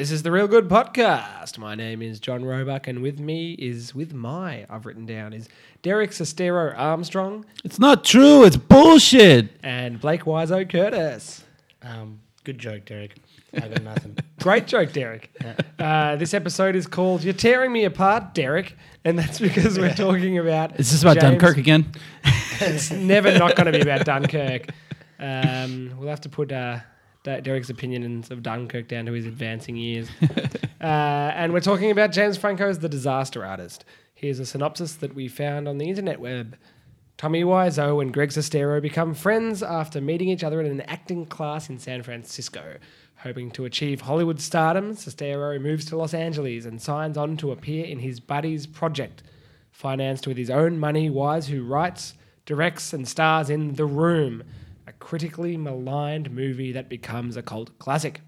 This 0.00 0.10
is 0.12 0.22
the 0.22 0.30
ReelGood 0.30 0.66
Podcast. 0.68 1.58
My 1.58 1.74
name 1.74 2.00
is 2.00 2.20
John 2.20 2.42
Roebuck, 2.42 2.88
and 2.88 3.02
with 3.02 3.20
me 3.20 3.52
is, 3.52 3.94
with 3.94 4.14
my, 4.14 4.64
I've 4.70 4.86
written 4.86 5.04
down, 5.04 5.34
is 5.34 5.46
Derek 5.82 6.12
Sestero 6.12 6.72
Armstrong 6.74 7.44
It's 7.64 7.78
not 7.78 8.02
true. 8.02 8.44
It's 8.44 8.56
bullshit. 8.56 9.50
and 9.62 10.00
Blake 10.00 10.22
Wiseau 10.22 10.66
Curtis. 10.66 11.44
Um, 11.82 12.20
good 12.44 12.58
joke, 12.58 12.86
Derek. 12.86 13.16
I 13.52 13.68
got 13.68 13.82
nothing. 13.82 14.16
Great 14.40 14.66
joke, 14.66 14.92
Derek. 14.92 15.30
Uh, 15.78 16.16
this 16.16 16.32
episode 16.32 16.76
is 16.76 16.86
called 16.86 17.22
You're 17.22 17.34
Tearing 17.34 17.70
Me 17.70 17.84
Apart, 17.84 18.32
Derek, 18.32 18.76
and 19.04 19.18
that's 19.18 19.38
because 19.38 19.78
we're 19.78 19.92
talking 19.94 20.38
about. 20.38 20.80
Is 20.80 20.92
this 20.92 21.02
about 21.02 21.18
James- 21.18 21.38
Dunkirk 21.40 21.58
again? 21.58 21.92
It's 22.60 22.90
never 22.90 23.38
not 23.38 23.54
going 23.54 23.66
to 23.66 23.72
be 23.72 23.80
about 23.82 24.06
Dunkirk. 24.06 24.66
Um, 25.18 25.92
we'll 25.98 26.08
have 26.08 26.22
to 26.22 26.30
put 26.30 26.52
uh, 26.52 26.78
Da- 26.78 26.80
Derek's 27.22 27.70
opinions 27.70 28.30
of 28.30 28.42
Dunkirk 28.42 28.88
down 28.88 29.06
to 29.06 29.12
his 29.12 29.26
advancing 29.26 29.76
years. 29.76 30.08
uh, 30.80 30.84
and 30.84 31.52
we're 31.52 31.60
talking 31.60 31.90
about 31.90 32.12
James 32.12 32.38
Franco's 32.38 32.78
The 32.78 32.88
Disaster 32.88 33.44
Artist. 33.44 33.84
Here's 34.14 34.38
a 34.38 34.46
synopsis 34.46 34.94
that 34.96 35.14
we 35.14 35.28
found 35.28 35.68
on 35.68 35.78
the 35.78 35.88
internet 35.88 36.20
web. 36.20 36.56
Tommy 37.18 37.44
Wiseau 37.44 38.00
and 38.00 38.14
Greg 38.14 38.30
Sestero 38.30 38.80
become 38.80 39.12
friends 39.12 39.62
after 39.62 40.00
meeting 40.00 40.30
each 40.30 40.42
other 40.42 40.60
in 40.60 40.66
an 40.66 40.80
acting 40.82 41.26
class 41.26 41.68
in 41.68 41.78
San 41.78 42.02
Francisco. 42.02 42.78
Hoping 43.16 43.50
to 43.50 43.66
achieve 43.66 44.00
Hollywood 44.00 44.40
stardom, 44.40 44.96
Sestero 44.96 45.60
moves 45.60 45.84
to 45.86 45.96
Los 45.98 46.14
Angeles 46.14 46.64
and 46.64 46.80
signs 46.80 47.18
on 47.18 47.36
to 47.36 47.52
appear 47.52 47.84
in 47.84 47.98
his 47.98 48.20
buddy's 48.20 48.66
project. 48.66 49.22
Financed 49.70 50.26
with 50.26 50.38
his 50.38 50.48
own 50.48 50.78
money, 50.78 51.10
Wise, 51.10 51.48
who 51.48 51.62
writes, 51.62 52.14
directs, 52.46 52.94
and 52.94 53.06
stars 53.06 53.50
in 53.50 53.74
The 53.74 53.84
Room, 53.84 54.42
a 54.90 54.92
critically 54.94 55.56
maligned 55.56 56.30
movie 56.32 56.72
that 56.72 56.88
becomes 56.88 57.36
a 57.36 57.42
cult 57.42 57.78
classic. 57.78 58.20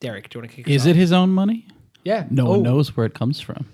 Derek, 0.00 0.30
do 0.30 0.38
you 0.38 0.40
want 0.42 0.50
to 0.50 0.56
kick 0.56 0.66
us 0.66 0.72
Is 0.72 0.82
off? 0.82 0.88
it 0.90 0.96
his 0.96 1.12
own 1.12 1.30
money? 1.30 1.66
Yeah. 2.04 2.24
No 2.30 2.46
one 2.46 2.60
Oh, 2.60 2.62
knows 2.62 2.96
where 2.96 3.04
it 3.04 3.12
comes 3.14 3.38
from. 3.40 3.66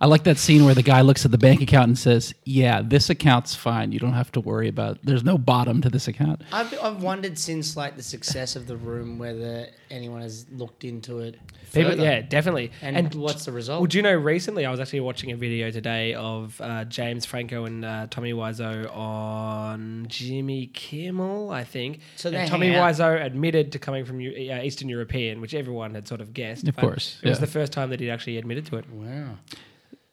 I 0.00 0.06
like 0.06 0.22
that 0.24 0.38
scene 0.38 0.64
where 0.64 0.74
the 0.76 0.82
guy 0.82 1.00
looks 1.00 1.24
at 1.24 1.32
the 1.32 1.38
bank 1.38 1.60
account 1.60 1.88
and 1.88 1.98
says, 1.98 2.32
"Yeah, 2.44 2.82
this 2.82 3.10
account's 3.10 3.56
fine. 3.56 3.90
You 3.90 3.98
don't 3.98 4.12
have 4.12 4.30
to 4.32 4.40
worry 4.40 4.68
about. 4.68 4.98
There's 5.02 5.24
no 5.24 5.36
bottom 5.36 5.80
to 5.82 5.90
this 5.90 6.06
account." 6.06 6.42
I've, 6.52 6.72
I've 6.80 7.02
wondered 7.02 7.36
since 7.36 7.76
like 7.76 7.96
the 7.96 8.02
success 8.02 8.54
of 8.54 8.68
the 8.68 8.76
room 8.76 9.18
whether 9.18 9.66
anyone 9.92 10.22
has 10.22 10.46
looked 10.50 10.84
into 10.84 11.20
it. 11.20 11.36
People, 11.72 11.90
further. 11.90 12.02
yeah, 12.02 12.20
definitely. 12.22 12.72
And, 12.80 13.14
what's 13.14 13.44
the 13.44 13.52
result? 13.52 13.80
Would 13.80 13.94
you 13.94 14.02
know? 14.02 14.14
Recently, 14.14 14.66
I 14.66 14.70
was 14.70 14.80
actually 14.80 15.00
watching 15.00 15.30
a 15.30 15.36
video 15.36 15.70
today 15.70 16.14
of 16.14 16.60
uh, 16.60 16.84
James 16.84 17.24
Franco 17.24 17.64
and 17.64 17.84
uh, 17.84 18.06
Tommy 18.10 18.32
Wiseau 18.32 18.94
on 18.94 20.06
Jimmy 20.08 20.66
Kimmel, 20.66 21.50
I 21.50 21.64
think. 21.64 22.00
So 22.16 22.30
and 22.30 22.50
Tommy 22.50 22.68
hang 22.68 22.76
out. 22.76 22.94
Wiseau 22.94 23.24
admitted 23.24 23.72
to 23.72 23.78
coming 23.78 24.04
from 24.04 24.20
Eu- 24.20 24.52
uh, 24.52 24.62
Eastern 24.62 24.88
European, 24.88 25.40
which 25.40 25.54
everyone 25.54 25.94
had 25.94 26.08
sort 26.08 26.20
of 26.20 26.32
guessed. 26.32 26.66
Of 26.66 26.76
course, 26.76 27.18
it 27.22 27.28
was 27.28 27.38
the 27.40 27.46
first 27.46 27.72
time 27.72 27.90
that 27.90 28.00
he'd 28.00 28.10
actually 28.10 28.38
admitted 28.38 28.66
to 28.66 28.76
it. 28.76 28.90
wow. 28.90 29.38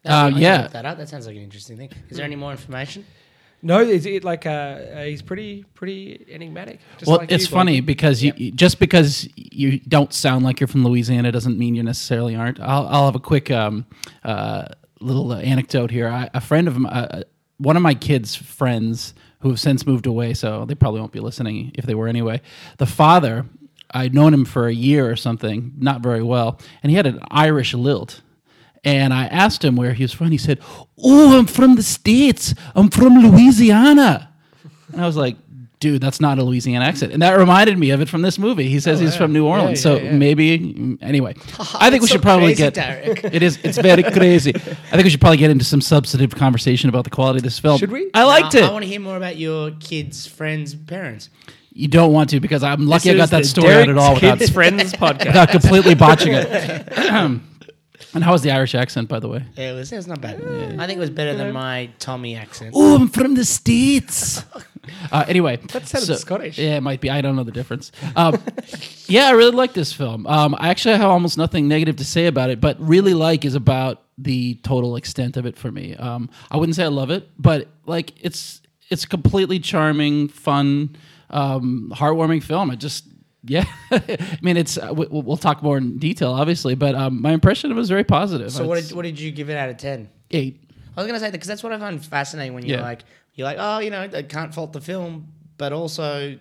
Uh, 0.05 0.31
yeah. 0.33 0.67
that 0.67 0.85
up. 0.85 0.97
That 0.97 1.09
sounds 1.09 1.27
like 1.27 1.35
an 1.35 1.41
interesting 1.44 1.77
thing. 1.77 1.91
Is 2.09 2.17
there 2.17 2.25
any 2.25 2.38
more 2.38 2.52
information? 2.52 3.05
No, 3.62 3.80
it's 3.80 4.06
it 4.06 4.24
like 4.24 4.46
uh, 4.46 4.50
uh, 4.50 5.04
he's 5.04 5.22
pretty 5.22 5.66
pretty 5.74 6.26
enigmatic. 6.30 6.80
Just 6.98 7.10
well, 7.10 7.20
like 7.20 7.32
it's 7.32 7.50
you, 7.50 7.56
funny 7.56 7.82
because 7.82 8.24
you, 8.24 8.34
you- 8.38 8.52
just 8.52 8.80
because 8.80 9.28
you 9.36 9.80
don't 9.80 10.14
sound 10.14 10.46
like 10.46 10.59
you're 10.59 10.68
from 10.68 10.84
Louisiana 10.84 11.31
doesn't 11.31 11.58
mean 11.58 11.75
you 11.75 11.84
necessarily 11.84 12.36
aren't. 12.36 12.59
I'll, 12.59 12.88
I'll 12.88 13.06
have 13.06 13.16
a 13.16 13.19
quick 13.19 13.52
um, 13.52 13.86
uh, 14.24 14.69
little 15.02 15.31
uh, 15.31 15.40
anecdote 15.40 15.92
here. 15.92 16.08
I, 16.08 16.30
a 16.34 16.42
friend 16.42 16.68
of 16.68 16.78
my, 16.78 16.90
uh, 16.90 17.24
one 17.58 17.75
of 17.75 17.81
my 17.81 17.94
kids' 17.94 18.36
friends 18.36 19.14
who 19.42 19.50
have 19.50 19.59
since 19.59 19.86
moved 19.86 20.06
away, 20.06 20.34
so 20.34 20.66
they 20.66 20.75
probably 20.75 21.00
won't 21.02 21.12
be 21.12 21.19
listening 21.19 21.72
if 21.75 21.86
they 21.86 21.96
were 21.96 22.08
anyway. 22.08 22.42
The 22.78 22.86
father, 22.86 23.46
I'd 23.92 24.14
known 24.14 24.34
him 24.34 24.46
for 24.46 24.68
a 24.68 24.74
year 24.74 25.09
or 25.09 25.16
something, 25.16 25.74
not 25.78 26.02
very 26.02 26.24
well, 26.24 26.59
and 26.84 26.90
he 26.92 26.96
had 26.96 27.08
an 27.08 27.19
Irish 27.31 27.74
lilt. 27.74 28.22
And 28.84 29.13
I 29.13 29.25
asked 29.25 29.63
him 29.63 29.75
where 29.75 29.94
he 29.94 30.03
was 30.03 30.13
from. 30.13 30.31
He 30.31 30.38
said, 30.38 30.59
"Oh, 30.97 31.38
I'm 31.38 31.47
from 31.47 31.75
the 31.75 31.84
states. 31.84 32.53
I'm 32.75 32.90
from 32.90 33.19
Louisiana." 33.19 34.29
And 34.94 35.01
I 35.01 35.06
was 35.06 35.17
like, 35.17 35.35
"Dude, 35.79 36.01
that's 36.01 36.22
not 36.22 36.40
a 36.40 36.44
Louisiana 36.44 36.85
accent." 36.85 37.12
And 37.12 37.22
that 37.22 37.34
reminded 37.38 37.78
me 37.78 37.89
of 37.91 38.00
it 38.01 38.07
from 38.09 38.22
this 38.22 38.39
movie. 38.39 38.69
He 38.69 38.79
says 38.79 39.00
oh, 39.01 39.03
he's 39.03 39.16
from 39.18 39.34
New 39.34 39.45
Orleans, 39.45 39.85
Oh, 39.85 39.95
yeah, 39.95 40.00
so 40.00 40.03
yeah. 40.06 40.12
maybe, 40.13 40.97
anyway. 41.01 41.35
I 41.75 41.89
think 41.89 42.01
we 42.01 42.07
so 42.07 42.13
should 42.13 42.22
probably 42.22 42.56
crazy, 42.56 42.63
get. 42.63 42.73
Derek. 42.73 43.23
It 43.34 43.44
is. 43.44 43.59
It's 43.63 43.78
very 43.78 44.01
crazy. 44.03 44.51
I 44.56 44.59
think 44.91 45.03
we 45.03 45.09
should 45.09 45.19
probably 45.22 45.38
get 45.38 45.51
into 45.51 45.66
some 45.66 45.81
substantive 45.81 46.35
conversation 46.38 46.88
about 46.89 47.03
the 47.03 47.09
quality 47.09 47.38
of 47.39 47.44
this 47.44 47.59
film. 47.59 47.78
Should 47.79 47.91
we? 47.91 48.09
I 48.13 48.23
liked 48.23 48.56
I, 48.56 48.59
it. 48.59 48.63
I 48.63 48.72
want 48.72 48.84
to 48.84 48.89
hear 48.89 49.01
more 49.01 49.18
about 49.18 49.35
your 49.38 49.72
kids, 49.79 50.25
friends, 50.25 50.73
parents. 50.73 51.29
you 51.73 51.88
don't 51.89 52.13
want 52.13 52.29
to 52.31 52.39
because 52.39 52.63
I'm 52.63 52.88
lucky 52.88 53.12
I 53.12 53.16
got 53.18 53.29
that 53.31 53.39
the 53.44 53.47
story 53.47 53.73
out 53.73 53.89
at 53.89 53.97
all 53.97 54.16
Derek's 54.16 54.22
without, 54.22 54.38
Kids 54.39 54.51
Friends 54.51 54.94
podcast. 55.03 55.25
without 55.28 55.50
completely 55.50 55.95
botching 55.95 56.34
it. 56.34 57.39
and 58.14 58.24
how 58.24 58.32
was 58.32 58.42
the 58.42 58.52
Irish 58.52 58.76
accent, 58.76 59.08
by 59.08 59.20
the 59.20 59.28
way? 59.28 59.44
It 59.56 59.74
was, 59.74 59.92
it 59.92 59.96
was 59.96 60.08
not 60.08 60.22
bad. 60.22 60.36
I 60.80 60.88
think 60.88 60.98
it 60.98 61.00
was 61.00 61.10
better 61.10 61.36
than 61.36 61.54
my 61.54 61.90
Tommy 62.00 62.36
accent. 62.36 62.72
Oh, 62.76 62.96
I'm 62.96 63.08
from 63.08 63.36
the 63.36 63.46
States. 63.46 64.44
uh, 65.12 65.26
anyway. 65.28 65.58
That 65.58 65.88
sounded 65.88 66.18
Scottish. 66.18 66.58
Yeah, 66.58 66.78
it 66.78 66.82
might 66.82 67.02
be. 67.02 67.10
I 67.10 67.22
don't 67.22 67.36
know 67.36 67.44
the 67.44 67.52
difference. 67.52 67.92
Um, 68.16 68.42
yeah, 69.08 69.28
I 69.28 69.32
really 69.32 69.52
like 69.52 69.74
this 69.74 69.94
film. 69.94 70.26
Um, 70.28 70.56
I 70.58 70.70
actually 70.70 70.96
have 70.96 71.10
almost 71.10 71.38
nothing 71.38 71.68
negative 71.68 71.98
to 71.98 72.06
say 72.06 72.28
about 72.28 72.50
it, 72.50 72.60
but 72.60 72.80
really 72.80 73.14
like 73.14 73.46
is 73.46 73.56
about 73.56 74.04
the 74.18 74.56
total 74.56 74.96
extent 74.96 75.38
of 75.38 75.46
it 75.46 75.58
for 75.58 75.72
me. 75.72 75.96
Um, 75.96 76.30
I 76.52 76.58
wouldn't 76.58 76.76
say 76.76 76.84
I 76.84 76.88
love 76.88 77.10
it, 77.10 77.30
but 77.38 77.68
like 77.86 78.14
it's 78.22 78.62
it's 78.90 79.06
completely 79.06 79.60
charming, 79.60 80.28
fun, 80.28 80.96
um, 81.30 81.94
heartwarming 81.96 82.44
film. 82.44 82.72
It 82.72 82.78
just 82.78 83.06
yeah, 83.50 83.66
I 83.92 84.38
mean, 84.42 84.56
it's. 84.56 84.78
Uh, 84.78 84.94
we, 84.96 85.08
we'll 85.10 85.36
talk 85.38 85.62
more 85.64 85.78
in 85.78 85.98
detail, 85.98 86.32
obviously, 86.32 86.76
but 86.76 86.96
um, 86.96 87.22
my 87.22 87.32
impression 87.34 87.72
of 87.72 87.78
it 87.78 87.80
was 87.80 87.90
very 87.90 88.04
positive. 88.06 88.52
So 88.52 88.66
what 88.68 88.78
It's 88.78 88.88
did, 88.90 88.96
what 88.96 89.04
did 89.04 89.20
you 89.20 89.32
give 89.32 89.50
it 89.50 89.58
out 89.58 89.70
of 89.70 89.78
10? 89.78 90.08
eight? 90.32 90.64
I 90.96 91.02
was 91.02 91.08
gonna 91.08 91.20
say 91.20 91.26
that 91.28 91.32
because 91.34 91.48
that's 91.48 91.64
what 91.64 91.72
I 91.74 91.80
find 91.80 92.04
fascinating 92.06 92.54
when 92.54 92.66
you're 92.66 92.78
Yeah. 92.80 92.84
like 92.84 93.02
you're 93.34 93.46
like 93.46 93.58
oh 93.60 93.80
you 93.80 93.90
know 93.90 94.02
I 94.02 94.22
can't 94.24 94.54
fault 94.54 94.74
the 94.74 94.82
film 94.82 95.28
but 95.58 95.72
also 95.72 96.38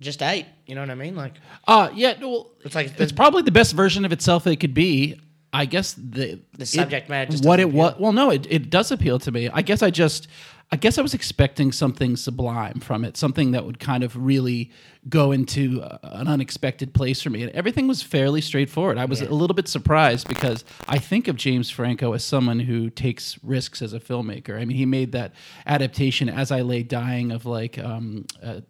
just 0.00 0.22
eight 0.22 0.46
you 0.66 0.74
know 0.74 0.82
what 0.82 0.90
I 0.90 0.94
mean 0.94 1.16
like 1.16 1.32
Uh 1.66 1.88
yeah, 1.94 2.14
well, 2.20 2.50
It's 2.64 2.74
like 2.74 2.92
it's 3.00 3.12
probably 3.12 3.42
the 3.42 3.50
best 3.52 3.72
version 3.74 4.04
of 4.04 4.12
itself 4.12 4.46
it 4.46 4.56
could 4.56 4.74
be. 4.74 5.18
I 5.52 5.64
guess 5.66 5.94
the 5.94 6.40
The 6.58 6.66
subject 6.66 7.08
matter 7.08 7.30
just 7.30 7.44
what 7.44 7.58
it 7.60 7.64
doesn't 7.64 7.78
was. 7.78 7.94
Well, 7.98 8.12
no, 8.12 8.30
it, 8.30 8.46
it 8.50 8.70
does 8.70 8.90
appeal 8.90 9.18
to 9.20 9.30
me. 9.32 9.48
I 9.48 9.62
guess 9.62 9.82
I 9.82 9.90
just, 9.90 10.26
I 10.72 10.76
guess 10.76 10.98
I 10.98 11.02
was 11.02 11.14
expecting 11.14 11.72
something 11.72 12.16
sublime 12.16 12.80
from 12.80 13.04
it, 13.04 13.16
something 13.16 13.52
that 13.52 13.64
would 13.64 13.78
kind 13.78 14.02
of 14.02 14.16
really 14.16 14.72
go 15.08 15.30
into 15.30 15.82
uh, 15.82 15.98
an 16.02 16.26
unexpected 16.26 16.94
place 16.94 17.22
for 17.22 17.30
me. 17.30 17.42
And 17.42 17.52
everything 17.52 17.86
was 17.86 18.02
fairly 18.02 18.40
straightforward. 18.40 18.98
I 18.98 19.04
was 19.04 19.20
a 19.20 19.32
little 19.32 19.54
bit 19.54 19.68
surprised 19.68 20.26
because 20.26 20.64
I 20.88 20.98
think 20.98 21.28
of 21.28 21.36
James 21.36 21.70
Franco 21.70 22.12
as 22.12 22.24
someone 22.24 22.60
who 22.60 22.90
takes 22.90 23.38
risks 23.44 23.82
as 23.82 23.92
a 23.92 24.00
filmmaker. 24.00 24.60
I 24.60 24.64
mean, 24.64 24.76
he 24.76 24.86
made 24.86 25.12
that 25.12 25.34
adaptation 25.66 26.28
as 26.28 26.50
I 26.50 26.62
lay 26.62 26.82
dying 26.82 27.30
of 27.30 27.46
like. 27.46 27.78
Um, 27.78 28.26
uh, 28.42 28.60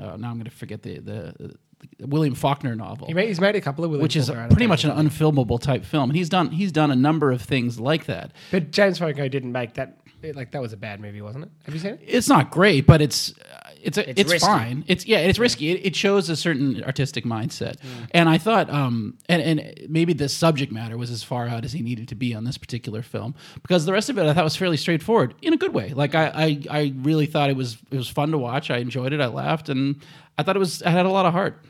uh, 0.00 0.16
now 0.16 0.30
I'm 0.30 0.36
going 0.36 0.44
to 0.44 0.50
forget 0.50 0.82
the 0.82 0.98
the 0.98 1.56
William 2.00 2.34
Faulkner 2.34 2.74
novel 2.74 3.06
He 3.06 3.14
made, 3.14 3.28
he's 3.28 3.40
made 3.40 3.56
a 3.56 3.60
couple 3.60 3.84
of 3.84 3.90
William 3.90 4.02
which 4.02 4.16
is 4.16 4.28
Faulkner 4.28 4.48
pretty 4.48 4.66
much 4.66 4.84
an 4.84 4.90
unfilmable 4.90 5.60
type 5.60 5.84
film. 5.84 6.10
And 6.10 6.16
he's 6.16 6.28
done 6.28 6.50
he's 6.50 6.72
done 6.72 6.90
a 6.90 6.96
number 6.96 7.32
of 7.32 7.42
things 7.42 7.78
like 7.80 8.06
that. 8.06 8.32
But 8.50 8.70
James 8.70 8.98
Franco 8.98 9.28
didn't 9.28 9.52
make 9.52 9.74
that. 9.74 9.98
Like 10.34 10.50
that 10.52 10.62
was 10.62 10.72
a 10.72 10.76
bad 10.76 10.98
movie, 10.98 11.20
wasn't 11.20 11.44
it? 11.44 11.50
Have 11.66 11.74
you 11.74 11.80
seen 11.80 11.92
it? 11.92 12.00
It's 12.04 12.28
not 12.28 12.50
great, 12.50 12.86
but 12.86 13.00
it's 13.00 13.32
uh, 13.38 13.70
it's 13.80 13.98
a, 13.98 14.10
it's, 14.10 14.32
It's 14.32 14.44
fine. 14.44 14.82
It's 14.88 15.06
yeah, 15.06 15.18
it's 15.18 15.38
risky. 15.38 15.70
It, 15.70 15.86
it 15.88 15.94
shows 15.96 16.28
a 16.30 16.34
certain 16.34 16.82
artistic 16.82 17.24
mindset. 17.24 17.76
And 18.12 18.28
I 18.28 18.38
thought 18.38 18.68
um 18.70 19.18
and 19.28 19.42
and 19.42 19.88
maybe 19.88 20.14
the 20.14 20.28
subject 20.28 20.72
matter 20.72 20.96
was 20.96 21.10
as 21.10 21.22
far 21.22 21.46
out 21.46 21.64
as 21.64 21.72
he 21.72 21.82
needed 21.82 22.08
to 22.08 22.14
be 22.16 22.34
on 22.34 22.44
this 22.44 22.58
particular 22.58 23.02
film 23.02 23.34
because 23.62 23.84
the 23.84 23.92
rest 23.92 24.08
of 24.08 24.18
it 24.18 24.26
I 24.26 24.32
thought 24.32 24.42
was 24.42 24.56
fairly 24.56 24.78
straightforward 24.78 25.34
in 25.42 25.52
a 25.52 25.56
good 25.56 25.74
way. 25.74 25.90
Like 25.92 26.14
I 26.14 26.32
I, 26.34 26.62
I 26.70 26.94
really 26.96 27.26
thought 27.26 27.50
it 27.50 27.56
was 27.56 27.76
it 27.90 27.96
was 27.96 28.08
fun 28.08 28.32
to 28.32 28.38
watch. 28.38 28.70
I 28.70 28.78
enjoyed 28.78 29.12
it. 29.12 29.20
I 29.20 29.26
laughed 29.26 29.68
and 29.68 30.02
I 30.38 30.42
thought 30.42 30.56
it 30.56 30.60
was 30.60 30.82
I 30.82 30.90
had 30.90 31.06
a 31.06 31.10
lot 31.10 31.26
of 31.26 31.32
heart. 31.32 31.62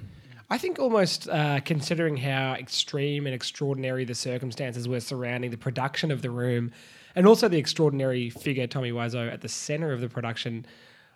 I 0.49 0.59
think 0.59 0.79
almost 0.79 1.29
uh, 1.29 1.61
considering 1.61 2.17
how 2.17 2.55
extreme 2.55 3.27
and 3.27 3.35
extraordinary 3.35 4.05
the 4.05 4.15
circumstances 4.15 4.87
were 4.89 5.01
surrounding 5.01 5.51
the 5.51 5.57
production 5.59 6.11
of 6.11 6.23
The 6.23 6.31
Room, 6.31 6.73
and 7.17 7.27
also 7.27 7.49
the 7.49 7.59
extraordinary 7.59 8.31
figure 8.31 8.67
Tommy 8.67 8.93
Wiseau 8.93 9.33
at 9.33 9.41
the 9.41 9.49
center 9.49 9.93
of 9.93 10.01
the 10.01 10.09
production. 10.09 10.65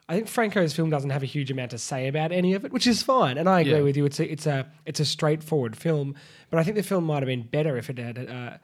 I 0.09 0.15
think 0.17 0.27
Franco's 0.27 0.73
film 0.75 0.91
doesn't 0.91 1.11
have 1.11 1.23
a 1.23 1.27
huge 1.27 1.53
amount 1.53 1.71
to 1.71 1.79
say 1.79 2.09
about 2.09 2.32
any 2.32 2.55
of 2.55 2.65
it, 2.65 2.73
which 2.73 2.87
is 2.88 3.03
fine. 3.03 3.38
And 3.38 3.49
I 3.49 3.61
agree 3.61 3.75
Yeah. 3.75 3.81
with 3.82 3.97
you. 3.97 4.05
It's 4.06 4.19
a 4.19 4.32
it's 4.32 4.47
a 4.47 4.67
it's 4.85 4.99
a 4.99 5.05
straightforward 5.05 5.77
film, 5.77 6.17
but 6.50 6.59
I 6.59 6.65
think 6.65 6.77
the 6.77 6.82
film 6.82 7.05
might 7.05 7.23
have 7.23 7.27
been 7.29 7.43
better 7.43 7.77
if 7.77 7.88
it 7.91 7.99
had. 7.99 8.19
Uh, 8.29 8.56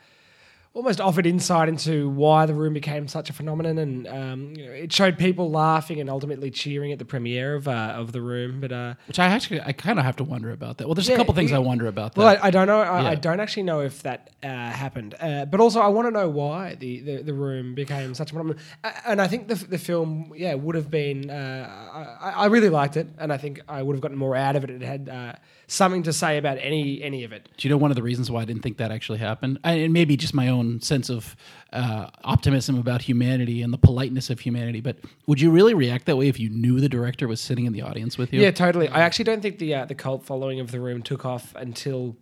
almost 0.76 1.00
offered 1.00 1.26
insight 1.26 1.69
into 1.70 2.08
why 2.11 2.44
the 2.44 2.52
room 2.52 2.75
became 2.75 3.08
such 3.08 3.31
a 3.31 3.32
phenomenon, 3.32 3.78
and 3.78 4.06
um, 4.06 4.52
you 4.55 4.67
know, 4.67 4.73
it 4.73 4.93
showed 4.93 5.17
people 5.19 5.50
laughing 5.50 6.00
and 6.00 6.11
ultimately 6.11 6.50
cheering 6.50 6.93
at 6.93 6.99
the 6.99 7.05
premiere 7.05 7.55
of 7.55 7.67
uh, 7.67 7.94
of 7.96 8.12
the 8.12 8.20
room. 8.20 8.61
But 8.61 8.73
uh, 8.73 8.94
Which 9.08 9.19
I 9.19 9.26
actually 9.26 9.61
I 9.62 9.73
kind 9.73 9.99
of 9.99 10.05
have 10.05 10.17
to 10.17 10.25
wonder 10.25 10.50
about 10.50 10.78
that. 10.78 10.87
Well, 10.87 10.94
there's 10.94 11.08
Yeah, 11.08 11.14
a 11.14 11.19
couple 11.19 11.34
things 11.34 11.52
I 11.52 11.58
wonder 11.58 11.87
about 11.87 12.14
that. 12.14 12.20
well, 12.20 12.28
I, 12.28 12.49
I 12.49 12.50
don't 12.50 12.67
know. 12.67 12.81
I, 12.81 13.11
I 13.12 13.14
don't 13.14 13.40
actually 13.40 13.62
know 13.64 13.81
if 13.81 14.02
that 14.02 14.31
uh, 14.43 14.46
happened. 14.49 15.14
Uh, 15.19 15.46
but 15.46 15.61
also, 15.61 15.81
I 15.81 15.88
want 15.88 16.06
to 16.08 16.11
know 16.12 16.28
why 16.28 16.75
the, 16.75 17.00
the, 17.00 17.22
the 17.22 17.34
room 17.34 17.75
became 17.75 18.14
such 18.14 18.31
a 18.31 18.34
phenomenon. 18.34 18.61
And 19.06 19.20
I 19.22 19.29
think 19.29 19.49
the, 19.49 19.55
the 19.55 19.79
film, 19.79 20.32
yeah, 20.37 20.55
would 20.55 20.75
have 20.75 20.90
been. 20.90 21.31
Uh, 21.31 22.19
I, 22.20 22.31
I 22.44 22.46
really 22.46 22.69
liked 22.69 22.96
it, 22.99 23.08
and 23.19 23.32
I 23.32 23.38
think 23.38 23.61
I 23.69 23.82
would 23.82 23.96
have 23.96 24.02
gotten 24.02 24.19
more 24.19 24.37
out 24.37 24.56
of 24.56 24.64
it. 24.64 24.70
It 24.70 24.82
had 24.82 25.08
uh, 25.08 25.32
something 25.69 26.02
to 26.02 26.12
say 26.12 26.37
about 26.37 26.58
any 26.61 27.02
any 27.02 27.25
of 27.25 27.32
it. 27.32 27.49
Do 27.56 27.67
you 27.67 27.72
know 27.75 27.79
one 27.79 27.90
of 27.90 27.96
the 27.96 28.02
reasons 28.02 28.31
why 28.31 28.43
I 28.43 28.44
didn't 28.44 28.62
think 28.62 28.76
that 28.76 28.90
actually 28.90 29.19
happened? 29.19 29.58
And 29.64 29.93
maybe 29.93 30.17
just 30.19 30.34
my 30.34 30.49
own 30.49 30.66
sense 30.81 31.09
of 31.09 31.37
uh, 31.73 32.09
optimism 32.25 32.79
about 32.79 33.03
humanity 33.03 33.63
and 33.63 33.73
the 33.73 33.79
politeness 33.79 34.31
of 34.31 34.41
humanity. 34.41 34.81
But 34.81 34.97
would 35.27 35.41
you 35.41 35.51
really 35.51 35.75
react 35.75 36.07
that 36.07 36.17
way 36.17 36.29
if 36.29 36.39
you 36.39 36.49
knew 36.51 36.81
the 36.81 36.89
director 36.89 37.29
was 37.29 37.41
sitting 37.41 37.67
in 37.67 37.73
the 37.73 37.83
audience 37.83 38.19
with 38.19 38.33
you? 38.33 38.41
Yeah, 38.41 38.51
totally. 38.51 38.89
I 38.89 39.01
actually 39.01 39.25
don't 39.25 39.43
think 39.43 39.59
the 39.59 39.75
uh, 39.75 39.85
the 39.85 39.95
cult 39.95 40.25
following 40.25 40.61
of 40.61 40.71
the 40.71 40.81
room 40.81 41.03
took 41.03 41.25
off 41.25 41.55
until 41.57 42.17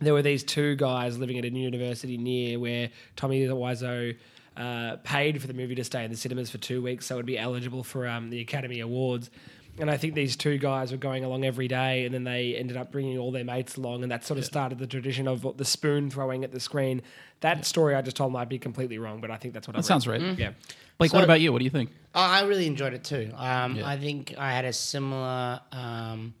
there 0.00 0.12
were 0.12 0.22
these 0.22 0.44
two 0.44 0.76
guys 0.76 1.18
living 1.18 1.38
at 1.38 1.44
a 1.44 1.50
university 1.50 2.16
near 2.18 2.58
where 2.58 2.90
Tommy 3.16 3.46
Wiseau 3.46 4.16
uh, 4.56 4.96
paid 5.02 5.40
for 5.40 5.46
the 5.46 5.54
movie 5.54 5.74
to 5.74 5.84
stay 5.84 6.04
in 6.04 6.10
the 6.10 6.16
cinemas 6.16 6.50
for 6.50 6.58
two 6.58 6.82
weeks, 6.82 7.06
so 7.06 7.14
it 7.14 7.18
would 7.18 7.26
be 7.26 7.38
eligible 7.38 7.82
for 7.82 8.06
um, 8.06 8.30
the 8.30 8.40
Academy 8.40 8.80
Awards. 8.80 9.30
And 9.78 9.90
I 9.90 9.96
think 9.96 10.14
these 10.14 10.36
two 10.36 10.56
guys 10.58 10.92
were 10.92 10.98
going 10.98 11.24
along 11.24 11.44
every 11.44 11.66
day, 11.68 12.04
and 12.04 12.14
then 12.14 12.22
they 12.24 12.54
ended 12.54 12.76
up 12.76 12.92
bringing 12.92 13.18
all 13.18 13.32
their 13.32 13.44
mates 13.44 13.76
along, 13.76 14.02
and 14.02 14.12
that 14.12 14.24
sort 14.24 14.38
of 14.38 14.44
started 14.44 14.78
the 14.78 14.86
tradition 14.86 15.26
of 15.26 15.56
the 15.56 15.64
spoon 15.64 16.10
throwing 16.10 16.44
at 16.44 16.52
the 16.52 16.60
screen. 16.60 17.02
That 17.40 17.64
story 17.66 17.94
I 17.96 18.02
just 18.02 18.16
told 18.16 18.32
might 18.32 18.48
be 18.48 18.58
completely 18.58 18.98
wrong, 18.98 19.20
but 19.20 19.30
I 19.32 19.36
think 19.36 19.52
that's 19.52 19.66
what 19.66 19.76
I 19.76 19.80
That 19.80 19.84
sounds 19.84 20.06
right. 20.06 20.20
Yeah. 20.38 20.52
Blake, 20.98 21.10
So- 21.10 21.16
what 21.18 21.24
about 21.24 21.40
you? 21.40 21.52
What 21.52 21.58
do 21.58 21.64
you 21.64 21.70
think? 21.70 21.90
Oh, 22.14 22.20
I 22.20 22.44
really 22.44 22.66
enjoyed 22.66 22.94
it 22.94 23.02
too. 23.02 23.32
Um, 23.36 23.76
Yeah. 23.76 23.88
I 23.88 23.98
think 23.98 24.34
I 24.38 24.52
had 24.52 24.64
a 24.64 24.72
similar 24.72 25.60
um, 25.72 26.34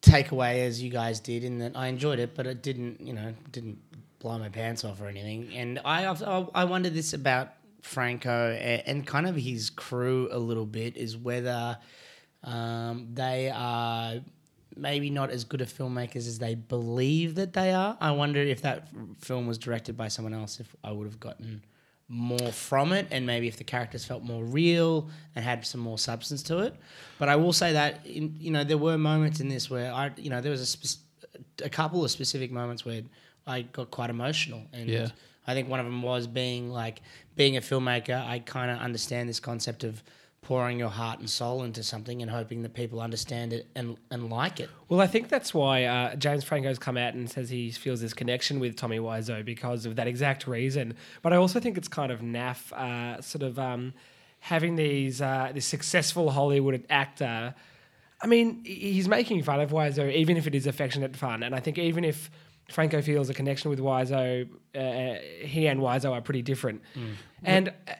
takeaway 0.00 0.66
as 0.66 0.82
you 0.82 0.90
guys 0.90 1.20
did 1.20 1.44
in 1.44 1.58
that 1.58 1.76
I 1.76 1.86
enjoyed 1.88 2.18
it, 2.18 2.34
but 2.34 2.46
it 2.46 2.62
didn't, 2.62 3.00
you 3.06 3.12
know, 3.12 3.34
didn't 3.50 3.78
blow 4.18 4.38
my 4.38 4.48
pants 4.48 4.84
off 4.84 5.00
or 5.00 5.06
anything. 5.06 5.52
And 5.54 5.80
I, 5.84 6.06
I, 6.06 6.46
I 6.54 6.64
wonder 6.64 6.90
this 6.90 7.12
about 7.12 7.50
Franco 7.82 8.50
a- 8.52 8.82
and 8.86 9.06
kind 9.06 9.26
of 9.28 9.36
his 9.36 9.70
crew 9.70 10.28
a 10.32 10.38
little 10.38 10.66
bit 10.66 10.96
is 10.96 11.16
whether 11.16 11.76
um, 12.44 13.08
they 13.14 13.50
are 13.54 14.14
maybe 14.76 15.10
not 15.10 15.30
as 15.30 15.44
good 15.44 15.60
of 15.60 15.72
filmmakers 15.72 16.26
as 16.28 16.38
they 16.38 16.54
believe 16.54 17.34
that 17.34 17.52
they 17.52 17.72
are. 17.72 17.96
I 18.00 18.10
wonder 18.12 18.40
if 18.40 18.62
that 18.62 18.88
film 19.18 19.46
was 19.46 19.58
directed 19.58 19.96
by 19.96 20.08
someone 20.08 20.34
else, 20.34 20.60
if 20.60 20.74
I 20.82 20.92
would 20.92 21.06
have 21.06 21.20
gotten 21.20 21.62
more 22.08 22.52
from 22.52 22.92
it, 22.92 23.06
and 23.10 23.26
maybe 23.26 23.48
if 23.48 23.56
the 23.56 23.64
characters 23.64 24.04
felt 24.04 24.22
more 24.22 24.44
real 24.44 25.08
and 25.34 25.44
had 25.44 25.64
some 25.66 25.80
more 25.80 25.98
substance 25.98 26.42
to 26.44 26.58
it. 26.58 26.74
But 27.18 27.28
I 27.28 27.36
will 27.36 27.52
say 27.52 27.72
that 27.74 28.04
in, 28.06 28.34
you 28.38 28.50
know 28.50 28.64
there 28.64 28.78
were 28.78 28.98
moments 28.98 29.40
in 29.40 29.48
this 29.48 29.70
where 29.70 29.92
I 29.92 30.10
you 30.16 30.30
know 30.30 30.40
there 30.40 30.50
was 30.50 30.60
a 30.60 30.66
spec- 30.66 31.02
a 31.64 31.70
couple 31.70 32.04
of 32.04 32.10
specific 32.10 32.50
moments 32.50 32.84
where 32.84 33.02
I 33.46 33.62
got 33.62 33.90
quite 33.90 34.10
emotional, 34.10 34.62
and 34.72 34.88
Yeah. 34.88 35.08
I 35.46 35.54
think 35.54 35.68
one 35.68 35.80
of 35.80 35.86
them 35.86 36.02
was 36.02 36.26
being 36.26 36.70
like 36.70 37.02
being 37.34 37.56
a 37.56 37.60
filmmaker. 37.60 38.24
I 38.24 38.38
kind 38.40 38.70
of 38.70 38.78
understand 38.78 39.28
this 39.28 39.40
concept 39.40 39.82
of 39.84 40.02
pouring 40.42 40.76
your 40.76 40.88
heart 40.88 41.20
and 41.20 41.30
soul 41.30 41.62
into 41.62 41.82
something 41.84 42.20
and 42.20 42.28
hoping 42.30 42.62
that 42.62 42.74
people 42.74 43.00
understand 43.00 43.52
it 43.52 43.68
and, 43.76 43.96
and 44.10 44.28
like 44.28 44.58
it. 44.58 44.68
Well, 44.88 45.00
I 45.00 45.06
think 45.06 45.28
that's 45.28 45.54
why 45.54 45.84
uh, 45.84 46.16
James 46.16 46.42
Franco's 46.42 46.80
come 46.80 46.96
out 46.96 47.14
and 47.14 47.30
says 47.30 47.48
he 47.48 47.70
feels 47.70 48.00
this 48.00 48.12
connection 48.12 48.58
with 48.58 48.74
Tommy 48.76 48.98
Wiseau 48.98 49.44
because 49.44 49.86
of 49.86 49.94
that 49.96 50.08
exact 50.08 50.48
reason. 50.48 50.94
But 51.22 51.32
I 51.32 51.36
also 51.36 51.60
think 51.60 51.78
it's 51.78 51.86
kind 51.86 52.10
of 52.10 52.20
naff, 52.20 52.72
uh, 52.72 53.22
sort 53.22 53.44
of 53.44 53.56
um, 53.60 53.94
having 54.40 54.74
these 54.74 55.22
uh, 55.22 55.52
this 55.54 55.64
successful 55.64 56.30
Hollywood 56.32 56.84
actor. 56.90 57.54
I 58.20 58.26
mean, 58.26 58.64
he's 58.64 59.06
making 59.08 59.44
fun 59.44 59.60
of 59.60 59.70
Wiseau, 59.70 60.12
even 60.12 60.36
if 60.36 60.48
it 60.48 60.56
is 60.56 60.66
affectionate 60.66 61.16
fun. 61.16 61.44
And 61.44 61.54
I 61.54 61.60
think 61.60 61.78
even 61.78 62.04
if 62.04 62.30
Franco 62.68 63.00
feels 63.00 63.30
a 63.30 63.34
connection 63.34 63.70
with 63.70 63.78
Wiseau, 63.78 64.48
uh, 64.74 65.20
he 65.46 65.68
and 65.68 65.78
Wiseau 65.80 66.10
are 66.10 66.20
pretty 66.20 66.42
different. 66.42 66.82
And 67.44 67.68
uh, 67.68 67.92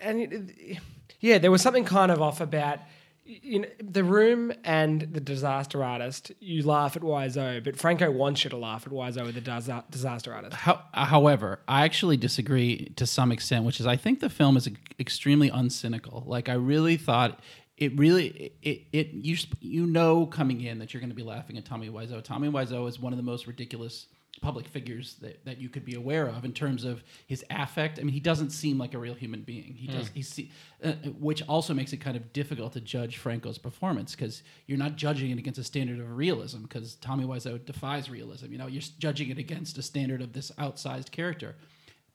and 0.00 0.20
it- 0.22 0.78
yeah, 1.24 1.38
there 1.38 1.50
was 1.50 1.62
something 1.62 1.86
kind 1.86 2.12
of 2.12 2.20
off 2.20 2.42
about 2.42 2.80
you 3.24 3.60
know, 3.60 3.68
the 3.80 4.04
room 4.04 4.52
and 4.62 5.00
the 5.00 5.20
disaster 5.20 5.82
artist. 5.82 6.32
You 6.38 6.62
laugh 6.62 6.96
at 6.96 7.02
Wiseau, 7.02 7.64
but 7.64 7.78
Franco 7.78 8.10
wants 8.10 8.44
you 8.44 8.50
to 8.50 8.58
laugh 8.58 8.86
at 8.86 8.92
Wiseau 8.92 9.24
with 9.24 9.34
the 9.34 9.40
disa- 9.40 9.84
disaster 9.90 10.34
artist. 10.34 10.52
How, 10.52 10.82
however, 10.92 11.60
I 11.66 11.84
actually 11.84 12.18
disagree 12.18 12.92
to 12.96 13.06
some 13.06 13.32
extent, 13.32 13.64
which 13.64 13.80
is 13.80 13.86
I 13.86 13.96
think 13.96 14.20
the 14.20 14.28
film 14.28 14.58
is 14.58 14.68
extremely 15.00 15.50
uncynical. 15.50 16.26
Like 16.26 16.50
I 16.50 16.54
really 16.54 16.98
thought 16.98 17.40
it 17.78 17.98
really 17.98 18.52
it, 18.60 18.82
it 18.92 19.08
you 19.14 19.38
you 19.60 19.86
know 19.86 20.26
coming 20.26 20.60
in 20.60 20.78
that 20.80 20.92
you're 20.92 21.00
going 21.00 21.08
to 21.08 21.16
be 21.16 21.22
laughing 21.22 21.56
at 21.56 21.64
Tommy 21.64 21.88
Wiseau. 21.88 22.22
Tommy 22.22 22.50
Wiseau 22.50 22.86
is 22.86 23.00
one 23.00 23.14
of 23.14 23.16
the 23.16 23.22
most 23.22 23.46
ridiculous 23.46 24.08
public 24.40 24.66
figures 24.66 25.14
that, 25.20 25.44
that 25.44 25.58
you 25.58 25.68
could 25.68 25.84
be 25.84 25.94
aware 25.94 26.26
of 26.26 26.44
in 26.44 26.52
terms 26.52 26.84
of 26.84 27.02
his 27.26 27.44
affect. 27.50 27.98
I 27.98 28.02
mean, 28.02 28.12
he 28.12 28.20
doesn't 28.20 28.50
seem 28.50 28.78
like 28.78 28.94
a 28.94 28.98
real 28.98 29.14
human 29.14 29.42
being. 29.42 29.74
He 29.74 29.86
does. 29.86 30.10
He 30.12 30.22
see, 30.22 30.50
uh, 30.82 30.92
which 31.18 31.42
also 31.48 31.72
makes 31.72 31.92
it 31.92 31.98
kind 31.98 32.16
of 32.16 32.32
difficult 32.32 32.72
to 32.74 32.80
judge 32.80 33.18
Franco's 33.18 33.58
performance 33.58 34.14
because 34.14 34.42
you're 34.66 34.78
not 34.78 34.96
judging 34.96 35.30
it 35.30 35.38
against 35.38 35.58
a 35.58 35.64
standard 35.64 36.00
of 36.00 36.16
realism 36.16 36.62
because 36.62 36.96
Tommy 36.96 37.24
Wiseau 37.24 37.64
defies 37.64 38.10
realism. 38.10 38.52
You 38.52 38.58
know, 38.58 38.66
you're 38.66 38.82
judging 38.98 39.30
it 39.30 39.38
against 39.38 39.78
a 39.78 39.82
standard 39.82 40.20
of 40.20 40.32
this 40.32 40.50
outsized 40.58 41.10
character. 41.10 41.56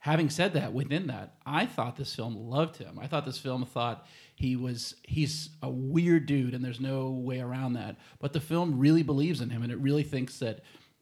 Having 0.00 0.30
said 0.30 0.54
that, 0.54 0.72
within 0.72 1.08
that, 1.08 1.34
I 1.44 1.66
thought 1.66 1.96
this 1.96 2.14
film 2.14 2.34
loved 2.34 2.78
him. 2.78 2.98
I 2.98 3.06
thought 3.06 3.26
this 3.26 3.38
film 3.38 3.66
thought 3.66 4.06
he 4.34 4.56
was 4.56 4.94
he's 5.02 5.50
a 5.62 5.68
weird 5.68 6.24
dude, 6.24 6.54
and 6.54 6.64
there's 6.64 6.80
no 6.80 7.10
way 7.10 7.40
around 7.40 7.74
that. 7.74 7.96
But 8.18 8.32
the 8.32 8.40
film 8.40 8.78
really 8.78 9.02
believes 9.02 9.42
in 9.42 9.50
him, 9.50 9.62
and 9.62 9.70
it 9.70 9.78
really 9.78 10.02
thinks 10.02 10.38
that 10.38 10.60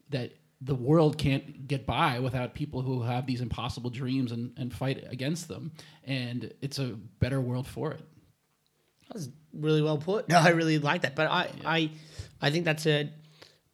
that 0.09 0.33
the 0.61 0.75
world 0.75 1.17
can't 1.17 1.67
get 1.67 1.85
by 1.85 2.19
without 2.19 2.53
people 2.53 2.81
who 2.81 3.01
have 3.03 3.25
these 3.25 3.41
impossible 3.41 3.89
dreams 3.89 4.31
and, 4.31 4.51
and 4.57 4.73
fight 4.73 5.05
against 5.09 5.47
them. 5.47 5.71
And 6.03 6.53
it's 6.61 6.79
a 6.79 6.95
better 7.19 7.39
world 7.39 7.65
for 7.65 7.91
it. 7.91 8.03
That 9.07 9.13
was 9.13 9.29
really 9.53 9.81
well 9.81 9.97
put. 9.97 10.27
No, 10.27 10.37
I 10.37 10.49
really 10.49 10.77
like 10.77 11.01
that. 11.01 11.15
But 11.15 11.27
I, 11.27 11.49
I, 11.65 11.91
I 12.41 12.51
think 12.51 12.65
that's 12.65 12.85
a 12.85 13.09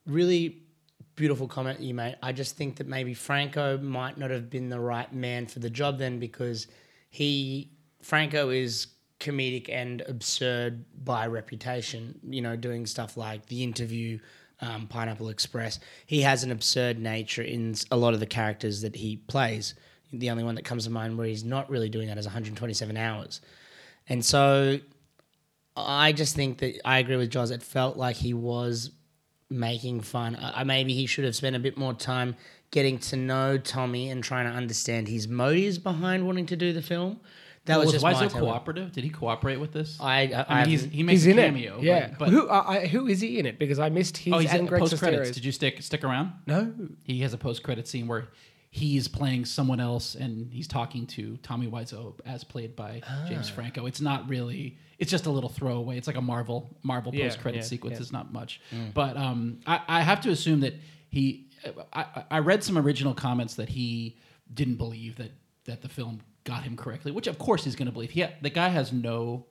really 0.06 0.62
beautiful 1.16 1.48
comment 1.48 1.80
you 1.80 1.94
made. 1.94 2.18
I 2.22 2.32
just 2.32 2.56
think 2.56 2.78
that 2.78 2.88
maybe 2.88 3.14
Franco 3.14 3.78
might 3.78 4.18
not 4.18 4.30
have 4.30 4.50
been 4.50 4.70
the 4.70 4.80
right 4.80 5.12
man 5.12 5.48
for 5.48 5.60
the 5.60 5.70
job 5.70 5.98
then 5.98 6.20
because 6.20 6.68
he 7.10 7.72
Franco 8.02 8.50
is 8.50 8.88
comedic 9.20 9.70
and 9.70 10.02
absurd 10.08 10.86
by 11.04 11.28
reputation. 11.28 12.20
You 12.30 12.42
know, 12.42 12.56
doing 12.56 12.86
stuff 12.86 13.18
like 13.18 13.48
the 13.48 13.64
interview. 13.64 14.20
Um, 14.62 14.88
Pineapple 14.88 15.30
Express. 15.30 15.80
He 16.06 16.22
has 16.22 16.44
an 16.44 16.52
absurd 16.52 16.98
nature 17.00 17.42
in 17.42 17.76
a 17.92 17.98
lot 17.98 18.14
of 18.14 18.20
the 18.20 18.26
characters 18.26 18.82
that 18.82 18.96
he 18.96 19.18
plays. 19.18 19.74
The 20.14 20.30
only 20.30 20.44
one 20.44 20.56
that 20.56 20.64
comes 20.64 20.86
to 20.86 20.90
mind 20.90 21.18
where 21.18 21.28
he's 21.28 21.44
not 21.44 21.70
really 21.70 21.90
doing 21.90 22.08
that 22.08 22.18
is 22.18 22.26
127 22.26 22.96
hours. 22.96 23.42
And 24.08 24.24
so 24.24 24.80
I 25.76 26.14
just 26.14 26.36
think 26.36 26.60
that 26.60 26.80
I 26.88 27.00
agree 27.00 27.18
with 27.18 27.32
Jaws. 27.32 27.52
It 27.52 27.62
felt 27.64 27.98
like 27.98 28.16
he 28.16 28.34
was 28.34 28.92
making 29.50 30.02
fun. 30.02 30.36
I, 30.38 30.62
I- 30.62 30.64
maybe 30.64 30.94
he 30.94 31.06
should 31.06 31.26
have 31.26 31.36
spent 31.36 31.56
a 31.56 31.60
bit 31.60 31.78
more 31.78 31.94
time 31.94 32.36
getting 32.72 32.98
to 32.98 33.16
know 33.18 33.58
Tommy 33.58 34.10
and 34.10 34.24
trying 34.24 34.46
to 34.50 34.52
understand 34.56 35.08
his 35.08 35.28
motives 35.28 35.78
behind 35.78 36.26
wanting 36.26 36.46
to 36.48 36.56
do 36.56 36.72
the 36.74 36.82
film. 36.82 37.20
That 37.66 37.78
was 37.80 37.86
was 37.88 37.94
just 37.94 38.04
my 38.04 38.14
Wiseau 38.14 38.32
take. 38.32 38.32
cooperative? 38.42 38.92
Did 38.92 39.04
he 39.04 39.10
cooperate 39.10 39.58
with 39.58 39.74
this? 39.74 39.98
I, 40.00 40.22
I, 40.28 40.46
I 40.48 40.60
mean, 40.62 40.70
he's, 40.70 40.82
haven't- 40.82 40.96
he 40.96 41.04
makes 41.04 41.24
He's 41.24 41.28
a 41.28 41.30
in 41.32 41.36
cameo. 41.38 41.78
it. 41.80 41.84
Yeah. 41.84 42.08
But, 42.10 42.20
but 42.20 42.30
who 42.30 42.48
uh, 42.48 42.64
I, 42.68 42.86
who 42.88 43.08
is 43.08 43.22
he 43.22 43.40
in 43.40 43.46
it? 43.46 43.58
Because 43.58 43.80
I 43.80 43.90
missed 43.90 44.18
his 44.18 44.34
oh, 44.34 44.38
he's 44.38 44.54
in 44.54 44.68
post 44.68 44.98
credits. 45.00 45.32
Did 45.32 45.44
you 45.46 45.52
stick 45.52 45.82
stick 45.82 46.04
around? 46.04 46.34
No. 46.46 46.74
He 47.04 47.22
has 47.22 47.34
a 47.34 47.38
post 47.38 47.64
credit 47.64 47.88
scene 47.88 48.08
where 48.08 48.28
he's 48.70 49.08
playing 49.08 49.46
someone 49.46 49.80
else 49.80 50.16
and 50.16 50.52
he's 50.52 50.68
talking 50.68 51.08
to 51.08 51.38
Tommy 51.38 51.66
Wiseau 51.68 52.14
as 52.26 52.44
played 52.44 52.76
by 52.76 53.02
James 53.28 53.50
Ah. 53.50 53.56
Franco. 53.56 53.86
It's 53.86 54.02
not 54.02 54.28
really. 54.30 54.78
It's 55.00 55.10
just 55.10 55.26
a 55.26 55.32
little 55.32 55.50
throwaway. 55.50 55.98
It's 55.98 56.08
like 56.08 56.18
a 56.18 56.22
Marvel 56.22 56.78
Marvel 56.84 57.16
Yeah, 57.16 57.26
post 57.26 57.40
credit 57.40 57.58
yeah, 57.60 57.64
sequence. 57.64 57.94
yeah. 57.96 58.02
It's 58.02 58.12
not 58.12 58.32
much, 58.32 58.62
Mm. 58.74 58.94
but 58.94 59.18
um, 59.18 59.60
I, 59.66 59.80
I 59.88 60.02
have 60.02 60.22
to 60.22 60.30
assume 60.30 60.60
that 60.60 60.74
he. 61.10 61.48
I, 61.92 62.26
I 62.30 62.40
read 62.40 62.64
some 62.64 62.78
original 62.78 63.16
comments 63.16 63.56
that 63.56 63.70
he 63.70 64.18
didn't 64.54 64.76
believe 64.76 65.16
that 65.16 65.32
that 65.66 65.82
the 65.82 65.90
film 65.90 66.22
got 66.44 66.64
him 66.64 66.78
correctly, 66.78 67.12
which 67.12 67.28
of 67.28 67.38
course 67.38 67.64
he's 67.64 67.76
going 67.76 67.88
to 67.88 67.92
believe. 67.92 68.12
He 68.12 68.26
the 68.42 68.50
guy 68.50 68.70
has 68.70 68.92
no 68.92 69.46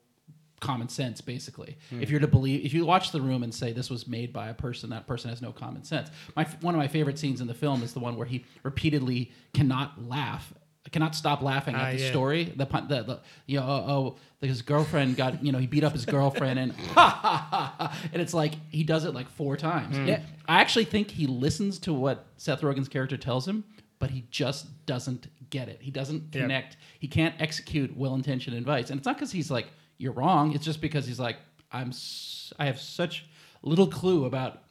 common 0.61 0.89
sense 0.89 1.21
basically 1.21 1.77
hmm. 1.91 2.01
if 2.01 2.09
you're 2.09 2.21
to 2.21 2.29
believe 2.29 2.65
if 2.65 2.73
you 2.73 2.87
watch 2.87 3.11
the 3.13 3.21
room 3.21 3.43
and 3.43 3.55
say 3.55 3.71
this 3.73 3.91
was 3.91 4.09
made 4.09 4.33
by 4.33 4.49
a 4.49 4.55
person 4.55 4.89
that 4.89 5.07
person 5.07 5.29
has 5.29 5.43
no 5.43 5.53
common 5.53 5.85
sense 5.85 6.09
my 6.37 6.45
one 6.63 6.75
of 6.75 6.79
my 6.79 6.89
favorite 6.89 7.19
scenes 7.19 7.43
in 7.43 7.47
the 7.47 7.53
film 7.53 7.83
is 7.83 7.93
the 7.93 8.01
one 8.01 8.17
where 8.17 8.27
he 8.27 8.45
repeatedly 8.63 9.31
cannot 9.53 10.03
laugh 10.03 10.55
cannot 10.95 11.15
stop 11.15 11.43
laughing 11.43 11.75
at 11.75 11.81
ah, 11.81 11.91
the 11.91 11.99
yeah. 11.99 12.11
story 12.11 12.45
the, 12.57 12.65
pun- 12.65 12.87
the, 12.87 13.03
the 13.03 13.21
you 13.47 13.59
know 13.59 13.67
oh, 13.67 14.17
oh 14.41 14.47
his 14.47 14.63
girlfriend 14.63 15.17
got 15.17 15.45
you 15.45 15.51
know 15.51 15.59
he 15.59 15.67
beat 15.67 15.83
up 15.83 15.93
his 15.93 16.07
girlfriend 16.07 16.59
and 16.59 16.73
ha, 16.73 17.09
ha, 17.11 17.49
ha, 17.51 17.75
ha, 17.79 17.99
and 18.13 18.23
it's 18.23 18.33
like 18.33 18.53
he 18.71 18.85
does 18.85 19.05
it 19.05 19.13
like 19.13 19.29
four 19.31 19.57
times 19.57 19.97
hmm. 19.97 20.07
Yeah. 20.07 20.21
I 20.47 20.61
actually 20.61 20.85
think 20.85 21.11
he 21.11 21.27
listens 21.27 21.79
to 21.81 21.93
what 21.93 22.27
Seth 22.37 22.61
Rogen's 22.61 22.89
character 22.89 23.17
tells 23.17 23.49
him 23.49 23.65
but 24.05 24.11
he 24.11 24.27
just 24.31 24.85
doesn't 24.85 25.29
get 25.49 25.67
it. 25.67 25.79
He 25.81 25.91
doesn't 25.91 26.31
connect. 26.31 26.77
He 26.99 27.09
can't 27.09 27.35
execute 27.39 27.97
well-intentioned 27.97 28.55
advice, 28.55 28.91
and 28.91 28.99
it's 28.99 29.07
not 29.07 29.17
because 29.17 29.33
he's 29.33 29.51
like 29.51 29.69
you're 29.97 30.13
wrong. 30.13 30.53
It's 30.55 30.63
just 30.67 30.83
because 30.83 31.07
he's 31.07 31.19
like 31.19 31.39
I'm. 31.73 31.89
S- 31.89 32.53
I 32.59 32.67
have 32.67 32.79
such 32.79 33.25
little 33.63 33.87
clue 33.87 34.27
about 34.27 34.63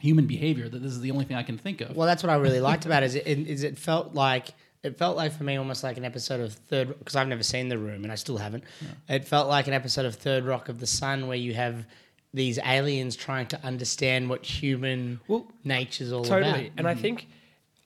human 0.00 0.26
behavior 0.26 0.68
that 0.68 0.82
this 0.82 0.90
is 0.90 1.00
the 1.00 1.12
only 1.12 1.24
thing 1.24 1.36
I 1.36 1.44
can 1.44 1.58
think 1.58 1.80
of. 1.80 1.94
Well, 1.94 2.08
that's 2.08 2.24
what 2.24 2.30
I 2.30 2.34
really 2.34 2.58
liked 2.58 2.84
about 2.84 3.04
it. 3.04 3.06
Is 3.06 3.14
it, 3.14 3.24
is 3.28 3.62
it 3.62 3.78
felt 3.78 4.14
like 4.14 4.48
it 4.82 4.98
felt 4.98 5.16
like 5.16 5.30
for 5.30 5.44
me 5.44 5.54
almost 5.54 5.84
like 5.84 5.96
an 5.96 6.04
episode 6.04 6.40
of 6.40 6.52
Third 6.52 6.98
because 6.98 7.14
I've 7.14 7.28
never 7.28 7.44
seen 7.44 7.68
The 7.68 7.78
Room 7.78 8.02
and 8.02 8.10
I 8.10 8.16
still 8.16 8.38
haven't. 8.38 8.64
It 9.08 9.24
felt 9.24 9.46
like 9.46 9.68
an 9.68 9.74
episode 9.74 10.06
of 10.06 10.16
Third 10.16 10.44
Rock 10.44 10.68
of 10.68 10.80
the 10.80 10.88
Sun 10.88 11.28
where 11.28 11.36
you 11.36 11.54
have 11.54 11.86
these 12.34 12.58
aliens 12.58 13.14
trying 13.14 13.46
to 13.46 13.64
understand 13.64 14.28
what 14.28 14.44
human 14.44 15.20
Well, 15.28 15.46
nature's 15.62 16.10
all 16.10 16.24
totally. 16.24 16.40
about. 16.40 16.50
Totally, 16.54 16.72
and 16.76 16.88
I 16.88 16.94
mm-hmm. 16.94 17.02
think 17.02 17.28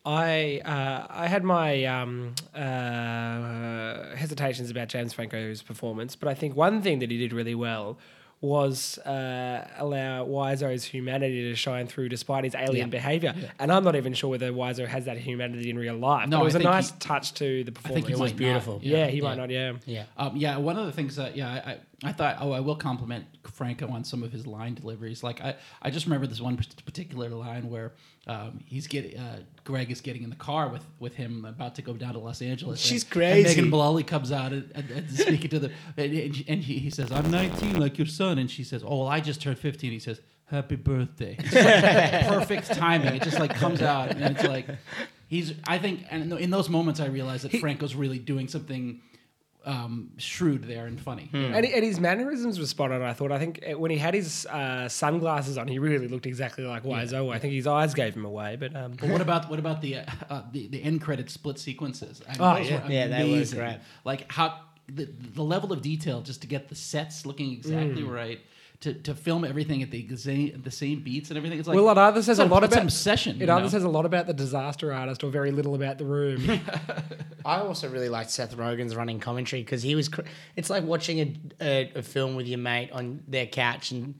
I 0.06 0.60
uh, 0.64 1.06
I 1.10 1.26
had 1.26 1.42
my 1.42 1.84
um, 1.84 2.34
uh, 2.54 4.14
hesitations 4.14 4.70
about 4.70 4.88
James 4.88 5.12
Franco's 5.12 5.62
performance, 5.62 6.14
but 6.16 6.28
I 6.28 6.34
think 6.34 6.54
one 6.54 6.80
thing 6.80 7.00
that 7.00 7.10
he 7.10 7.18
did 7.18 7.32
really 7.32 7.54
well 7.56 7.98
was 8.42 8.98
uh, 8.98 9.66
allow 9.78 10.24
Wiseau's 10.26 10.84
humanity 10.84 11.42
to 11.48 11.56
shine 11.56 11.86
through 11.86 12.08
despite 12.10 12.44
his 12.44 12.54
alien 12.54 12.88
Yeah. 12.88 12.98
behavior. 12.98 13.34
And 13.58 13.72
I'm 13.72 13.82
not 13.82 13.96
even 13.96 14.12
sure 14.12 14.28
whether 14.30 14.52
Wiseau 14.52 14.86
has 14.86 15.06
that 15.06 15.16
humanity 15.16 15.70
in 15.70 15.78
real 15.78 15.96
life. 15.96 16.28
No, 16.28 16.36
but 16.38 16.42
it 16.42 16.44
was 16.44 16.54
a 16.56 16.58
nice 16.60 16.90
he- 16.90 16.96
touch 16.98 17.32
to 17.34 17.64
the 17.64 17.72
performance. 17.72 18.04
I 18.04 18.04
performance. 18.04 18.04
think 18.04 18.06
he 18.06 18.12
It 18.12 18.18
was 18.22 18.32
beautiful. 18.34 18.74
Not. 18.74 18.84
yeah, 18.84 19.06
he 19.06 19.16
Yeah. 19.18 19.22
might 19.24 19.38
not. 19.38 19.50
Yeah. 19.50 19.72
Yeah. 19.86 20.04
Um, 20.18 20.36
yeah, 20.36 20.58
one 20.58 20.76
of 20.76 20.84
the 20.84 20.92
things 20.92 21.16
that 21.16 21.34
yeah, 21.34 21.48
I, 21.48 21.78
I, 22.04 22.12
thought 22.12 22.36
oh 22.40 22.52
I 22.52 22.60
will 22.60 22.76
compliment 22.76 23.24
Franco 23.44 23.88
on 23.88 24.04
some 24.04 24.22
of 24.22 24.30
his 24.30 24.46
line 24.46 24.74
deliveries. 24.74 25.22
Like 25.22 25.40
I, 25.40 25.56
I 25.80 25.90
just 25.90 26.06
remember 26.06 26.26
this 26.26 26.40
one 26.40 26.56
particular 26.56 27.30
line 27.30 27.70
where 27.70 27.92
um, 28.26 28.60
he's 28.66 28.86
getting 28.86 29.18
uh, 29.18 29.40
Greg 29.64 29.90
is 29.90 30.00
getting 30.00 30.22
in 30.22 30.30
the 30.30 30.36
car 30.36 30.68
with 30.68 30.84
with 30.98 31.14
him 31.14 31.44
about 31.44 31.74
to 31.76 31.82
go 31.82 31.94
down 31.94 32.12
to 32.12 32.18
Los 32.18 32.42
Angeles. 32.42 32.80
She's 32.80 33.02
and, 33.04 33.12
crazy. 33.12 33.48
And 33.48 33.56
Megan 33.56 33.70
Mullally 33.70 34.02
comes 34.02 34.30
out 34.30 34.52
and, 34.52 34.70
and, 34.74 34.90
and 34.90 35.10
speaking 35.10 35.48
to 35.50 35.58
the 35.58 35.72
and, 35.96 36.44
and, 36.48 36.62
he, 36.62 36.78
he 36.78 36.90
says 36.90 37.10
I'm 37.10 37.30
19 37.30 37.80
like 37.80 37.96
your 37.96 38.06
son, 38.06 38.38
and 38.38 38.50
she 38.50 38.64
says 38.64 38.82
oh 38.84 38.98
well 38.98 39.08
I 39.08 39.20
just 39.20 39.40
turned 39.40 39.58
15. 39.58 39.90
He 39.90 39.98
says 39.98 40.20
happy 40.46 40.76
birthday. 40.76 41.36
It's 41.38 41.54
like 41.54 42.28
perfect 42.28 42.74
timing. 42.74 43.14
It 43.14 43.22
just 43.22 43.38
like 43.38 43.54
comes 43.54 43.80
out 43.80 44.10
and 44.10 44.36
it's 44.36 44.46
like 44.46 44.66
he's 45.28 45.54
I 45.66 45.78
think 45.78 46.04
and 46.10 46.32
in 46.34 46.50
those 46.50 46.68
moments 46.68 47.00
I 47.00 47.06
realized 47.06 47.44
that 47.44 47.58
Franco's 47.58 47.94
really 47.94 48.18
doing 48.18 48.48
something 48.48 49.00
um, 49.66 50.10
shrewd 50.16 50.64
there 50.64 50.86
and 50.86 50.98
funny. 51.00 51.26
Hmm. 51.32 51.52
And, 51.54 51.66
and 51.66 51.84
his 51.84 51.98
mannerisms 52.00 52.58
were 52.58 52.66
spot 52.66 52.92
on. 52.92 53.02
I 53.02 53.12
thought. 53.12 53.32
I 53.32 53.38
think 53.38 53.62
uh, 53.68 53.78
when 53.78 53.90
he 53.90 53.98
had 53.98 54.14
his 54.14 54.46
uh, 54.46 54.88
sunglasses 54.88 55.58
on, 55.58 55.66
he 55.68 55.78
really 55.78 56.08
looked 56.08 56.26
exactly 56.26 56.64
like 56.64 56.84
Wiseau. 56.84 57.34
I 57.34 57.38
think 57.38 57.52
his 57.52 57.66
eyes 57.66 57.92
gave 57.92 58.14
him 58.14 58.24
away. 58.24 58.56
But 58.56 58.74
um, 58.76 58.92
But 59.00 59.10
what 59.10 59.20
about 59.20 59.50
what 59.50 59.58
about 59.58 59.82
the 59.82 59.96
uh, 59.96 60.04
uh, 60.30 60.42
the, 60.52 60.68
the 60.68 60.82
end 60.82 61.00
credit 61.02 61.28
split 61.30 61.58
sequences? 61.58 62.22
I 62.28 62.32
mean, 62.32 62.38
Oh, 62.40 62.54
those 62.56 62.70
yeah. 62.70 62.84
were 62.86 62.92
Yeah, 62.92 63.06
they 63.08 63.30
were 63.40 63.44
great. 63.60 63.78
Like 64.04 64.30
how 64.30 64.60
the, 64.88 65.04
the 65.34 65.42
level 65.42 65.72
of 65.72 65.82
detail 65.82 66.22
just 66.22 66.42
to 66.42 66.46
get 66.46 66.68
the 66.68 66.76
sets 66.76 67.26
looking 67.26 67.52
exactly 67.52 68.02
Mm. 68.02 68.10
right. 68.10 68.40
To, 68.80 68.92
to 68.92 69.14
film 69.14 69.44
everything 69.44 69.82
at 69.82 69.90
the 69.90 70.16
same 70.16 70.60
the 70.62 70.70
same 70.70 71.02
beats 71.02 71.30
and 71.30 71.38
everything, 71.38 71.58
it's 71.58 71.66
like 71.66 71.76
well, 71.76 71.88
it 71.88 71.96
either 71.96 72.22
says 72.22 72.38
it's 72.38 72.46
a 72.46 72.52
lot 72.52 72.62
it's 72.62 72.74
about 72.74 72.84
obsession. 72.84 73.40
It 73.40 73.48
either 73.48 73.62
know? 73.62 73.68
says 73.68 73.84
a 73.84 73.88
lot 73.88 74.04
about 74.04 74.26
the 74.26 74.34
disaster 74.34 74.92
artist 74.92 75.24
or 75.24 75.30
very 75.30 75.50
little 75.50 75.74
about 75.74 75.98
the 75.98 76.04
room. 76.04 76.60
I 77.44 77.60
also 77.60 77.88
really 77.88 78.08
liked 78.08 78.30
Seth 78.30 78.56
Rogen's 78.56 78.94
running 78.94 79.18
commentary 79.18 79.62
because 79.62 79.82
he 79.82 79.94
was. 79.94 80.08
Cr- 80.08 80.22
it's 80.56 80.68
like 80.68 80.84
watching 80.84 81.20
a, 81.20 81.64
a, 81.64 81.92
a 81.96 82.02
film 82.02 82.36
with 82.36 82.46
your 82.46 82.58
mate 82.58 82.90
on 82.92 83.22
their 83.26 83.46
couch 83.46 83.92
and 83.92 84.16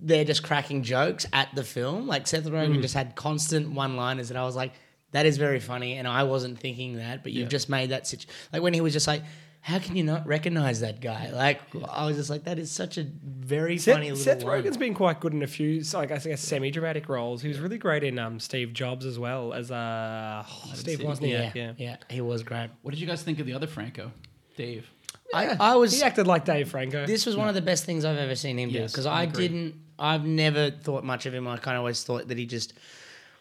they're 0.00 0.24
just 0.24 0.42
cracking 0.42 0.82
jokes 0.82 1.26
at 1.32 1.54
the 1.54 1.64
film. 1.64 2.06
Like 2.06 2.26
Seth 2.26 2.44
Rogen 2.44 2.78
mm. 2.78 2.82
just 2.82 2.94
had 2.94 3.16
constant 3.16 3.72
one-liners, 3.72 4.30
and 4.30 4.38
I 4.38 4.44
was 4.44 4.56
like, 4.56 4.72
"That 5.12 5.26
is 5.26 5.36
very 5.36 5.60
funny," 5.60 5.94
and 5.94 6.06
I 6.06 6.22
wasn't 6.22 6.58
thinking 6.58 6.96
that, 6.96 7.22
but 7.22 7.32
you've 7.32 7.44
Yeah. 7.44 7.48
just 7.48 7.68
made 7.68 7.90
that 7.90 8.06
situation. 8.06 8.30
Like 8.52 8.62
when 8.62 8.74
he 8.74 8.80
was 8.80 8.92
just 8.92 9.06
like. 9.06 9.22
How 9.60 9.78
can 9.78 9.96
you 9.96 10.02
not 10.02 10.26
recognize 10.26 10.80
that 10.80 11.00
guy? 11.00 11.30
Like 11.30 11.60
I 11.90 12.06
was 12.06 12.16
just 12.16 12.30
like, 12.30 12.44
that 12.44 12.58
is 12.58 12.70
such 12.70 12.96
a 12.96 13.04
very 13.04 13.76
funny 13.76 13.78
Seth, 13.78 13.98
little 14.00 14.16
Seth 14.16 14.42
line. 14.44 14.62
Rogen's 14.62 14.76
been 14.76 14.94
quite 14.94 15.20
good 15.20 15.34
in 15.34 15.42
a 15.42 15.46
few, 15.46 15.82
like 15.92 16.10
I 16.10 16.18
guess, 16.18 16.40
semi-dramatic 16.40 17.08
roles. 17.08 17.42
He 17.42 17.48
was 17.48 17.58
really 17.58 17.78
great 17.78 18.04
in 18.04 18.18
um, 18.18 18.40
Steve 18.40 18.72
Jobs 18.72 19.04
as 19.04 19.18
well 19.18 19.52
as 19.52 19.70
uh, 19.70 20.44
Steve 20.74 20.98
see. 20.98 21.04
Wozniak. 21.04 21.30
yeah, 21.30 21.50
Yeah, 21.54 21.72
yeah, 21.76 21.96
he 22.08 22.20
was 22.20 22.42
great. 22.42 22.70
What 22.82 22.92
did 22.92 23.00
you 23.00 23.06
guys 23.06 23.22
think 23.22 23.40
of 23.40 23.46
the 23.46 23.52
other 23.52 23.66
Franco, 23.66 24.12
Dave? 24.56 24.88
I, 25.34 25.56
I 25.60 25.76
was 25.76 25.94
He 25.94 26.02
acted 26.02 26.26
like 26.26 26.44
Dave 26.44 26.70
Franco. 26.70 27.06
This 27.06 27.26
was 27.26 27.36
one 27.36 27.48
of 27.48 27.54
the 27.54 27.60
best 27.60 27.84
things 27.84 28.04
I've 28.04 28.16
ever 28.16 28.34
seen 28.34 28.58
him 28.58 28.70
do 28.70 28.86
because 28.86 29.06
I 29.06 29.22
I, 29.22 29.26
didn't. 29.26 29.74
I've 29.98 30.24
never 30.24 30.70
thought 30.70 31.04
much 31.04 31.26
of 31.26 31.34
him. 31.34 31.46
I 31.46 31.56
kind 31.58 31.76
of 31.76 31.80
always 31.80 32.02
thought 32.04 32.28
that 32.28 32.38
he 32.38 32.46
just 32.46 32.72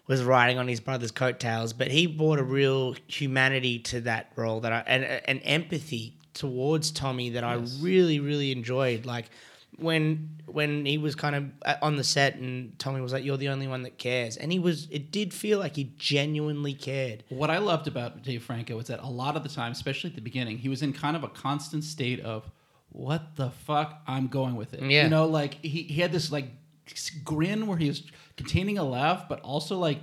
was 0.07 0.23
riding 0.23 0.57
on 0.57 0.67
his 0.67 0.79
brother's 0.79 1.11
coattails, 1.11 1.73
but 1.73 1.89
he 1.89 2.07
brought 2.07 2.39
a 2.39 2.43
real 2.43 2.95
humanity 3.07 3.79
to 3.79 4.01
that 4.01 4.31
role 4.35 4.61
that 4.61 4.71
I 4.71 4.83
and 4.87 5.03
an 5.03 5.39
empathy 5.39 6.17
towards 6.33 6.91
Tommy 6.91 7.31
that 7.31 7.43
I 7.43 7.55
really 7.79 8.19
really 8.19 8.51
enjoyed. 8.51 9.05
Like 9.05 9.29
when 9.77 10.29
when 10.45 10.85
he 10.85 10.97
was 10.97 11.15
kind 11.15 11.35
of 11.35 11.45
uh, 11.65 11.75
on 11.81 11.97
the 11.97 12.03
set 12.03 12.35
and 12.35 12.77
Tommy 12.79 13.01
was 13.01 13.13
like, 13.13 13.23
"You're 13.23 13.37
the 13.37 13.49
only 13.49 13.67
one 13.67 13.83
that 13.83 13.97
cares," 13.97 14.37
and 14.37 14.51
he 14.51 14.59
was. 14.59 14.87
It 14.89 15.11
did 15.11 15.33
feel 15.33 15.59
like 15.59 15.75
he 15.75 15.93
genuinely 15.97 16.73
cared. 16.73 17.23
What 17.29 17.49
I 17.49 17.57
loved 17.57 17.87
about 17.87 18.23
Dave 18.23 18.43
Franco 18.43 18.79
is 18.79 18.87
that 18.87 19.01
a 19.01 19.07
lot 19.07 19.35
of 19.35 19.43
the 19.43 19.49
time, 19.49 19.71
especially 19.71 20.09
at 20.09 20.15
the 20.15 20.21
beginning, 20.21 20.57
he 20.57 20.69
was 20.69 20.81
in 20.81 20.93
kind 20.93 21.15
of 21.15 21.23
a 21.23 21.29
constant 21.29 21.83
state 21.83 22.19
of 22.21 22.49
what 22.89 23.35
the 23.35 23.51
fuck 23.51 24.01
I'm 24.07 24.27
going 24.27 24.55
with 24.55 24.73
it. 24.73 24.81
Yeah. 24.81 25.03
You 25.03 25.09
know, 25.09 25.27
like 25.27 25.55
he, 25.63 25.83
he 25.83 26.01
had 26.01 26.11
this 26.11 26.31
like 26.31 26.45
grin 27.23 27.67
where 27.67 27.77
he 27.77 27.89
was 27.89 28.03
containing 28.37 28.77
a 28.77 28.83
laugh, 28.83 29.27
but 29.27 29.41
also 29.41 29.77
like 29.77 29.99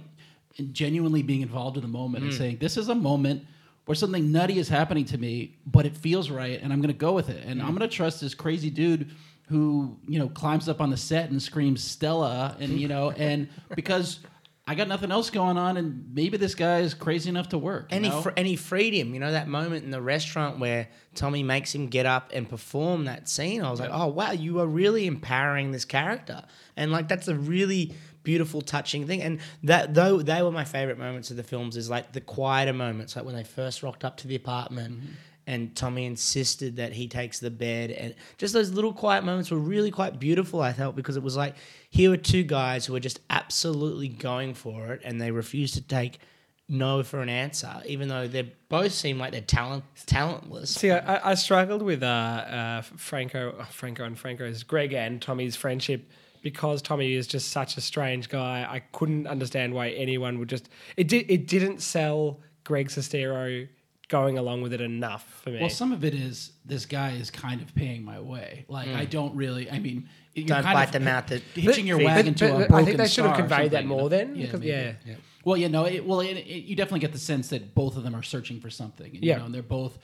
genuinely 0.73 1.23
being 1.23 1.41
involved 1.41 1.77
in 1.77 1.83
the 1.83 1.89
moment 1.89 2.25
and 2.25 2.33
mm. 2.33 2.37
saying, 2.37 2.59
This 2.59 2.77
is 2.77 2.89
a 2.89 2.95
moment 2.95 3.45
where 3.87 3.95
something 3.95 4.31
nutty 4.31 4.59
is 4.59 4.69
happening 4.69 5.05
to 5.07 5.19
me, 5.19 5.57
but 5.67 5.87
it 5.87 5.97
feels 5.97 6.31
right 6.31 6.61
and 6.61 6.73
I'm 6.73 6.81
gonna 6.81 6.93
go 6.93 7.13
with 7.13 7.31
it. 7.31 7.45
And 7.45 7.63
I'm 7.63 7.71
mm. 7.71 7.79
gonna 7.79 7.89
trust 7.89 8.21
this 8.21 8.35
crazy 8.35 8.71
dude 8.71 9.11
who, 9.49 9.97
you 10.07 10.19
know, 10.19 10.29
climbs 10.29 10.69
up 10.69 10.81
on 10.81 10.91
the 10.91 10.97
set 10.97 11.31
and 11.31 11.43
screams 11.43 11.83
Stella 11.83 12.57
and 12.61 12.79
you 12.79 12.89
know, 12.89 13.11
and 13.17 13.49
because 13.75 14.21
I 14.67 14.75
got 14.75 14.89
nothing 14.89 15.13
else 15.13 15.29
going 15.29 15.59
on, 15.59 15.77
and 15.77 16.15
maybe 16.15 16.39
this 16.39 16.55
guy 16.55 16.79
is 16.79 16.95
crazy 16.95 17.29
enough 17.29 17.51
to 17.51 17.59
work. 17.59 17.89
And 17.91 18.03
he, 18.03 18.11
fr- 18.11 18.31
and 18.35 18.47
he 18.47 18.57
freed 18.57 18.95
him. 18.95 19.13
You 19.13 19.21
know 19.21 19.33
that 19.33 19.47
moment 19.47 19.85
in 19.85 19.91
the 19.91 20.01
restaurant 20.01 20.59
where 20.59 20.89
Tommy 21.15 21.43
makes 21.43 21.75
him 21.75 21.89
get 21.89 22.07
up 22.07 22.31
and 22.33 22.49
perform 22.49 23.05
that 23.05 23.29
scene. 23.29 23.63
I 23.63 23.71
was 23.71 23.79
like, 23.79 23.91
oh 23.93 24.07
wow, 24.07 24.31
you 24.31 24.61
are 24.61 24.67
really 24.67 25.07
empowering 25.07 25.71
this 25.73 25.85
character, 25.85 26.45
and 26.79 26.91
like 26.91 27.09
that's 27.09 27.29
a 27.29 27.35
really 27.35 27.95
beautiful, 28.25 28.61
touching 28.63 29.07
thing. 29.07 29.23
And 29.23 29.39
that 29.63 29.95
though 29.95 30.21
they 30.23 30.43
were 30.43 30.51
my 30.51 30.65
favorite 30.65 30.99
moments 30.99 31.31
of 31.31 31.37
the 31.37 31.43
films 31.45 31.77
is 31.77 31.89
like 31.89 32.13
the 32.13 32.21
quieter 32.21 32.73
moments, 32.73 33.15
like 33.15 33.25
when 33.25 33.37
they 33.37 33.45
first 33.45 33.83
rocked 33.85 34.05
up 34.05 34.17
to 34.19 34.27
the 34.29 34.35
apartment. 34.35 35.01
And 35.47 35.77
Tommy 35.77 36.07
insisted 36.07 36.77
that 36.77 36.95
he 36.95 37.07
takes 37.07 37.39
the 37.39 37.51
bed, 37.51 37.91
and 37.91 38.15
just 38.39 38.55
those 38.55 38.71
little 38.71 38.95
quiet 38.95 39.25
moments 39.25 39.51
were 39.51 39.59
really 39.59 39.91
quite 39.91 40.19
beautiful. 40.19 40.63
I 40.63 40.73
felt 40.73 40.97
because 40.97 41.17
it 41.19 41.23
was 41.23 41.37
like 41.37 41.55
here 41.91 42.09
were 42.09 42.17
two 42.17 42.45
guys 42.45 42.87
who 42.87 42.95
were 42.95 43.01
just 43.01 43.21
absolutely 43.29 44.09
going 44.09 44.55
for 44.55 44.95
it, 44.95 45.03
and 45.05 45.21
they 45.21 45.31
refused 45.31 45.75
to 45.75 45.83
take 45.83 46.19
no 46.67 47.03
for 47.03 47.21
an 47.21 47.29
answer, 47.29 47.83
even 47.85 48.09
though 48.09 48.27
they 48.27 48.55
both 48.71 48.93
seem 48.93 49.19
like 49.19 49.33
they're 49.33 49.43
talent 49.43 49.85
talentless. 50.07 50.71
See, 50.71 50.91
I, 50.91 51.33
I- 51.33 51.35
struggled 51.35 51.83
with 51.83 52.03
uh, 52.03 52.07
uh, 52.07 52.81
Franco, 52.81 53.67
Franco 53.71 54.05
and 54.05 54.19
Franco's 54.19 54.63
Greg 54.63 54.95
and 54.95 55.21
Tommy's 55.21 55.57
friendship 55.57 56.11
because 56.45 56.81
Tommy 56.83 57.15
is 57.15 57.27
just 57.27 57.49
such 57.51 57.77
a 57.77 57.81
strange 57.81 58.29
guy. 58.29 58.65
I 58.71 58.81
couldn't 58.93 59.27
understand 59.27 59.75
why 59.75 59.89
anyone 59.89 60.39
would 60.39 60.49
just. 60.49 60.69
It 60.97 61.09
did. 61.09 61.29
It 61.29 61.49
didn't 61.49 61.81
sell 61.83 62.39
Greg 62.63 62.89
Sestero 62.91 63.67
going 64.09 64.37
along 64.39 64.61
with 64.63 64.73
it 64.75 64.81
enough 64.83 65.41
for 65.43 65.51
me. 65.51 65.59
Well, 65.61 65.71
some 65.71 65.91
of 65.91 66.05
it 66.05 66.15
is 66.15 66.53
this 66.65 66.85
guy 66.87 67.13
is 67.13 67.31
kind 67.31 67.61
of 67.63 67.75
paying 67.75 68.05
my 68.05 68.21
way. 68.21 68.67
Like 68.69 68.89
I 68.89 69.07
don't 69.07 69.35
really. 69.35 69.69
I 69.71 69.81
mean, 69.81 70.09
you're 70.35 70.45
Mm. 70.45 70.49
Don't 70.49 70.63
kind 70.63 70.75
bite 70.75 70.87
of 70.89 70.93
the 70.93 71.01
mouth 71.01 71.27
that 71.29 71.43
hitching 71.55 71.87
your 71.87 71.99
wagon 71.99 72.35
But- 72.35 72.39
to 72.47 72.67
but 72.69 72.71
a 72.73 72.75
I 72.77 72.85
think 72.85 72.99
they 72.99 73.09
should 73.09 73.25
have 73.25 73.37
conveyed 73.37 73.71
that 73.73 73.87
more 73.87 74.09
then, 74.11 74.37
Yeah, 74.37 74.47
because- 74.47 74.61
maybe. 74.61 74.97
yeah. 75.07 75.15
Well, 75.45 75.57
you 75.59 75.69
know, 75.69 75.85
it, 75.85 76.05
well, 76.07 76.21
it, 76.21 76.39
it, 76.39 76.65
you 76.65 76.75
definitely 76.75 77.01
get 77.01 77.13
the 77.13 77.19
sense 77.19 77.49
that 77.51 77.75
both 77.75 77.97
of 77.99 78.03
them 78.03 78.15
are 78.17 78.23
searching 78.23 78.61
for 78.61 78.69
something. 78.71 79.15
And, 79.15 79.23
Yeah. 79.23 79.35
You 79.35 79.39
know, 79.41 79.45
and 79.47 79.55
they're 79.55 79.63
both 79.63 79.99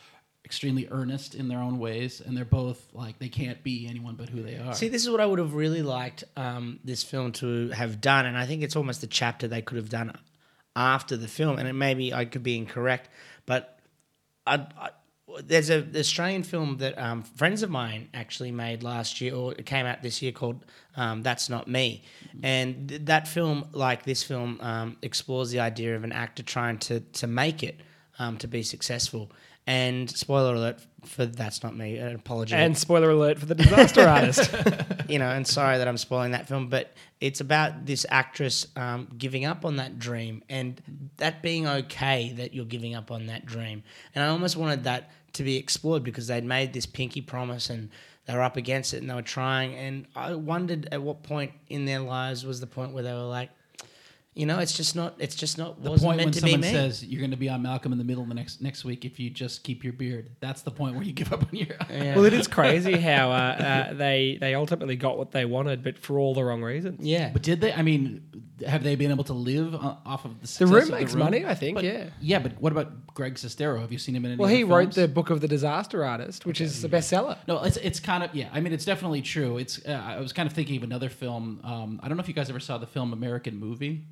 extremely 0.44 0.88
earnest 0.90 1.34
in 1.34 1.48
their 1.48 1.58
own 1.58 1.78
ways, 1.78 2.20
and 2.20 2.36
they're 2.36 2.44
both 2.44 2.88
like 2.92 3.18
they 3.18 3.28
can't 3.28 3.62
be 3.62 3.86
anyone 3.88 4.14
but 4.14 4.28
who 4.28 4.42
they 4.42 4.56
are. 4.56 4.74
See, 4.74 4.88
this 4.88 5.02
is 5.02 5.10
what 5.10 5.20
I 5.20 5.26
would 5.26 5.38
have 5.38 5.54
really 5.54 5.82
liked 5.82 6.24
um, 6.36 6.80
this 6.84 7.02
film 7.02 7.32
to 7.32 7.68
have 7.70 8.00
done, 8.00 8.26
and 8.26 8.36
I 8.36 8.46
think 8.46 8.62
it's 8.62 8.76
almost 8.76 9.02
a 9.02 9.06
chapter 9.06 9.46
they 9.48 9.62
could 9.62 9.76
have 9.76 9.90
done 9.90 10.16
after 10.74 11.16
the 11.16 11.28
film. 11.28 11.58
And 11.58 11.68
it 11.68 11.74
maybe 11.74 12.12
I 12.14 12.24
could 12.24 12.42
be 12.42 12.56
incorrect, 12.56 13.08
but 13.46 13.78
I, 14.46 14.66
I, 14.78 14.90
there's 15.44 15.70
a 15.70 15.86
Australian 15.96 16.42
film 16.42 16.78
that 16.78 16.98
um, 16.98 17.22
friends 17.22 17.62
of 17.62 17.70
mine 17.70 18.08
actually 18.14 18.50
made 18.50 18.82
last 18.82 19.20
year, 19.20 19.34
or 19.34 19.52
it 19.52 19.66
came 19.66 19.86
out 19.86 20.02
this 20.02 20.22
year, 20.22 20.32
called 20.32 20.64
um, 20.96 21.22
"That's 21.22 21.48
Not 21.48 21.68
Me," 21.68 22.02
and 22.42 22.88
th- 22.88 23.02
that 23.04 23.28
film, 23.28 23.66
like 23.72 24.04
this 24.04 24.22
film, 24.22 24.58
um, 24.62 24.96
explores 25.02 25.50
the 25.50 25.60
idea 25.60 25.94
of 25.94 26.02
an 26.02 26.12
actor 26.12 26.42
trying 26.42 26.78
to 26.78 27.00
to 27.00 27.26
make 27.26 27.62
it. 27.62 27.80
Um, 28.18 28.36
to 28.36 28.46
be 28.46 28.62
successful, 28.62 29.32
And 29.66 30.10
spoiler 30.10 30.54
alert 30.54 30.80
for 31.04 31.26
that's 31.26 31.62
not 31.62 31.76
me. 31.76 31.96
An 31.96 32.14
apology. 32.14 32.54
And 32.54 32.76
spoiler 32.76 33.10
alert 33.10 33.38
for 33.38 33.46
the 33.46 33.54
disaster 33.54 34.02
artist. 34.02 34.54
you 35.08 35.18
know, 35.18 35.28
and 35.28 35.46
sorry 35.46 35.78
that 35.78 35.88
I'm 35.88 35.96
spoiling 35.96 36.32
that 36.32 36.48
film, 36.48 36.68
but 36.68 36.92
it's 37.20 37.40
about 37.40 37.86
this 37.86 38.04
actress 38.08 38.66
um, 38.76 39.08
giving 39.16 39.44
up 39.44 39.64
on 39.64 39.76
that 39.76 39.98
dream 39.98 40.42
and 40.48 40.80
that 41.18 41.42
being 41.42 41.66
okay 41.66 42.32
that 42.36 42.54
you're 42.54 42.64
giving 42.64 42.94
up 42.94 43.10
on 43.10 43.26
that 43.26 43.46
dream. 43.46 43.82
And 44.14 44.24
I 44.24 44.28
almost 44.28 44.56
wanted 44.56 44.84
that 44.84 45.10
to 45.34 45.42
be 45.42 45.56
explored 45.56 46.02
because 46.02 46.26
they'd 46.26 46.44
made 46.44 46.72
this 46.72 46.86
pinky 46.86 47.20
promise 47.20 47.70
and 47.70 47.90
they 48.26 48.34
were 48.34 48.42
up 48.42 48.56
against 48.56 48.94
it 48.94 48.98
and 48.98 49.08
they 49.08 49.14
were 49.14 49.22
trying. 49.22 49.74
And 49.74 50.06
I 50.16 50.34
wondered 50.34 50.88
at 50.92 51.02
what 51.02 51.22
point 51.22 51.52
in 51.68 51.84
their 51.84 52.00
lives 52.00 52.44
was 52.44 52.60
the 52.60 52.66
point 52.66 52.92
where 52.92 53.02
they 53.02 53.12
were 53.12 53.20
like, 53.20 53.50
you 54.34 54.46
know, 54.46 54.60
it's 54.60 54.76
just 54.76 54.94
not. 54.94 55.14
It's 55.18 55.34
just 55.34 55.58
not. 55.58 55.82
The 55.82 55.90
wasn't 55.90 56.06
point 56.08 56.16
meant 56.18 56.26
when 56.28 56.32
to 56.34 56.40
someone 56.40 56.60
me. 56.60 56.70
says 56.70 57.04
you're 57.04 57.18
going 57.20 57.32
to 57.32 57.36
be 57.36 57.48
on 57.48 57.62
Malcolm 57.62 57.90
in 57.92 57.98
the 57.98 58.04
Middle 58.04 58.24
the 58.24 58.34
next 58.34 58.62
next 58.62 58.84
week 58.84 59.04
if 59.04 59.18
you 59.18 59.28
just 59.28 59.64
keep 59.64 59.82
your 59.82 59.92
beard. 59.92 60.30
That's 60.38 60.62
the 60.62 60.70
point 60.70 60.94
where 60.94 61.02
you 61.04 61.12
give 61.20 61.32
up 61.32 61.42
on 61.42 61.48
your. 61.52 61.66
Yeah. 61.90 62.14
well, 62.16 62.24
it 62.24 62.32
is 62.32 62.46
crazy 62.46 62.96
how 62.96 63.30
uh, 63.32 63.34
uh, 63.34 63.92
they 63.94 64.38
they 64.40 64.54
ultimately 64.54 64.94
got 64.96 65.18
what 65.18 65.32
they 65.32 65.44
wanted, 65.44 65.82
but 65.82 65.98
for 65.98 66.18
all 66.18 66.32
the 66.34 66.44
wrong 66.44 66.62
reasons. 66.62 67.04
yeah. 67.04 67.30
But 67.32 67.42
did 67.42 67.60
they? 67.60 67.72
I 67.72 67.82
mean, 67.82 68.22
have 68.66 68.84
they 68.84 68.94
been 68.94 69.10
able 69.10 69.24
to 69.24 69.32
live 69.32 69.74
off 69.74 70.24
of 70.24 70.34
the 70.36 70.40
The 70.42 70.46
success 70.46 70.70
room 70.70 70.82
of 70.84 70.90
makes 71.00 71.12
the 71.12 71.18
room? 71.18 71.24
money, 71.24 71.44
I 71.44 71.54
think. 71.56 71.74
But- 71.74 71.84
yeah. 71.84 72.04
Yeah, 72.20 72.38
but 72.38 72.52
what 72.60 72.70
about 72.70 73.12
Greg 73.14 73.34
Sestero? 73.34 73.80
Have 73.80 73.90
you 73.90 73.98
seen 73.98 74.14
him 74.14 74.24
in 74.24 74.30
any? 74.32 74.38
Well, 74.38 74.46
other 74.48 74.56
he 74.56 74.62
wrote 74.62 74.92
the 74.94 75.08
book 75.08 75.30
of 75.30 75.40
the 75.40 75.48
disaster 75.48 76.04
artist, 76.04 76.46
which 76.46 76.60
is 76.60 76.84
a 76.84 76.88
bestseller. 76.88 77.36
No, 77.48 77.62
it's 77.64 77.78
it's 77.78 77.98
kind 77.98 78.22
of 78.22 78.32
yeah. 78.32 78.48
I 78.52 78.60
mean, 78.60 78.72
it's 78.72 78.84
definitely 78.84 79.22
true. 79.22 79.58
It's 79.58 79.84
uh, 79.84 79.90
I 79.90 80.20
was 80.20 80.32
kind 80.32 80.46
of 80.46 80.52
thinking 80.52 80.76
of 80.76 80.84
another 80.84 81.08
film. 81.08 81.60
Um, 81.64 81.98
I 82.00 82.06
don't 82.06 82.16
know 82.16 82.22
if 82.22 82.28
you 82.28 82.34
guys 82.34 82.48
ever 82.48 82.60
saw 82.60 82.78
the 82.78 82.86
film 82.86 83.12
American 83.12 83.58
Movie. 83.58 84.04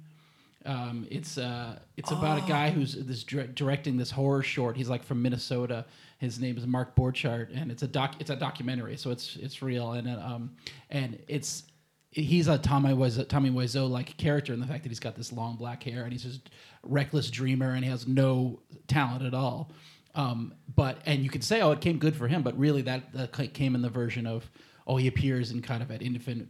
Um, 0.68 1.06
it's 1.10 1.38
uh, 1.38 1.78
it's 1.96 2.10
about 2.10 2.44
a 2.44 2.46
guy 2.46 2.70
who's 2.70 2.94
this 2.94 3.24
dir- 3.24 3.46
directing 3.46 3.96
this 3.96 4.10
horror 4.10 4.42
short. 4.42 4.76
He's 4.76 4.90
like 4.90 5.02
from 5.02 5.22
Minnesota. 5.22 5.86
His 6.18 6.38
name 6.38 6.58
is 6.58 6.66
Mark 6.66 6.94
Borchardt, 6.94 7.48
and 7.58 7.72
it's 7.72 7.82
a 7.82 7.88
doc. 7.88 8.16
It's 8.20 8.28
a 8.28 8.36
documentary, 8.36 8.98
so 8.98 9.10
it's 9.10 9.36
it's 9.36 9.62
real, 9.62 9.92
and 9.92 10.06
uh, 10.06 10.20
um, 10.20 10.50
and 10.90 11.18
it's 11.26 11.62
he's 12.10 12.48
a 12.48 12.58
Tommy 12.58 12.90
Wiseau, 12.90 13.26
Tommy 13.28 13.50
Wiseau 13.50 13.88
like 13.88 14.16
character 14.16 14.52
in 14.52 14.60
the 14.60 14.66
fact 14.66 14.82
that 14.82 14.88
he's 14.90 15.00
got 15.00 15.14
this 15.14 15.32
long 15.32 15.56
black 15.56 15.82
hair 15.82 16.04
and 16.04 16.12
he's 16.12 16.22
just 16.22 16.50
reckless 16.82 17.30
dreamer 17.30 17.72
and 17.72 17.84
he 17.84 17.90
has 17.90 18.06
no 18.06 18.60
talent 18.86 19.24
at 19.24 19.34
all. 19.34 19.70
Um, 20.14 20.54
but 20.74 20.98
and 21.06 21.22
you 21.22 21.30
could 21.30 21.44
say, 21.44 21.60
oh, 21.60 21.70
it 21.72 21.80
came 21.80 21.98
good 21.98 22.16
for 22.16 22.26
him, 22.26 22.42
but 22.42 22.58
really 22.58 22.82
that, 22.82 23.12
that 23.12 23.54
came 23.54 23.74
in 23.74 23.82
the 23.82 23.90
version 23.90 24.26
of 24.26 24.50
oh, 24.88 24.96
he 24.96 25.06
appears 25.06 25.52
in 25.52 25.60
kind 25.60 25.82
of 25.82 25.90
at 25.90 26.00
independent, 26.00 26.48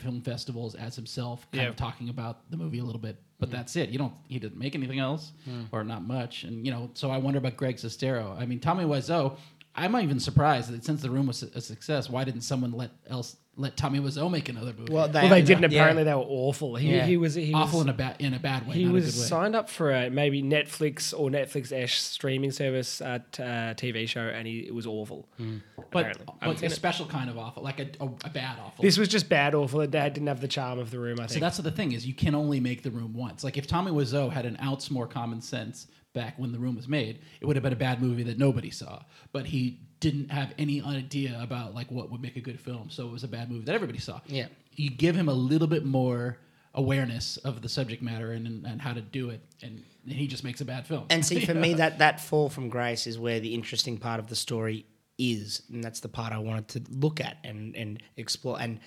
film 0.00 0.22
festivals 0.22 0.76
as 0.76 0.94
himself, 0.94 1.50
kind 1.50 1.64
Yeah. 1.64 1.68
of 1.68 1.76
talking 1.76 2.08
about 2.08 2.48
the 2.50 2.56
movie 2.56 2.78
a 2.78 2.84
little 2.84 3.00
bit. 3.00 3.16
But 3.38 3.48
mm-hmm. 3.48 3.56
that's 3.56 3.74
it. 3.74 3.90
You 3.90 3.98
don't. 3.98 4.14
He 4.28 4.38
didn't 4.38 4.56
make 4.56 4.76
anything 4.76 5.00
else, 5.00 5.32
hmm. 5.44 5.64
or 5.72 5.82
not 5.82 6.06
much. 6.06 6.44
And 6.44 6.64
you 6.64 6.70
know, 6.70 6.90
so 6.94 7.10
I 7.10 7.18
wonder 7.18 7.38
about 7.38 7.56
Greg 7.56 7.76
Sestero. 7.76 8.40
I 8.40 8.46
mean, 8.46 8.60
Tommy 8.60 8.84
Wiseau. 8.84 9.36
I'm 9.74 9.92
not 9.92 10.02
even 10.02 10.20
surprised 10.20 10.70
that 10.70 10.84
since 10.84 11.00
the 11.02 11.10
room 11.10 11.26
was 11.26 11.42
a 11.42 11.60
success, 11.60 12.10
why 12.10 12.24
didn't 12.24 12.42
someone 12.42 12.72
let 12.72 12.90
else 13.08 13.36
let 13.56 13.76
Tommy 13.76 14.00
Wiseau 14.00 14.30
make 14.30 14.48
another 14.48 14.72
movie? 14.78 14.92
Well, 14.92 15.10
Well, 15.12 15.28
they 15.28 15.42
didn't. 15.42 15.60
know, 15.62 15.68
yeah. 15.68 15.80
Apparently, 15.80 16.04
they 16.04 16.14
were 16.14 16.20
awful. 16.26 16.76
He, 16.76 16.90
Yeah. 16.94 17.04
he 17.06 17.16
was 17.18 17.34
he 17.34 17.52
awful 17.54 17.78
was, 17.80 17.86
in 17.86 17.90
a 17.90 17.92
bad 17.94 18.16
in 18.18 18.34
a 18.34 18.38
bad 18.38 18.66
way. 18.66 18.74
he 18.74 18.84
not 18.84 18.94
was 18.94 19.08
a 19.08 19.12
good 19.12 19.20
way. 19.20 19.26
signed 19.28 19.56
up 19.56 19.68
for 19.70 19.90
a 19.90 20.10
maybe 20.10 20.42
Netflix 20.42 21.12
or 21.18 21.30
Netflix-ish 21.30 21.98
streaming 22.00 22.50
service 22.50 23.00
uh, 23.00 23.18
t- 23.30 23.42
uh, 23.42 23.74
TV 23.74 24.06
show, 24.08 24.20
and 24.22 24.46
he 24.46 24.60
it 24.60 24.74
was 24.74 24.86
awful. 24.86 25.26
but, 25.38 26.00
apparently. 26.00 26.26
I 26.40 26.44
haven't 26.46 26.60
but 26.60 26.72
a 26.72 26.74
special 26.74 27.06
kind 27.06 27.28
of 27.30 27.38
awful, 27.38 27.62
like 27.62 27.80
a, 27.80 27.88
a, 28.00 28.06
a 28.24 28.30
bad 28.30 28.58
awful. 28.62 28.82
This 28.82 28.98
was 28.98 29.08
just 29.08 29.28
bad, 29.28 29.54
awful. 29.54 29.80
It 29.82 29.90
didn't 29.90 30.26
have 30.26 30.40
the 30.42 30.48
charm 30.48 30.78
of 30.78 30.90
the 30.90 30.98
room. 30.98 31.14
I 31.18 31.22
think. 31.22 31.28
so 31.28 31.32
think. 31.34 31.42
that's 31.42 31.56
the 31.58 31.70
thing 31.70 31.92
is 31.92 32.06
you 32.06 32.14
can 32.14 32.34
only 32.34 32.60
make 32.60 32.82
the 32.82 32.90
room 32.90 33.14
once. 33.14 33.42
Like 33.44 33.56
if 33.58 33.66
Tommy 33.66 33.90
Wiseau 33.90 34.30
had 34.30 34.44
an 34.46 34.58
ounce 34.62 34.90
more 34.90 35.06
common 35.06 35.40
sense 35.42 35.86
back 36.12 36.38
when 36.38 36.52
the 36.52 36.58
room 36.58 36.76
was 36.76 36.88
made, 36.88 37.20
it 37.40 37.46
would 37.46 37.56
have 37.56 37.62
been 37.62 37.72
a 37.72 37.76
bad 37.76 38.02
movie 38.02 38.22
that 38.24 38.38
nobody 38.38 38.70
saw. 38.70 39.02
But 39.32 39.46
he 39.46 39.80
didn't 40.00 40.30
have 40.30 40.52
any 40.58 40.82
idea 40.82 41.38
about 41.40 41.74
like 41.74 41.90
what 41.90 42.10
would 42.10 42.20
make 42.20 42.36
a 42.36 42.40
good 42.40 42.60
film, 42.60 42.90
so 42.90 43.06
it 43.06 43.12
was 43.12 43.24
a 43.24 43.28
bad 43.28 43.50
movie 43.50 43.64
that 43.64 43.74
everybody 43.74 43.98
saw. 43.98 44.20
Yeah. 44.26 44.46
you 44.74 44.90
give 44.90 45.14
him 45.14 45.28
a 45.28 45.34
little 45.34 45.68
bit 45.68 45.84
more 45.84 46.38
awareness 46.74 47.36
of 47.38 47.60
the 47.60 47.68
subject 47.68 48.02
matter 48.02 48.32
and, 48.32 48.46
and, 48.46 48.66
and 48.66 48.80
how 48.80 48.92
to 48.92 49.00
do 49.00 49.30
it, 49.30 49.40
and, 49.62 49.82
and 50.04 50.12
he 50.14 50.26
just 50.26 50.42
makes 50.42 50.60
a 50.60 50.64
bad 50.64 50.86
film. 50.86 51.04
And 51.10 51.24
see, 51.24 51.40
for 51.46 51.54
me, 51.54 51.74
that 51.74 51.98
that 51.98 52.20
fall 52.20 52.48
from 52.48 52.68
grace 52.68 53.06
is 53.06 53.18
where 53.18 53.40
the 53.40 53.54
interesting 53.54 53.98
part 53.98 54.18
of 54.18 54.28
the 54.28 54.36
story 54.36 54.86
is, 55.18 55.62
and 55.72 55.82
that's 55.82 56.00
the 56.00 56.08
part 56.08 56.32
I 56.32 56.38
wanted 56.38 56.68
to 56.68 56.82
look 56.90 57.20
at 57.20 57.38
and 57.44 57.76
and 57.76 58.02
explore. 58.16 58.60
And 58.60 58.80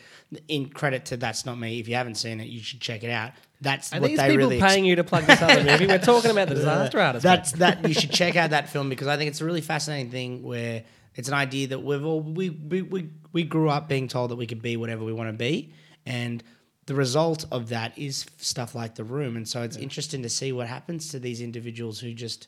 in 0.47 0.69
credit 0.69 1.05
to 1.05 1.17
that's 1.17 1.45
not 1.45 1.57
me. 1.57 1.79
If 1.79 1.87
you 1.87 1.95
haven't 1.95 2.15
seen 2.15 2.39
it, 2.39 2.47
you 2.47 2.61
should 2.61 2.81
check 2.81 3.03
it 3.03 3.11
out. 3.11 3.31
That's 3.61 3.93
Are 3.93 3.99
what 3.99 4.07
these 4.07 4.17
they 4.17 4.29
people 4.29 4.37
really 4.37 4.59
paying 4.59 4.85
you 4.85 4.95
to 4.97 5.03
plug 5.03 5.25
this 5.25 5.41
other 5.41 5.63
movie? 5.63 5.87
We're 5.87 5.97
talking 5.99 6.31
about 6.31 6.49
the 6.49 6.55
disaster 6.55 6.99
artist. 6.99 7.23
That's 7.23 7.51
that 7.53 7.87
you 7.87 7.93
should 7.93 8.11
check 8.11 8.35
out 8.35 8.49
that 8.49 8.69
film 8.69 8.89
because 8.89 9.07
I 9.07 9.17
think 9.17 9.29
it's 9.29 9.41
a 9.41 9.45
really 9.45 9.61
fascinating 9.61 10.11
thing 10.11 10.43
where 10.43 10.83
it's 11.15 11.27
an 11.27 11.33
idea 11.33 11.67
that 11.67 11.79
we've 11.79 12.05
all 12.05 12.21
we 12.21 12.49
we 12.49 12.81
we, 12.81 13.09
we 13.31 13.43
grew 13.43 13.69
up 13.69 13.87
being 13.87 14.07
told 14.07 14.31
that 14.31 14.35
we 14.35 14.47
could 14.47 14.61
be 14.61 14.77
whatever 14.77 15.03
we 15.03 15.13
want 15.13 15.29
to 15.29 15.37
be, 15.37 15.73
and 16.05 16.43
the 16.87 16.95
result 16.95 17.45
of 17.51 17.69
that 17.69 17.97
is 17.97 18.25
stuff 18.37 18.75
like 18.75 18.95
the 18.95 19.03
room. 19.03 19.35
And 19.35 19.47
so 19.47 19.63
it's 19.63 19.77
interesting 19.77 20.21
to 20.23 20.29
see 20.29 20.51
what 20.51 20.67
happens 20.67 21.09
to 21.09 21.19
these 21.19 21.41
individuals 21.41 21.99
who 21.99 22.13
just 22.13 22.47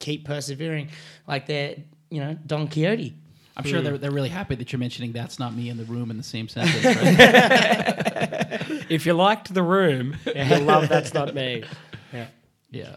keep 0.00 0.24
persevering, 0.24 0.88
like 1.28 1.46
they're 1.46 1.76
you 2.10 2.20
know 2.20 2.36
Don 2.46 2.68
Quixote. 2.68 3.14
I'm 3.56 3.64
sure 3.64 3.82
they're, 3.82 3.98
they're 3.98 4.10
really 4.12 4.28
happy 4.30 4.54
that 4.54 4.72
you're 4.72 4.78
mentioning 4.78 5.12
that's 5.12 5.38
not 5.38 5.54
me 5.54 5.68
in 5.68 5.76
the 5.76 5.84
room 5.84 6.10
in 6.10 6.16
the 6.16 6.22
same 6.22 6.48
sentence. 6.48 6.82
Right? 6.84 8.86
if 8.88 9.04
you 9.06 9.12
liked 9.12 9.52
the 9.52 9.62
room, 9.62 10.16
you'll 10.34 10.60
love 10.62 10.88
that's 10.88 11.14
not 11.14 11.34
me. 11.34 11.64
Yeah. 12.12 12.26
Yeah. 12.70 12.96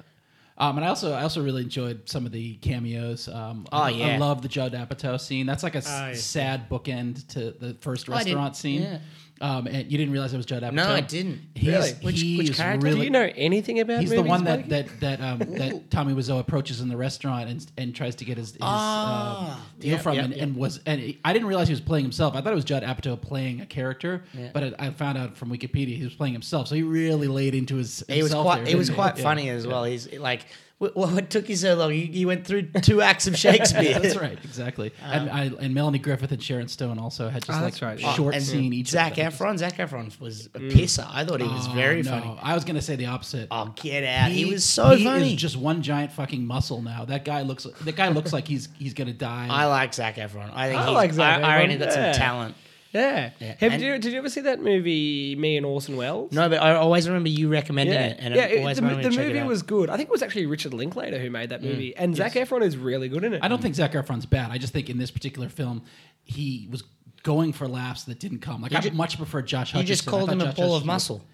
Um, 0.58 0.78
and 0.78 0.86
I 0.86 0.90
also 0.90 1.12
I 1.14 1.22
also 1.24 1.44
really 1.44 1.64
enjoyed 1.64 2.08
some 2.10 2.26
of 2.26 2.32
the 2.32 2.56
cameos. 2.56 3.28
Um, 3.28 3.68
Oh, 3.72 3.78
I, 3.84 3.90
yeah. 3.90 4.08
I 4.08 4.18
love 4.18 4.42
the 4.42 4.48
Judd 4.48 4.74
Apatow 4.74 5.20
scene. 5.20 5.46
That's 5.46 5.64
like 5.64 5.76
a 5.76 5.80
Oh, 5.86 6.08
yeah. 6.08 6.14
sad 6.14 6.70
bookend 6.70 7.28
to 7.30 7.52
the 7.52 7.76
first 7.82 8.10
Oh, 8.10 8.14
restaurant 8.14 8.56
scene. 8.56 8.82
yeah. 8.84 9.00
Um, 9.44 9.68
and 9.68 9.92
you 9.92 9.98
didn't 9.98 10.14
realize 10.14 10.34
it 10.34 10.38
was 10.38 10.46
Judd 10.46 10.64
Apatow. 10.64 10.72
No, 10.74 10.88
I 10.90 11.02
didn't. 11.02 11.42
He's, 11.54 11.68
Really? 11.68 11.92
Which- 12.02 12.22
he 12.22 12.38
which 12.38 12.56
character? 12.56 12.86
Really, 12.86 13.00
Do 13.00 13.04
you 13.04 13.10
know 13.10 13.30
anything 13.36 13.82
about 13.82 13.96
him? 13.96 14.02
He's 14.02 14.12
the 14.12 14.22
one 14.24 14.46
that 14.46 14.70
that 14.70 14.88
that 15.02 15.20
um, 15.20 15.40
that 15.40 15.92
Tommy 15.92 16.14
Wiseau 16.14 16.40
approaches 16.40 16.80
in 16.80 16.88
the 16.88 16.96
restaurant 16.96 17.50
and 17.50 17.66
and 17.78 17.94
tries 17.94 18.16
to 18.16 18.26
get 18.26 18.38
his, 18.38 18.52
his 18.52 18.58
Ah, 18.62 19.60
uh, 19.60 19.80
deal 19.82 19.92
yep, 19.92 20.02
from, 20.02 20.16
yep, 20.16 20.24
and, 20.26 20.34
yep. 20.34 20.44
and 20.44 20.56
was 20.56 20.80
and 20.86 21.02
he- 21.02 21.20
I 21.26 21.34
didn't 21.34 21.50
realize 21.50 21.68
he 21.68 21.74
was 21.74 21.82
playing 21.82 22.06
himself. 22.06 22.36
I 22.36 22.42
thought 22.42 22.54
it 22.54 22.56
was 22.56 22.64
Judd 22.64 22.84
Apatow 22.84 23.20
playing 23.22 23.60
a 23.60 23.66
character, 23.66 24.24
Yeah. 24.34 24.50
but 24.54 24.64
I, 24.80 24.88
I 24.88 24.90
found 24.92 25.18
out 25.18 25.36
from 25.36 25.50
Wikipedia 25.52 25.98
he 25.98 26.04
was 26.06 26.14
playing 26.16 26.34
himself. 26.34 26.70
So 26.70 26.76
he 26.76 26.84
really 26.84 27.28
laid 27.28 27.54
into 27.54 27.76
his. 27.76 28.02
He 28.08 28.24
was 28.24 28.34
quite. 28.34 28.64
there, 28.64 28.74
It 28.74 28.78
was 28.78 28.88
didn't 28.88 28.96
quite 28.96 29.18
Yeah. 29.18 29.24
funny 29.24 29.50
as 29.50 29.68
well. 29.68 29.84
He's 29.84 30.10
like, 30.14 30.46
"Wh- 30.92 30.98
what 30.98 31.30
took 31.30 31.50
you 31.50 31.56
so 31.56 31.76
long? 31.76 31.92
You, 31.94 32.00
you 32.00 32.28
went 32.28 32.46
through 32.46 32.64
two 32.82 33.02
acts 33.02 33.28
of 33.28 33.38
Shakespeare. 33.38 34.00
That's 34.00 34.16
right, 34.16 34.38
exactly. 34.44 34.92
Uh-huh. 35.02 35.12
and 35.14 35.30
I, 35.30 35.44
and 35.64 35.74
Melanie 35.74 36.00
Griffith 36.00 36.32
and 36.32 36.42
Sharon 36.42 36.68
Stone 36.68 37.00
also 37.00 37.30
had 37.30 37.44
just 37.46 37.58
Oh, 37.58 37.62
like 37.62 37.72
that's 37.74 37.82
right, 37.82 38.00
yeah. 38.00 38.14
short 38.14 38.34
oh, 38.34 38.38
and 38.38 38.46
scene 38.46 38.74
each. 38.74 38.90
Zac 38.90 39.12
of 39.12 39.18
them. 39.18 39.32
Efron. 39.32 39.58
Zac 39.58 39.78
Efron 39.78 40.20
was 40.20 40.48
a 40.48 40.60
mm. 40.60 40.72
pisser. 40.72 41.08
I 41.12 41.26
thought 41.26 41.42
he 41.42 41.48
was 41.48 41.68
Oh, 41.68 41.74
very 41.74 42.02
no. 42.02 42.12
funny. 42.12 42.40
I 42.42 42.54
was 42.54 42.64
gonna 42.64 42.82
say 42.82 42.96
the 42.96 43.08
opposite. 43.08 43.48
Oh, 43.52 43.74
get 43.76 44.04
out! 44.04 44.32
He, 44.32 44.46
was 44.46 44.64
so 44.66 44.96
he 44.96 45.04
funny. 45.04 45.34
Is 45.34 45.42
just 45.42 45.58
one 45.58 45.82
giant 45.82 46.12
fucking 46.12 46.46
muscle 46.46 46.82
now. 46.82 47.06
That 47.06 47.26
guy 47.26 47.42
looks. 47.42 47.66
That 47.82 47.96
guy 47.96 48.10
looks 48.10 48.34
like 48.34 48.48
he's 48.48 48.70
he's 48.78 48.94
gonna 48.94 49.14
die. 49.14 49.48
I 49.50 49.66
like 49.66 49.94
Zac 49.94 50.16
Efron. 50.16 50.52
I 50.54 50.70
think 50.70 50.82
I 50.82 50.86
he's, 50.86 50.94
like 50.94 51.14
Zac 51.14 51.44
I, 51.44 51.54
I 51.54 51.56
reckon 51.58 51.70
Efron, 51.70 51.72
he's 51.72 51.80
got 51.80 51.96
yeah. 51.96 52.12
some 52.12 52.20
talent. 52.22 52.56
Yeah. 52.94 53.32
Yeah, 53.40 53.56
Have 53.60 53.74
and- 53.74 53.82
you, 53.82 53.98
did 53.98 54.12
you 54.12 54.18
ever 54.20 54.30
see 54.30 54.42
that 54.42 54.62
movie, 54.62 55.36
Me 55.36 55.58
and 55.58 55.66
Orson 55.66 55.98
Welles? 55.98 56.32
No, 56.32 56.48
but 56.48 56.62
I 56.62 56.76
always 56.76 57.08
remember 57.08 57.30
you 57.30 57.50
recommending 57.50 57.96
Yeah, 57.96 58.08
it, 58.08 58.18
and 58.20 58.36
yeah. 58.36 58.46
It- 58.46 58.60
always 58.60 58.78
the 58.78 58.84
the 58.84 59.10
to 59.10 59.22
it 59.22 59.34
movie 59.34 59.44
was 59.44 59.64
good. 59.64 59.90
I 59.90 59.98
think 59.98 60.10
it 60.10 60.12
was 60.12 60.22
actually 60.22 60.46
Richard 60.46 60.74
Linklater 60.74 61.18
who 61.18 61.30
made 61.30 61.50
that 61.50 61.62
mm. 61.62 61.66
movie, 61.66 61.96
and 61.96 62.16
Zac 62.16 62.34
Efron 62.34 62.62
is 62.64 62.78
really 62.78 63.10
good 63.10 63.24
in 63.24 63.34
it. 63.34 63.44
I 63.44 63.48
don't 63.48 63.62
think 63.62 63.76
Zac 63.76 63.94
Efron's 63.94 64.26
bad. 64.26 64.52
I 64.52 64.58
just 64.58 64.74
think 64.74 64.90
in 64.90 64.98
this 64.98 65.12
particular 65.12 65.50
film, 65.50 65.82
he 66.24 66.68
was 66.72 66.84
going 67.24 67.54
for 67.54 67.68
laughs 67.68 68.04
that 68.04 68.20
didn't 68.20 68.40
come. 68.40 68.62
Like 68.62 68.74
I 68.74 68.82
ju- 68.82 68.92
much 68.92 69.18
prefer 69.18 69.42
Josh. 69.42 69.74
You 69.74 69.84
just 69.84 70.06
called 70.06 70.30
him 70.30 70.42
a 70.42 70.46
Josh 70.46 70.56
ball 70.56 70.66
Hutcherson 70.66 70.76
of 70.76 70.82
was- 70.82 70.86
muscle. 70.86 71.26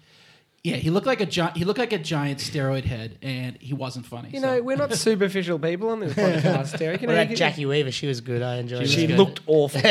Yeah, 0.62 0.76
he 0.76 0.90
looked 0.90 1.06
like 1.06 1.22
a 1.22 1.26
giant. 1.26 1.56
He 1.56 1.64
looked 1.64 1.78
like 1.78 1.94
a 1.94 1.98
giant 1.98 2.38
steroid 2.38 2.84
head, 2.84 3.16
and 3.22 3.56
he 3.62 3.72
wasn't 3.72 4.04
funny. 4.04 4.28
You 4.30 4.40
so. 4.40 4.46
know, 4.56 4.62
we're 4.62 4.76
not 4.76 4.92
superficial 4.92 5.58
people 5.58 5.88
on 5.88 6.00
this 6.00 6.12
podcast, 6.12 6.76
Derek. 6.78 7.00
You 7.00 7.08
What 7.08 7.14
know, 7.14 7.22
about 7.22 7.30
you- 7.30 7.36
Jacki 7.36 7.66
Weaver? 7.66 7.90
She 7.90 8.06
was 8.06 8.20
good. 8.20 8.42
I 8.42 8.56
enjoyed. 8.56 8.86
She 8.86 9.06
her. 9.06 9.16
looked 9.16 9.40
awful. 9.46 9.80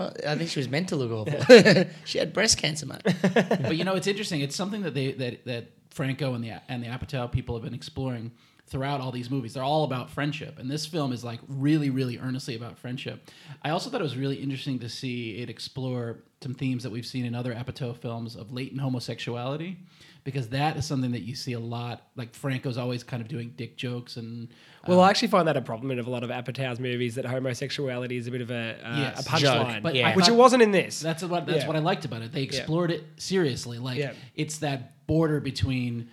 Well, 0.00 0.14
I 0.26 0.34
think 0.36 0.48
she 0.48 0.58
was 0.60 0.68
meant 0.70 0.88
to 0.90 0.96
look 0.96 1.10
awful. 1.28 1.84
she 2.06 2.18
had 2.18 2.32
breast 2.32 2.56
cancer, 2.56 2.86
mate. 2.86 3.02
but 3.34 3.76
you 3.76 3.84
know, 3.84 3.96
it's 3.96 4.06
interesting. 4.06 4.40
It's 4.40 4.56
something 4.56 4.80
that 4.82 4.94
they 4.94 5.12
that 5.12 5.44
that 5.44 5.64
Franco 5.90 6.32
and 6.32 6.42
the 6.42 6.52
and 6.70 6.82
the 6.82 6.86
Apatow 6.86 7.30
people 7.30 7.54
have 7.56 7.64
been 7.64 7.74
exploring 7.74 8.30
throughout 8.70 9.00
all 9.00 9.10
these 9.10 9.30
movies. 9.30 9.54
They're 9.54 9.62
all 9.64 9.84
about 9.84 10.08
friendship, 10.10 10.58
and 10.58 10.70
this 10.70 10.86
film 10.86 11.12
is 11.12 11.24
like 11.24 11.40
really, 11.48 11.90
really 11.90 12.18
earnestly 12.18 12.54
about 12.54 12.78
friendship. 12.78 13.28
I 13.62 13.70
also 13.70 13.90
thought 13.90 14.00
it 14.00 14.04
was 14.04 14.16
really 14.16 14.36
interesting 14.36 14.78
to 14.78 14.88
see 14.88 15.38
it 15.38 15.50
explore 15.50 16.18
some 16.40 16.54
themes 16.54 16.84
that 16.84 16.90
we've 16.90 17.04
seen 17.04 17.24
in 17.26 17.34
other 17.34 17.52
Apatow 17.52 17.94
films 17.96 18.36
of 18.36 18.52
latent 18.52 18.80
homosexuality, 18.80 19.76
because 20.22 20.48
that 20.50 20.76
is 20.76 20.86
something 20.86 21.10
that 21.10 21.22
you 21.22 21.34
see 21.34 21.52
a 21.54 21.58
lot. 21.60 22.06
Like 22.14 22.32
Franco's 22.32 22.78
always 22.78 23.02
kind 23.02 23.20
of 23.20 23.28
doing 23.28 23.52
dick 23.56 23.76
jokes 23.76 24.16
and. 24.16 24.48
Well, 24.86 25.00
I 25.00 25.10
actually 25.10 25.28
find 25.28 25.46
that 25.48 25.56
a 25.58 25.60
problem 25.62 25.90
in 25.90 25.98
a 25.98 26.08
lot 26.08 26.22
of 26.22 26.30
Apatow's 26.30 26.78
movies 26.80 27.16
that 27.16 27.26
homosexuality 27.26 28.16
is 28.16 28.28
a 28.28 28.30
bit 28.30 28.40
of 28.40 28.50
a, 28.50 28.78
uh, 28.82 28.96
Yes. 28.98 29.26
a 29.26 29.28
punchline, 29.28 29.82
But 29.82 29.94
Yeah. 29.94 30.14
Which 30.16 30.28
it 30.28 30.34
wasn't 30.34 30.62
in 30.62 30.70
this. 30.70 31.00
That's 31.00 31.22
what 31.22 31.44
that's 31.44 31.62
Yeah. 31.62 31.66
what 31.66 31.76
I 31.76 31.80
liked 31.80 32.04
about 32.06 32.22
it. 32.22 32.32
They 32.32 32.44
explored 32.44 32.90
it 32.90 33.04
seriously. 33.18 33.78
Like 33.78 33.98
Yeah. 33.98 34.12
it's 34.36 34.58
that 34.58 35.06
border 35.06 35.40
between 35.40 36.08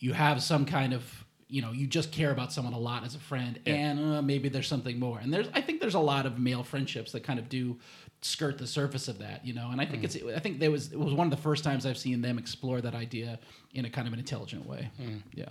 you 0.00 0.12
have 0.12 0.42
some 0.42 0.64
kind 0.66 0.92
of 0.92 1.19
you 1.50 1.62
know 1.62 1.72
you 1.72 1.86
just 1.86 2.12
care 2.12 2.30
about 2.30 2.52
someone 2.52 2.74
a 2.74 2.78
lot 2.78 3.04
as 3.04 3.14
a 3.14 3.18
friend, 3.18 3.58
and 3.66 3.98
uh, 4.00 4.22
maybe 4.22 4.48
there's 4.48 4.68
something 4.68 4.98
more. 4.98 5.18
And 5.18 5.32
there's 5.32 5.48
I 5.52 5.60
think 5.60 5.80
there's 5.80 5.94
a 5.94 6.00
lot 6.00 6.26
of 6.26 6.38
male 6.38 6.62
friendships 6.62 7.12
that 7.12 7.22
kind 7.22 7.38
of 7.38 7.48
do 7.48 7.78
skirt 8.22 8.58
the 8.58 8.66
surface 8.66 9.08
of 9.08 9.18
that, 9.18 9.44
you 9.44 9.54
know. 9.54 9.70
And 9.70 9.80
I 9.80 9.86
think 9.86 10.04
it's 10.04 10.16
I 10.16 10.38
think 10.38 10.58
there 10.60 10.70
was 10.70 10.92
it 10.92 10.98
was 10.98 11.14
one 11.14 11.26
of 11.26 11.30
the 11.30 11.42
first 11.42 11.64
times 11.64 11.86
I've 11.86 11.98
seen 11.98 12.20
them 12.20 12.38
explore 12.38 12.80
that 12.80 12.94
idea 12.94 13.38
in 13.72 13.84
a 13.84 13.90
kind 13.90 14.06
of 14.06 14.12
an 14.12 14.18
intelligent 14.18 14.66
way. 14.66 14.90
Yeah. 15.34 15.48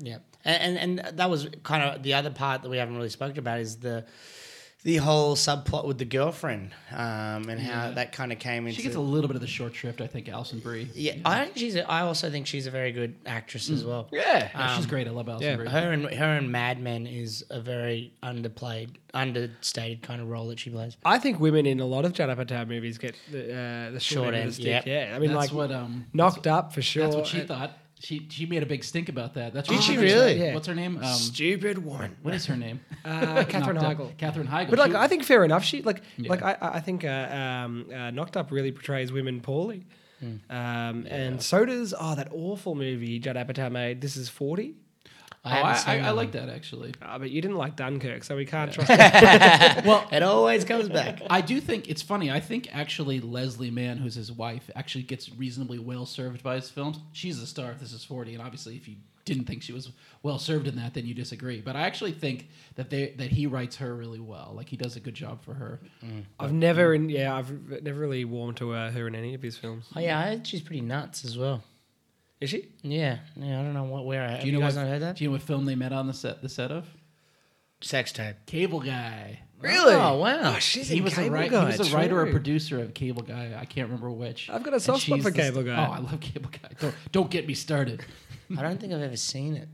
Yeah, 0.00 0.18
and, 0.44 0.78
and 0.78 1.00
and 1.00 1.18
that 1.18 1.28
was 1.28 1.48
kind 1.64 1.82
of 1.82 2.04
the 2.04 2.14
other 2.14 2.30
part 2.30 2.62
that 2.62 2.68
we 2.68 2.76
haven't 2.76 2.96
really 2.96 3.08
spoken 3.08 3.40
about 3.40 3.58
is 3.58 3.78
the 3.78 4.06
the 4.84 4.96
whole 4.98 5.34
subplot 5.34 5.84
with 5.86 5.98
the 5.98 6.04
girlfriend 6.04 6.70
um, 6.92 7.48
and 7.48 7.58
how 7.60 7.90
that 7.90 8.12
kind 8.12 8.30
of 8.30 8.38
came 8.38 8.66
into. 8.66 8.76
She 8.76 8.82
gets 8.84 8.94
a 8.94 9.00
little 9.00 9.26
bit 9.26 9.34
of 9.34 9.40
the 9.40 9.48
short 9.48 9.74
shrift, 9.74 10.00
I 10.00 10.06
think, 10.06 10.28
Alison 10.28 10.60
Brie. 10.60 10.88
yeah, 10.94 11.14
I 11.24 11.44
think 11.44 11.56
she's. 11.56 11.74
A, 11.74 11.88
I 11.90 12.02
also 12.02 12.30
think 12.30 12.46
she's 12.46 12.66
a 12.66 12.70
very 12.70 12.92
good 12.92 13.16
actress 13.26 13.70
as 13.70 13.84
well. 13.84 14.08
Yeah. 14.12 14.48
Yeah, 14.54 14.76
she's 14.76 14.86
great. 14.86 15.08
I 15.08 15.10
love 15.10 15.28
Alison 15.28 15.48
yeah. 15.48 15.56
Brie. 15.56 15.68
Her 15.68 15.92
and 15.92 16.04
her 16.14 16.36
and 16.36 16.52
Mad 16.52 16.80
Men 16.80 17.06
is 17.06 17.44
a 17.50 17.60
very 17.60 18.12
underplayed, 18.22 18.90
understated 19.12 20.02
kind 20.02 20.20
of 20.22 20.28
role 20.28 20.46
that 20.48 20.60
she 20.60 20.70
plays. 20.70 20.96
I 21.04 21.18
think 21.18 21.40
women 21.40 21.66
in 21.66 21.80
a 21.80 21.86
lot 21.86 22.04
of 22.04 22.12
Judd 22.12 22.28
Apatow 22.36 22.66
movies 22.68 22.98
get 22.98 23.16
the, 23.32 23.52
uh, 23.52 23.90
the 23.90 24.00
short, 24.00 24.26
Short 24.26 24.26
end 24.28 24.36
end, 24.36 24.48
of 24.50 24.56
the 24.56 24.62
stick. 24.62 24.86
yep. 24.86 24.86
Yeah, 24.86 25.16
I 25.16 25.18
mean, 25.18 25.32
That's 25.32 25.50
like 25.50 25.56
what 25.56 25.72
um 25.72 26.06
knocked 26.12 26.46
up 26.46 26.72
for 26.72 26.82
sure. 26.82 27.02
That's 27.04 27.16
what 27.16 27.26
she 27.26 27.40
thought. 27.40 27.76
She 28.00 28.26
she 28.30 28.46
made 28.46 28.62
a 28.62 28.66
big 28.66 28.84
stink 28.84 29.08
about 29.08 29.34
that. 29.34 29.52
That's 29.52 29.68
Did 29.68 29.76
what 29.76 29.84
she 29.84 29.94
was 29.96 30.02
really? 30.02 30.38
Yeah. 30.40 30.54
What's 30.54 30.66
her 30.68 30.74
name? 30.74 30.98
Um, 30.98 31.04
Stupid 31.14 31.78
woman. 31.84 32.16
what 32.22 32.32
is 32.34 32.46
her 32.46 32.56
name? 32.56 32.80
Uh, 33.04 33.44
Katherine 33.44 33.76
Knocked 33.76 34.00
Up. 34.00 34.06
Heigl. 34.08 34.16
Katherine 34.18 34.46
Heigl. 34.48 34.70
But 34.70 34.78
like, 34.78 34.90
She- 34.90 34.96
I 34.96 35.08
think 35.08 35.24
fair 35.24 35.42
enough. 35.44 35.64
She 35.64 35.80
like, 35.82 36.02
Yeah. 36.18 36.28
like 36.30 36.42
I, 36.42 36.56
I 36.60 36.80
think 36.80 37.04
uh, 37.04 37.08
um, 37.08 37.86
uh, 37.94 38.10
Knocked 38.10 38.36
Up 38.36 38.50
really 38.52 38.70
portrays 38.70 39.10
women 39.12 39.40
poorly, 39.40 39.86
Hmm. 40.20 40.36
um, 40.50 41.06
and 41.08 41.40
so 41.42 41.64
does 41.64 41.94
oh 41.98 42.14
that 42.16 42.28
awful 42.32 42.74
movie 42.74 43.18
Judd 43.18 43.36
Apatow 43.36 43.70
made. 43.72 44.00
This 44.00 44.16
is 44.16 44.28
forty. 44.28 44.74
Oh, 45.48 45.54
haven't 45.54 45.70
I, 45.70 45.74
seen 45.96 46.04
I, 46.04 46.08
I 46.08 46.10
like 46.10 46.32
that 46.32 46.48
actually. 46.48 46.94
Oh, 47.02 47.18
but 47.18 47.30
you 47.30 47.40
didn't 47.40 47.56
like 47.56 47.76
Dunkirk, 47.76 48.24
so 48.24 48.36
we 48.36 48.46
can't 48.46 48.72
trust. 48.72 48.90
it. 48.92 49.84
Well, 49.84 50.06
It 50.12 50.22
always 50.22 50.64
comes 50.64 50.88
back. 50.88 51.20
I 51.30 51.40
do 51.40 51.60
think 51.60 51.88
it's 51.88 52.02
funny. 52.02 52.30
I 52.30 52.40
think 52.40 52.68
actually 52.74 53.20
Leslie 53.20 53.70
Mann, 53.70 53.98
who's 53.98 54.14
his 54.14 54.30
wife, 54.32 54.70
actually 54.74 55.04
gets 55.04 55.30
reasonably 55.32 55.78
well 55.78 56.06
served 56.06 56.42
by 56.42 56.56
his 56.56 56.68
films. 56.70 56.98
She's 57.12 57.40
the 57.40 57.46
star 57.46 57.70
of 57.70 57.80
This 57.80 57.92
Is 57.92 58.04
Forty, 58.04 58.34
and 58.34 58.42
obviously, 58.42 58.76
if 58.76 58.88
you 58.88 58.96
didn't 59.24 59.44
think 59.44 59.62
she 59.62 59.72
was 59.72 59.92
well 60.22 60.38
served 60.38 60.66
in 60.66 60.76
that, 60.76 60.94
then 60.94 61.04
you 61.06 61.12
disagree. 61.12 61.60
But 61.60 61.76
I 61.76 61.82
actually 61.82 62.12
think 62.12 62.48
that 62.76 62.88
they 62.90 63.10
that 63.18 63.30
he 63.30 63.46
writes 63.46 63.76
her 63.76 63.94
really 63.94 64.20
well. 64.20 64.52
Like 64.54 64.68
he 64.68 64.76
does 64.76 64.96
a 64.96 65.00
good 65.00 65.14
job 65.14 65.44
for 65.44 65.54
her. 65.54 65.80
I've 66.40 66.52
never, 66.52 66.94
in, 66.94 67.10
yeah, 67.10 67.36
I've 67.36 67.82
never 67.82 68.00
really 68.00 68.24
warmed 68.24 68.56
to 68.58 68.72
uh, 68.72 68.90
her 68.90 69.06
in 69.06 69.14
any 69.14 69.34
of 69.34 69.42
his 69.42 69.56
films. 69.58 69.84
Oh 69.94 70.00
yeah, 70.00 70.36
she's 70.42 70.62
pretty 70.62 70.80
nuts 70.80 71.24
as 71.24 71.36
well. 71.36 71.62
Is 72.40 72.50
she? 72.50 72.68
Yeah, 72.82 73.18
yeah. 73.36 73.58
I 73.58 73.62
don't 73.62 73.74
know 73.74 73.84
what 73.84 74.04
where. 74.06 74.22
I, 74.22 74.28
have 74.32 74.40
Do 74.40 74.46
you, 74.46 74.52
you 74.52 74.58
know 74.58 74.64
guys 74.64 74.76
what? 74.76 74.82
not 74.82 74.88
heard 74.90 75.02
that? 75.02 75.16
Do 75.16 75.24
you 75.24 75.30
know 75.30 75.32
what 75.32 75.42
film 75.42 75.64
they 75.64 75.74
met 75.74 75.92
on 75.92 76.06
the 76.06 76.14
set 76.14 76.40
the 76.42 76.48
set 76.48 76.70
of? 76.70 76.86
Sex 77.80 78.12
tape. 78.12 78.36
Cable 78.46 78.80
Guy. 78.80 79.40
Really? 79.60 79.94
Oh 79.94 80.18
wow. 80.18 80.54
Oh, 80.54 80.58
she's 80.60 80.88
He 80.88 80.98
in 80.98 81.04
was, 81.04 81.12
a 81.14 81.16
Cable 81.16 81.34
writer, 81.34 81.50
Guy. 81.50 81.72
he 81.72 81.78
was 81.78 81.92
a 81.92 81.96
writer 81.96 82.20
or 82.20 82.26
producer 82.30 82.80
of 82.80 82.94
Cable 82.94 83.22
Guy. 83.22 83.56
I 83.60 83.64
can't 83.64 83.88
remember 83.88 84.10
which. 84.10 84.48
I've 84.50 84.62
got 84.62 84.74
a 84.74 84.78
soft 84.80 85.02
spot 85.02 85.20
for 85.22 85.30
the- 85.30 85.36
Cable 85.42 85.62
Guy. 85.64 85.86
Oh, 85.86 85.92
I 85.92 85.98
love 85.98 86.20
Cable 86.20 86.50
Guy. 86.50 86.70
Don't, 86.80 86.94
don't 87.10 87.30
get 87.30 87.46
me 87.46 87.54
started. 87.54 88.04
I 88.56 88.62
don't 88.62 88.80
think 88.80 88.92
I've 88.92 89.00
ever 89.02 89.16
seen 89.16 89.56
it. 89.56 89.68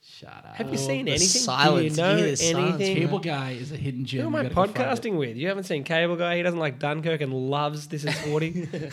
Shut 0.00 0.30
up. 0.30 0.54
Have 0.54 0.70
you 0.70 0.78
seen 0.78 1.04
the 1.06 1.12
anything? 1.12 1.26
silence. 1.28 1.96
Do 1.96 2.02
You 2.02 2.08
you 2.08 2.10
know 2.14 2.16
hear 2.22 2.30
the 2.30 2.36
silence. 2.36 2.74
anything? 2.80 2.96
Cable 2.96 3.18
Guy 3.18 3.50
is 3.52 3.72
a 3.72 3.76
hidden 3.76 4.04
gem. 4.04 4.20
Who 4.22 4.26
am 4.28 4.34
I 4.36 4.42
gotta 4.44 4.54
go 4.54 4.64
find 4.66 4.70
it. 4.76 4.78
podcasting 4.78 5.18
with? 5.18 5.36
You 5.36 5.48
haven't 5.48 5.64
seen 5.64 5.84
Cable 5.84 6.16
Guy. 6.16 6.36
He 6.36 6.42
doesn't 6.42 6.58
like 6.60 6.78
Dunkirk 6.78 7.20
and 7.20 7.32
loves 7.32 7.88
This 7.88 8.04
Is 8.04 8.16
40. 8.20 8.68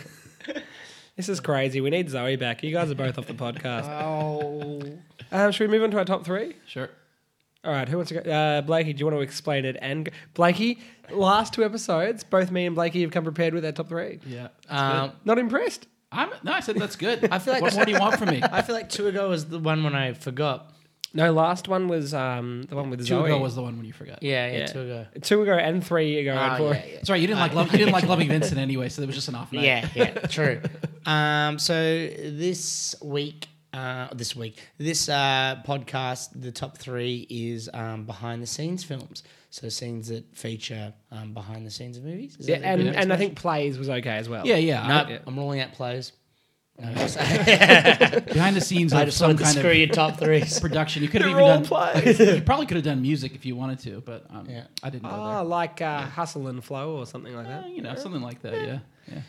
this 1.16 1.28
is 1.28 1.40
crazy. 1.40 1.80
We 1.80 1.90
need 1.90 2.10
Zoe 2.10 2.36
back. 2.36 2.62
You 2.62 2.72
guys 2.72 2.90
are 2.90 2.94
both 2.94 3.18
off 3.18 3.26
the 3.26 3.34
podcast. 3.34 3.88
Oh. 3.88 4.82
Um, 5.32 5.50
should 5.52 5.68
we 5.70 5.76
move 5.76 5.84
on 5.84 5.90
to 5.92 5.98
our 5.98 6.04
top 6.04 6.24
three? 6.24 6.56
Sure. 6.66 6.90
All 7.64 7.72
right. 7.72 7.88
Who 7.88 7.96
wants 7.96 8.10
to 8.12 8.20
go? 8.20 8.30
Uh, 8.30 8.60
Blakey, 8.62 8.92
do 8.92 9.00
you 9.00 9.06
want 9.06 9.16
to 9.16 9.22
explain 9.22 9.64
it? 9.64 9.76
And 9.80 10.08
Blakey, 10.34 10.78
last 11.10 11.52
two 11.52 11.64
episodes, 11.64 12.22
both 12.22 12.50
me 12.50 12.66
and 12.66 12.76
Blakey 12.76 13.02
have 13.02 13.10
come 13.10 13.24
prepared 13.24 13.54
with 13.54 13.64
our 13.64 13.72
top 13.72 13.88
three. 13.88 14.20
Yeah. 14.26 14.48
Um, 14.68 15.12
Not 15.24 15.38
impressed? 15.38 15.86
I'm 16.12 16.30
no. 16.44 16.52
I 16.52 16.60
said 16.60 16.76
that's 16.76 16.94
good. 16.96 17.28
I 17.32 17.38
feel 17.40 17.52
like 17.54 17.62
what 17.62 17.74
more 17.74 17.84
do 17.84 17.90
you 17.90 17.98
want 17.98 18.16
from 18.16 18.30
me? 18.30 18.40
I 18.42 18.62
feel 18.62 18.76
like 18.76 18.88
two 18.88 19.08
ago 19.08 19.28
was 19.28 19.46
the 19.46 19.58
one 19.58 19.82
when 19.82 19.94
I 19.94 20.12
forgot. 20.12 20.72
No, 21.16 21.32
last 21.32 21.66
one 21.66 21.88
was 21.88 22.12
um, 22.14 22.62
the 22.68 22.76
one 22.76 22.90
with 22.90 23.00
Two 23.00 23.06
Zoe. 23.06 23.24
ago 23.24 23.38
was 23.38 23.54
the 23.56 23.62
one 23.62 23.76
when 23.76 23.86
you 23.86 23.92
forgot. 23.92 24.22
Yeah, 24.22 24.46
yeah, 24.52 24.58
Yeah. 24.58 24.66
two 24.66 24.80
ago. 24.82 25.06
two 25.22 25.42
ago 25.42 25.54
and 25.54 25.84
three 25.84 26.18
ago 26.18 26.32
and 26.36 26.52
Oh, 26.52 26.56
four. 26.58 26.74
yeah, 26.74 26.84
yeah. 26.86 26.94
That's 26.96 27.10
right. 27.10 27.20
You 27.20 27.26
didn't 27.26 27.40
like 27.40 27.54
love, 27.54 27.72
you 27.72 27.78
didn't 27.78 27.92
like 27.94 28.04
loving 28.04 28.28
Vincent 28.34 28.58
anyway, 28.58 28.88
so 28.88 29.02
it 29.02 29.06
was 29.06 29.14
just 29.16 29.28
an 29.28 29.34
off 29.34 29.52
night. 29.52 29.64
Yeah, 29.64 29.88
yeah, 29.94 30.10
true. 30.28 30.60
Um, 31.06 31.58
so 31.58 31.74
this 31.74 32.94
week, 33.02 33.48
uh, 33.72 34.08
this 34.14 34.36
week, 34.36 34.60
this 34.78 35.08
uh, 35.08 35.56
podcast, 35.66 36.28
the 36.40 36.52
top 36.52 36.76
three 36.78 37.26
is 37.30 37.68
um, 37.74 38.04
behind 38.04 38.42
the 38.42 38.46
scenes 38.46 38.84
films. 38.84 39.22
So 39.50 39.68
scenes 39.70 40.08
that 40.08 40.36
feature 40.36 40.92
um, 41.10 41.32
behind 41.32 41.66
the 41.66 41.70
scenes 41.70 41.96
of 41.96 42.04
movies. 42.04 42.36
Is 42.38 42.46
Yeah, 42.48 42.58
that 42.58 42.64
a 42.64 42.68
and, 42.68 42.82
good 42.82 42.94
and 42.94 43.12
I 43.12 43.16
think 43.16 43.36
plays 43.36 43.78
was 43.78 43.88
okay 43.88 44.10
as 44.16 44.28
well. 44.28 44.46
Yeah, 44.46 44.56
yeah. 44.56 44.86
no, 44.86 45.08
yeah. 45.08 45.18
I'm 45.26 45.36
ruling 45.36 45.60
out 45.60 45.72
plays. 45.72 46.12
No, 46.78 46.92
just- 46.94 47.18
I- 47.18 48.20
behind 48.20 48.54
the 48.56 48.60
scenes 48.60 48.92
I 48.92 49.02
of 49.02 49.06
just 49.08 49.18
some 49.18 49.28
wanted 49.28 49.38
to 49.38 49.44
kind 49.44 49.56
screw 49.58 49.70
of 49.70 49.76
your 49.76 49.86
top 49.88 50.18
three. 50.18 50.44
production, 50.60 51.02
you 51.02 51.08
could 51.08 51.22
have 51.22 51.30
They're 51.30 51.40
even 51.40 51.50
all 51.50 51.60
done. 51.60 51.64
plays. 52.02 52.18
you 52.36 52.42
probably 52.42 52.66
could 52.66 52.76
have 52.76 52.84
done 52.84 53.00
music 53.00 53.34
if 53.34 53.46
you 53.46 53.56
wanted 53.56 53.78
to, 53.80 54.02
but 54.02 54.26
um, 54.30 54.46
Yeah. 54.48 54.64
I 54.82 54.90
didn't 54.90 55.04
go 55.08 55.10
Oh, 55.40 55.42
like 55.44 55.80
uh, 55.80 56.02
Hustle 56.02 56.48
and 56.48 56.62
Flow 56.62 56.96
or 56.96 57.06
something 57.06 57.34
like 57.34 57.46
that. 57.46 57.64
Uh, 57.64 57.68
you 57.68 57.80
know, 57.82 57.94
something 57.94 58.20
like 58.22 58.42
that. 58.42 58.52
Yeah. 58.54 58.78
yeah. 59.10 59.20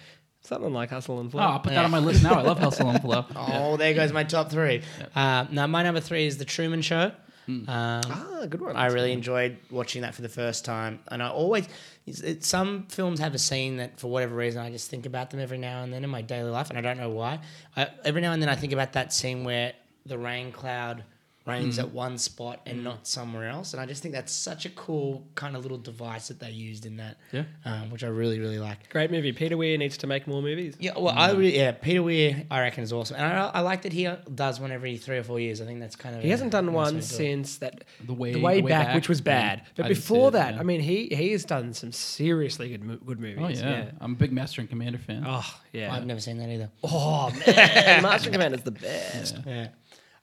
Something 0.41 0.73
like 0.73 0.89
Hustle 0.89 1.19
and 1.19 1.27
Oh, 1.27 1.31
Flow. 1.31 1.41
I'll 1.41 1.59
put 1.59 1.73
that 1.73 1.85
on 1.85 1.91
my 1.91 1.99
list 1.99 2.21
now. 2.23 2.33
I 2.35 2.41
love 2.41 2.59
Hustle 2.67 2.89
and 2.89 3.01
Flow. 3.01 3.25
Oh, 3.35 3.77
there 3.77 3.93
goes 3.93 4.11
my 4.11 4.23
top 4.23 4.49
three. 4.51 4.81
Uh, 5.15 5.45
now, 5.51 5.67
my 5.67 5.83
number 5.83 5.99
three 6.01 6.25
is 6.25 6.37
The 6.37 6.45
Truman 6.45 6.81
Show. 6.81 7.11
Um, 7.49 7.65
ah, 7.69 8.45
good 8.49 8.59
one. 8.61 8.75
I 8.75 8.87
really 8.87 9.13
enjoyed 9.13 9.57
watching 9.71 10.01
that 10.01 10.13
for 10.13 10.21
the 10.21 10.27
first 10.29 10.65
time, 10.65 10.99
and 11.07 11.23
I 11.23 11.29
always 11.29 11.65
it's, 11.65 11.73
it, 12.07 12.43
some 12.43 12.87
films 12.87 13.19
have 13.19 13.35
a 13.35 13.39
scene 13.39 13.77
that 13.77 13.99
for 13.99 14.07
whatever 14.07 14.35
reason 14.35 14.61
I 14.61 14.71
just 14.71 14.89
think 14.89 15.05
about 15.05 15.29
them 15.29 15.39
every 15.39 15.57
now 15.57 15.83
and 15.83 15.93
then 15.93 16.03
in 16.03 16.09
my 16.09 16.21
daily 16.21 16.49
life, 16.49 16.69
and 16.69 16.77
I 16.77 16.81
don't 16.81 16.97
know 16.97 17.09
why. 17.09 17.39
I, 17.75 17.89
every 18.05 18.21
now 18.21 18.31
and 18.31 18.41
then 18.41 18.49
I 18.49 18.55
think 18.55 18.73
about 18.73 18.93
that 18.93 19.13
scene 19.13 19.43
where 19.43 19.73
the 20.05 20.17
rain 20.17 20.51
cloud 20.51 21.03
rains 21.47 21.79
at 21.79 21.89
one 21.91 22.17
spot 22.17 22.59
and 22.65 22.83
not 22.83 23.07
somewhere 23.07 23.47
else, 23.49 23.73
and 23.73 23.81
I 23.81 23.85
just 23.85 24.01
think 24.03 24.13
that's 24.13 24.31
such 24.33 24.65
a 24.65 24.69
cool 24.69 25.25
kind 25.35 25.55
of 25.55 25.63
little 25.63 25.77
device 25.77 26.27
that 26.27 26.39
they 26.39 26.51
used 26.51 26.85
in 26.85 26.97
that, 26.97 27.17
Yeah. 27.31 27.43
um, 27.65 27.89
which 27.89 28.03
I 28.03 28.07
really 28.07 28.39
really 28.39 28.59
like. 28.59 28.89
Great 28.89 29.09
movie. 29.11 29.31
Peter 29.31 29.55
Weir 29.57 29.77
needs 29.77 29.97
to 29.97 30.07
make 30.07 30.27
more 30.27 30.41
movies. 30.41 30.75
Yeah, 30.79 30.91
well, 30.97 31.09
I 31.17 31.31
really, 31.31 31.55
yeah, 31.57 31.71
Peter 31.71 32.03
Weir, 32.03 32.43
I 32.51 32.59
reckon 32.61 32.83
is 32.83 32.91
awesome, 32.93 33.15
and 33.17 33.25
I, 33.25 33.51
I 33.53 33.59
like 33.61 33.83
that 33.83 33.93
he 33.93 34.07
does 34.35 34.59
one 34.59 34.71
every 34.71 34.97
three 34.97 35.17
or 35.17 35.23
four 35.23 35.39
years. 35.39 35.61
I 35.61 35.65
think 35.65 35.79
that's 35.79 35.95
kind 35.95 36.15
of 36.15 36.21
He 36.21 36.27
a 36.29 36.31
hasn't 36.31 36.51
done 36.51 36.65
nice 36.67 36.75
one 36.75 36.93
to 36.93 36.99
it. 36.99 37.03
since 37.03 37.57
that 37.57 37.83
The 38.05 38.13
way, 38.13 38.33
the 38.33 38.39
way, 38.39 38.61
Way 38.61 38.69
back, 38.69 38.87
Back, 38.87 38.95
which 38.95 39.09
was 39.09 39.19
yeah. 39.19 39.23
bad. 39.23 39.61
But 39.75 39.85
I 39.85 39.89
before 39.89 40.29
it, 40.29 40.31
that, 40.31 40.53
yeah. 40.55 40.59
I 40.59 40.63
mean, 40.63 40.81
he 40.81 41.07
he 41.07 41.31
has 41.31 41.45
done 41.45 41.73
some 41.73 41.91
seriously 41.91 42.69
good 42.69 42.83
mo- 42.83 42.97
good 43.05 43.19
movies. 43.19 43.61
Oh 43.61 43.67
yeah. 43.67 43.91
I'm 44.01 44.13
a 44.13 44.15
big 44.15 44.31
Master 44.31 44.61
and 44.61 44.69
Commander 44.69 44.97
fan. 44.97 45.23
Oh 45.25 45.45
yeah. 45.73 45.93
I've 45.93 46.05
never 46.05 46.19
seen 46.19 46.37
that 46.39 46.49
either. 46.49 46.69
oh 46.83 47.31
man, 47.45 48.01
Master 48.03 48.27
and 48.29 48.33
Commander's 48.33 48.63
the 48.63 48.71
best. 48.71 49.37
Yeah. 49.45 49.67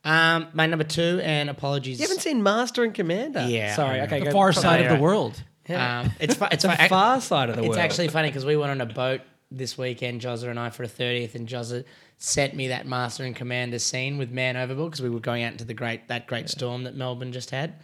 Um, 0.04 0.48
my 0.52 0.66
number 0.66 0.84
two, 0.84 1.20
and 1.22 1.48
apologies. 1.48 1.98
You 1.98 2.04
haven't 2.06 2.20
seen 2.22 2.42
Master 2.42 2.84
and 2.84 2.92
Commander? 2.94 3.46
Yeah, 3.48 3.74
Sorry. 3.74 3.94
I 3.96 3.98
know. 3.98 4.04
Okay. 4.04 4.18
the 4.20 4.24
go- 4.26 4.32
far 4.32 4.52
side 4.52 4.84
of 4.84 4.96
the 4.96 5.02
world. 5.02 5.42
Yeah. 5.68 6.00
Um, 6.00 6.12
it's 6.20 6.34
fu- 6.38 6.44
it's 6.50 6.62
the 6.62 6.70
fu- 6.72 6.88
far 6.88 7.20
side 7.20 7.48
of 7.50 7.56
the 7.56 7.62
world. 7.62 7.72
It's 7.72 7.78
world. 7.78 7.90
actually 7.90 8.08
funny 8.08 8.28
because 8.28 8.44
we 8.44 8.56
went 8.56 8.70
on 8.70 8.80
a 8.82 8.86
boat 8.86 9.22
this 9.50 9.78
weekend, 9.78 10.20
Jozza 10.20 10.48
and 10.48 10.58
I, 10.60 10.70
for 10.70 10.82
a 10.82 10.88
thirtieth, 10.88 11.34
and 11.34 11.48
Jozza 11.48 11.84
sent 12.18 12.54
me 12.54 12.68
that 12.68 12.86
Master 12.86 13.24
and 13.24 13.34
Commander 13.34 13.78
scene 13.78 14.18
with 14.18 14.30
Man 14.30 14.56
Overboard 14.56 14.90
because 14.90 15.02
we 15.02 15.08
were 15.10 15.20
going 15.20 15.42
out 15.42 15.52
into 15.52 15.64
the 15.64 15.74
great 15.74 16.08
that 16.08 16.26
great 16.26 16.50
storm 16.50 16.84
that 16.84 16.94
Melbourne 16.94 17.32
just 17.32 17.50
had, 17.50 17.74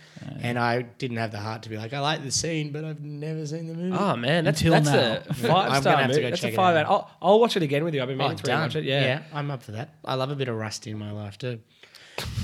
and 0.41 0.59
I 0.59 0.83
didn't 0.83 1.17
have 1.17 1.33
the 1.33 1.39
heart 1.39 1.63
to 1.63 1.69
be 1.71 1.79
like, 1.79 1.95
I 1.95 2.01
like 2.01 2.23
the 2.23 2.31
scene, 2.31 2.71
but 2.71 2.85
I've 2.85 3.01
never 3.01 3.47
seen 3.47 3.67
the 3.67 3.75
movie. 3.75 3.97
Oh 3.99 4.15
man, 4.17 4.45
that's 4.45 4.61
Until 4.61 4.73
that's 4.75 4.87
now. 4.87 5.23
a 5.31 5.35
five 5.35 5.71
I'm 5.73 5.81
star 5.81 5.93
gonna 5.95 6.03
have 6.03 6.11
to 6.11 6.17
movie. 6.17 6.21
go 6.23 6.29
That's 6.31 6.41
check 6.43 6.51
a 6.51 6.55
it 6.55 6.57
five 6.57 6.77
out. 6.77 6.85
out. 6.87 6.91
I'll, 6.91 7.11
I'll 7.33 7.41
watch 7.41 7.57
it 7.57 7.63
again 7.63 7.83
with 7.85 7.95
you. 7.95 8.03
I've 8.03 8.09
been 8.09 8.21
Oh, 8.21 8.25
meaning 8.29 8.37
to 8.39 8.43
rewatch 8.51 8.75
it. 8.77 8.85
Yeah. 8.85 9.23
I'm 9.33 9.51
up 9.51 9.63
for 9.63 9.73
that. 9.73 9.95
I 10.05 10.15
love 10.17 10.31
a 10.31 10.37
bit 10.37 10.49
of 10.49 10.57
rusty 10.57 10.91
in 10.91 10.99
my 10.99 11.13
life 11.13 11.39
too. 11.39 11.61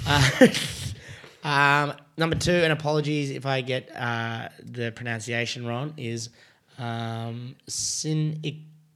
Uh, 0.07 0.49
um, 1.49 1.95
number 2.17 2.37
two, 2.37 2.53
and 2.53 2.73
apologies 2.73 3.31
if 3.31 3.47
I 3.47 3.61
get 3.61 3.91
uh, 3.95 4.49
the 4.63 4.93
pronunciation 4.93 5.67
wrong, 5.67 5.95
is 5.97 6.31
um, 6.79 7.57
Sin- 7.67 8.41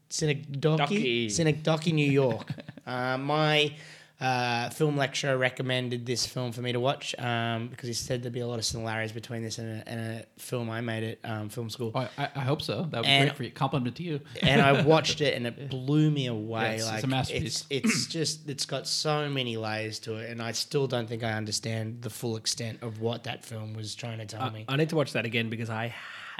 Synecdoche, 0.08 0.78
Docky. 0.80 1.30
Synecdoche, 1.30 1.92
New 1.92 2.10
York. 2.10 2.48
uh, 2.86 3.16
my 3.18 3.72
uh, 4.20 4.68
film 4.70 4.96
lecturer 4.96 5.38
recommended 5.38 6.04
this 6.04 6.26
film 6.26 6.52
for 6.52 6.60
me 6.60 6.72
to 6.72 6.80
watch 6.80 7.14
um, 7.18 7.68
because 7.68 7.86
he 7.88 7.94
said 7.94 8.22
there'd 8.22 8.32
be 8.34 8.40
a 8.40 8.46
lot 8.46 8.58
of 8.58 8.64
similarities 8.64 9.12
between 9.12 9.42
this 9.42 9.58
and 9.58 9.80
a, 9.80 9.88
and 9.88 10.00
a 10.00 10.24
film 10.40 10.68
I 10.68 10.80
made 10.82 11.18
at 11.24 11.30
um, 11.30 11.48
film 11.48 11.70
school. 11.70 11.92
Oh, 11.94 12.06
I, 12.18 12.28
I 12.34 12.40
hope 12.40 12.60
so. 12.60 12.82
That 12.90 12.98
would 12.98 13.02
be 13.04 13.08
And- 13.08 13.28
great 13.30 13.36
for 13.36 13.42
you. 13.44 13.50
Compliment 13.50 13.96
to 13.96 14.02
you. 14.02 14.20
and 14.42 14.60
I 14.60 14.82
watched 14.86 15.20
it 15.22 15.34
and 15.34 15.46
it 15.46 15.70
blew 15.70 16.10
me 16.10 16.26
away. 16.26 16.62
Yeah, 16.62 16.74
it's- 16.74 16.94
it's 16.96 17.04
a 17.04 17.06
masterpiece. 17.06 17.64
It's, 17.70 17.86
it's 17.88 18.06
just 18.06 18.48
it's 18.48 18.66
got 18.66 18.86
so 18.86 19.28
many 19.28 19.56
layers 19.56 19.98
to 20.00 20.16
it, 20.16 20.30
and 20.30 20.42
I 20.42 20.52
still 20.52 20.86
don't 20.86 21.08
think 21.08 21.24
I 21.24 21.32
understand 21.32 22.02
the 22.02 22.10
full 22.10 22.36
extent 22.36 22.82
of 22.82 23.00
what 23.00 23.24
that 23.24 23.44
film 23.44 23.74
was 23.74 23.94
trying 23.94 24.18
to 24.18 24.26
tell 24.26 24.50
me. 24.50 24.64
I 24.68 24.76
need 24.76 24.90
to 24.90 24.96
watch 24.96 25.12
that 25.14 25.24
again 25.24 25.48
because 25.48 25.70
I 25.70 25.94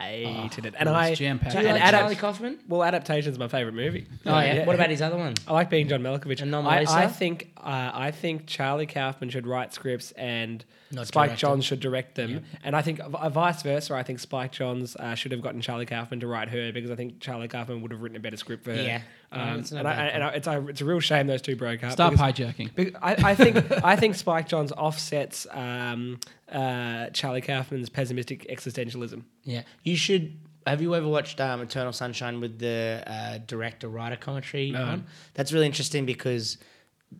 hated 0.09 0.67
it, 0.67 0.75
and 0.79 0.89
it's 0.89 0.97
I 0.97 1.15
jam-packed. 1.15 1.55
Do 1.57 1.63
you 1.63 1.69
like 1.69 1.91
Charlie 1.91 2.17
Kaufman? 2.17 2.59
well, 2.69 2.83
adaptation's 2.83 3.39
my 3.39 3.49
favorite 3.49 3.75
movie. 3.75 4.07
Oh 4.27 4.39
yeah. 4.41 4.65
What 4.67 4.75
about 4.75 4.91
his 4.91 5.03
other 5.03 5.17
one? 5.17 5.35
I 5.47 5.53
like 5.53 5.71
being 5.71 5.89
John 5.89 6.03
Malkovich. 6.03 6.43
And 6.43 6.55
I, 6.55 6.85
I 6.89 7.07
think 7.07 7.53
uh, 7.57 7.91
I 7.95 8.11
think 8.11 8.47
Charlie 8.47 8.87
Kaufman 8.87 9.31
should 9.31 9.47
write 9.47 9.73
scripts 9.75 10.13
and 10.13 10.65
Not 10.91 11.07
Spike 11.07 11.31
direct 11.31 11.43
Jonze 11.43 11.51
them. 11.51 11.61
should 11.63 11.81
direct 11.81 12.15
them. 12.15 12.45
And 12.65 12.75
I 12.75 12.83
think 12.83 13.01
uh, 13.01 13.29
vice 13.29 13.63
versa. 13.63 13.95
I 13.95 14.03
think 14.03 14.19
Spike 14.21 14.53
Jonze 14.53 14.97
uh, 14.97 15.15
should 15.15 15.33
have 15.33 15.43
gotten 15.43 15.61
Charlie 15.61 15.87
Kaufman 15.87 16.21
to 16.21 16.27
write 16.27 16.49
her 16.49 16.73
because 16.73 16.91
I 16.91 16.97
think 16.97 17.21
Charlie 17.21 17.49
Kaufman 17.49 17.83
would 17.83 17.91
have 17.93 18.01
written 18.01 18.17
a 18.17 18.21
better 18.21 18.37
script 18.37 18.65
for 18.65 18.75
her. 18.75 18.83
Yeah. 18.83 19.03
Um, 19.33 19.41
Oh, 19.41 19.59
it's 19.61 19.71
and 19.71 19.87
I, 19.87 19.93
and 20.07 20.25
I, 20.25 20.29
it's, 20.31 20.47
a, 20.49 20.67
it's 20.69 20.81
a 20.81 20.85
real 20.85 20.99
shame 21.01 21.27
those 21.29 21.41
two 21.43 21.55
broke 21.57 21.85
up. 21.85 21.93
Stop 21.93 22.13
because- 22.13 22.33
hijacking. 22.35 22.75
because 22.75 22.95
I, 23.01 23.31
I 23.31 23.35
think 23.35 23.85
I 23.85 23.95
think 23.97 24.15
Spike 24.17 24.49
Jonze 24.49 24.73
offsets 24.77 25.47
um, 25.53 26.19
uh, 26.51 27.11
Charlie 27.11 27.41
Kaufman's 27.41 27.89
pessimistic 27.89 28.49
existentialism. 28.51 29.23
Yeah. 29.45 29.63
You 29.85 29.97
should. 29.97 30.37
Have 30.67 30.83
you 30.83 30.95
ever 30.95 31.09
watched 31.09 31.41
um, 31.41 31.63
Eternal 31.63 31.93
Sunshine 31.93 32.39
with 32.41 32.59
the 32.59 33.03
uh, 33.07 33.39
director 33.47 33.89
writer 33.89 34.17
commentary 34.17 34.75
on? 34.77 35.07
That's 35.35 35.53
really 35.53 35.67
interesting 35.67 36.05
because 36.07 36.59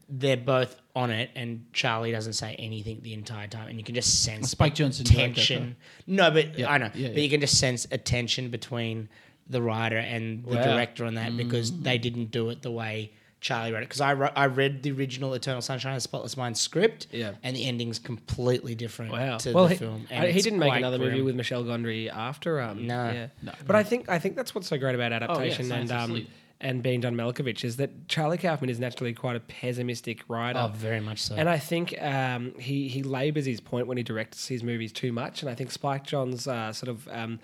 they're 0.09 0.37
both 0.37 0.77
on 0.95 1.11
it, 1.11 1.31
and 1.35 1.65
Charlie 1.73 2.13
doesn't 2.13 2.35
say 2.35 2.55
anything 2.59 3.01
the 3.03 3.15
entire 3.15 3.47
time, 3.49 3.69
and 3.69 3.79
you 3.79 3.85
can 3.85 3.95
just 3.95 4.23
sense 4.25 4.51
Spike 4.51 4.75
the 4.75 4.85
Jonze 4.85 4.99
didn't 4.99 5.13
direct 5.17 5.35
that, 5.37 5.47
tension. 5.47 5.77
No, 6.07 6.31
but 6.31 6.59
Yeah, 6.59 6.71
I 6.71 6.79
know, 6.79 6.91
yeah, 6.95 7.09
but 7.09 7.17
yeah. 7.17 7.23
you 7.23 7.31
can 7.31 7.41
just 7.41 7.59
sense 7.59 7.87
a 7.91 7.99
tension 7.99 8.51
between 8.51 9.09
the 9.51 9.61
writer 9.63 9.99
and 9.99 10.45
the 10.45 10.57
Wow. 10.57 10.63
director 10.65 11.05
on 11.05 11.15
that 11.15 11.37
because 11.37 11.71
Mm. 11.71 11.83
they 11.83 11.99
didn't 11.99 12.31
do 12.31 12.49
it 12.51 12.63
the 12.63 12.71
way. 12.71 13.13
Charlie 13.41 13.73
wrote 13.73 13.79
it 13.83 13.89
because 13.89 14.03
I, 14.03 14.13
wrote, 14.13 14.33
I 14.37 14.47
read 14.47 14.83
the 14.83 14.93
original 14.93 15.33
Eternal 15.33 15.63
Sunshine 15.63 15.93
of 15.93 15.97
the 15.97 16.01
Spotless 16.03 16.37
Mind 16.37 16.59
script, 16.59 17.07
Yeah. 17.11 17.33
and 17.43 17.57
the 17.57 17.65
ending's 17.65 17.99
completely 17.99 18.75
different 18.75 19.13
Wow. 19.13 19.39
to 19.39 19.53
well, 19.53 19.65
the 19.65 19.71
he, 19.71 19.77
film. 19.79 20.07
I- 20.11 20.27
he 20.31 20.43
didn't 20.43 20.59
make 20.59 20.75
another 20.75 20.99
movie 20.99 21.23
with 21.23 21.35
Michel 21.35 21.65
Gondry 21.65 22.11
after. 22.13 22.61
Um, 22.61 22.87
No. 22.87 23.11
yeah. 23.11 23.27
No. 23.43 23.53
But 23.67 23.77
I 23.77 23.83
think 23.83 24.09
I 24.11 24.19
think 24.19 24.37
that's 24.37 24.55
what's 24.55 24.69
so 24.69 24.77
great 24.77 24.95
about 24.95 25.11
yeah, 25.13 25.17
adaptation 25.25 25.67
Science 25.69 25.91
and 25.91 26.13
um, 26.13 26.27
and 26.63 26.83
being 26.83 27.01
John 27.01 27.15
Malkovich 27.15 27.65
is 27.65 27.77
that 27.77 28.07
Charlie 28.09 28.37
Kaufman 28.37 28.69
is 28.69 28.79
naturally 28.79 29.15
quite 29.15 29.35
a 29.37 29.41
pessimistic 29.41 30.21
writer. 30.29 30.59
Oh, 30.59 30.69
very 30.77 31.01
much 31.01 31.21
so. 31.23 31.35
And 31.35 31.49
I 31.49 31.59
think 31.59 31.95
um, 32.03 32.53
he 32.59 32.89
he 32.89 33.03
labours 33.03 33.47
his 33.47 33.63
point 33.63 33.87
when 33.87 33.97
he 33.97 34.03
directs 34.03 34.49
his 34.49 34.63
movies 34.63 34.93
too 34.93 35.13
much, 35.13 35.41
and 35.41 35.51
I 35.51 35.55
think 35.55 35.71
Spike 35.71 36.07
Jonze 36.07 36.47
uh, 36.47 36.75
sort 36.75 36.91
of 36.91 37.09
um, 37.11 37.41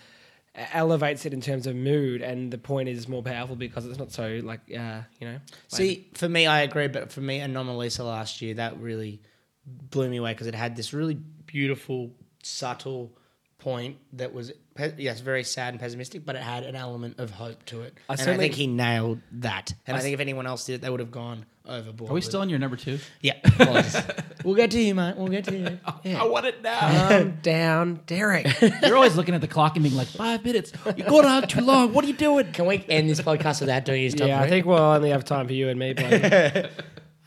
elevates 0.73 1.27
it 1.27 1.35
in 1.35 1.41
terms 1.41 1.67
of 1.67 1.77
mood, 1.77 2.23
and 2.23 2.51
the 2.51 2.59
point 2.59 2.89
is 2.89 3.09
more 3.09 3.23
powerful 3.23 3.57
because 3.57 3.87
it's 3.87 3.99
not 3.99 4.13
so 4.13 4.41
like 4.43 4.61
uh, 4.77 5.03
you 5.21 5.29
know. 5.29 5.39
See, 5.69 6.09
for 6.15 6.29
me, 6.29 6.47
I 6.47 6.63
agree, 6.63 6.89
but 6.89 7.13
for 7.13 7.21
me, 7.21 7.41
Anomalisa 7.41 8.05
last 8.05 8.41
year, 8.41 8.55
that 8.55 8.79
really 8.79 9.21
blew 9.67 10.09
me 10.09 10.19
away 10.19 10.33
because 10.33 10.47
it 10.47 10.55
had 10.55 10.77
this 10.77 10.93
really 10.93 11.19
beautiful, 11.47 12.11
subtle 12.43 13.17
point 13.59 13.97
that 14.13 14.33
was, 14.33 14.53
pe- 14.77 14.95
yes, 14.99 15.21
very 15.21 15.45
sad 15.45 15.75
and 15.75 15.81
pessimistic, 15.81 16.25
but 16.25 16.37
it 16.37 16.43
had 16.43 16.65
an 16.65 16.77
element 16.77 17.19
of 17.19 17.31
hope 17.31 17.65
to 17.67 17.83
it. 17.83 17.95
I 18.09 18.13
and 18.13 18.21
I 18.21 18.25
certainly- 18.25 18.45
think 18.47 18.55
he 18.55 18.67
nailed 18.67 19.21
that. 19.33 19.73
And 19.87 19.97
I, 19.97 20.01
I 20.01 20.03
think 20.03 20.15
if 20.15 20.21
anyone 20.21 20.47
else 20.47 20.67
did 20.67 20.75
it, 20.77 20.81
they 20.83 20.91
would 20.91 21.01
have 21.01 21.11
gone 21.11 21.47
overboard. 21.67 22.11
Are 22.11 22.15
we 22.15 22.19
with 22.19 22.25
still 22.25 22.41
it. 22.41 22.45
on 22.45 22.49
your 22.49 22.59
number 22.61 22.77
two? 22.77 22.99
Yeah. 23.21 23.35
apologies. 23.45 23.97
we'll 24.45 24.55
get 24.55 24.71
to 24.71 24.81
you, 24.81 24.95
mate. 24.95 25.17
We'll 25.17 25.29
get 25.29 25.45
to 25.47 25.57
you. 25.57 25.79
Yeah. 26.05 26.23
I 26.23 26.27
want 26.27 26.47
it 26.47 26.63
now. 26.63 27.09
Calm 27.09 27.39
down, 27.43 28.01
Derek. 28.07 28.47
You're 28.61 28.95
always 28.95 29.17
looking 29.17 29.35
at 29.35 29.41
the 29.41 29.49
clock 29.49 29.75
and 29.75 29.83
being 29.83 29.97
like, 29.97 30.07
five 30.07 30.45
minutes. 30.45 30.73
You're 30.97 31.09
going 31.09 31.25
on 31.27 31.49
too 31.49 31.63
long. 31.63 31.93
What 31.93 32.05
are 32.05 32.09
you 32.09 32.15
doing? 32.15 32.53
Can 32.53 32.67
we 32.67 32.85
end 32.89 33.11
this 33.11 33.21
podcast 33.21 33.59
without 33.61 33.85
doing 33.85 34.03
his 34.03 34.15
top 34.15 34.29
yeah, 34.29 34.39
I 34.39 34.43
three? 34.43 34.51
think 34.51 34.67
we'll 34.67 34.79
only 34.79 35.11
have 35.11 35.25
time 35.25 35.49
for 35.49 35.53
you 35.55 35.69
and 35.69 35.79
me. 35.81 35.95
But 35.95 36.71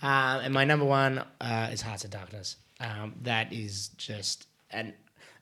Um, 0.02 0.40
and 0.46 0.54
my 0.54 0.64
number 0.64 0.86
one 0.86 1.22
uh, 1.42 1.70
is 1.74 1.82
Hearts 1.82 2.06
of 2.06 2.12
Darkness. 2.12 2.56
Um, 2.80 3.16
that 3.24 3.52
is 3.52 3.90
just 3.98 4.48
an 4.72 4.94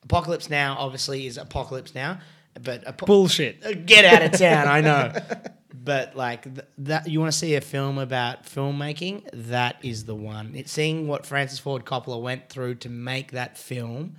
apocalypse 0.04 0.50
now. 0.50 0.76
Obviously, 0.78 1.26
is 1.26 1.38
apocalypse 1.38 1.94
now, 1.94 2.20
but 2.62 2.86
apo- 2.86 3.06
bullshit. 3.06 3.64
Uh, 3.64 3.72
get 3.72 4.04
out 4.04 4.22
of 4.22 4.38
town. 4.38 4.68
I 4.68 4.80
know, 4.80 5.12
but 5.74 6.16
like 6.16 6.42
th- 6.44 6.66
that, 6.78 7.08
you 7.08 7.20
want 7.20 7.32
to 7.32 7.38
see 7.38 7.54
a 7.54 7.60
film 7.60 7.98
about 7.98 8.44
filmmaking? 8.44 9.28
That 9.32 9.76
is 9.82 10.04
the 10.04 10.14
one. 10.14 10.52
It's 10.54 10.72
seeing 10.72 11.06
what 11.08 11.26
Francis 11.26 11.58
Ford 11.58 11.84
Coppola 11.84 12.20
went 12.20 12.48
through 12.48 12.76
to 12.76 12.88
make 12.88 13.32
that 13.32 13.58
film 13.58 14.16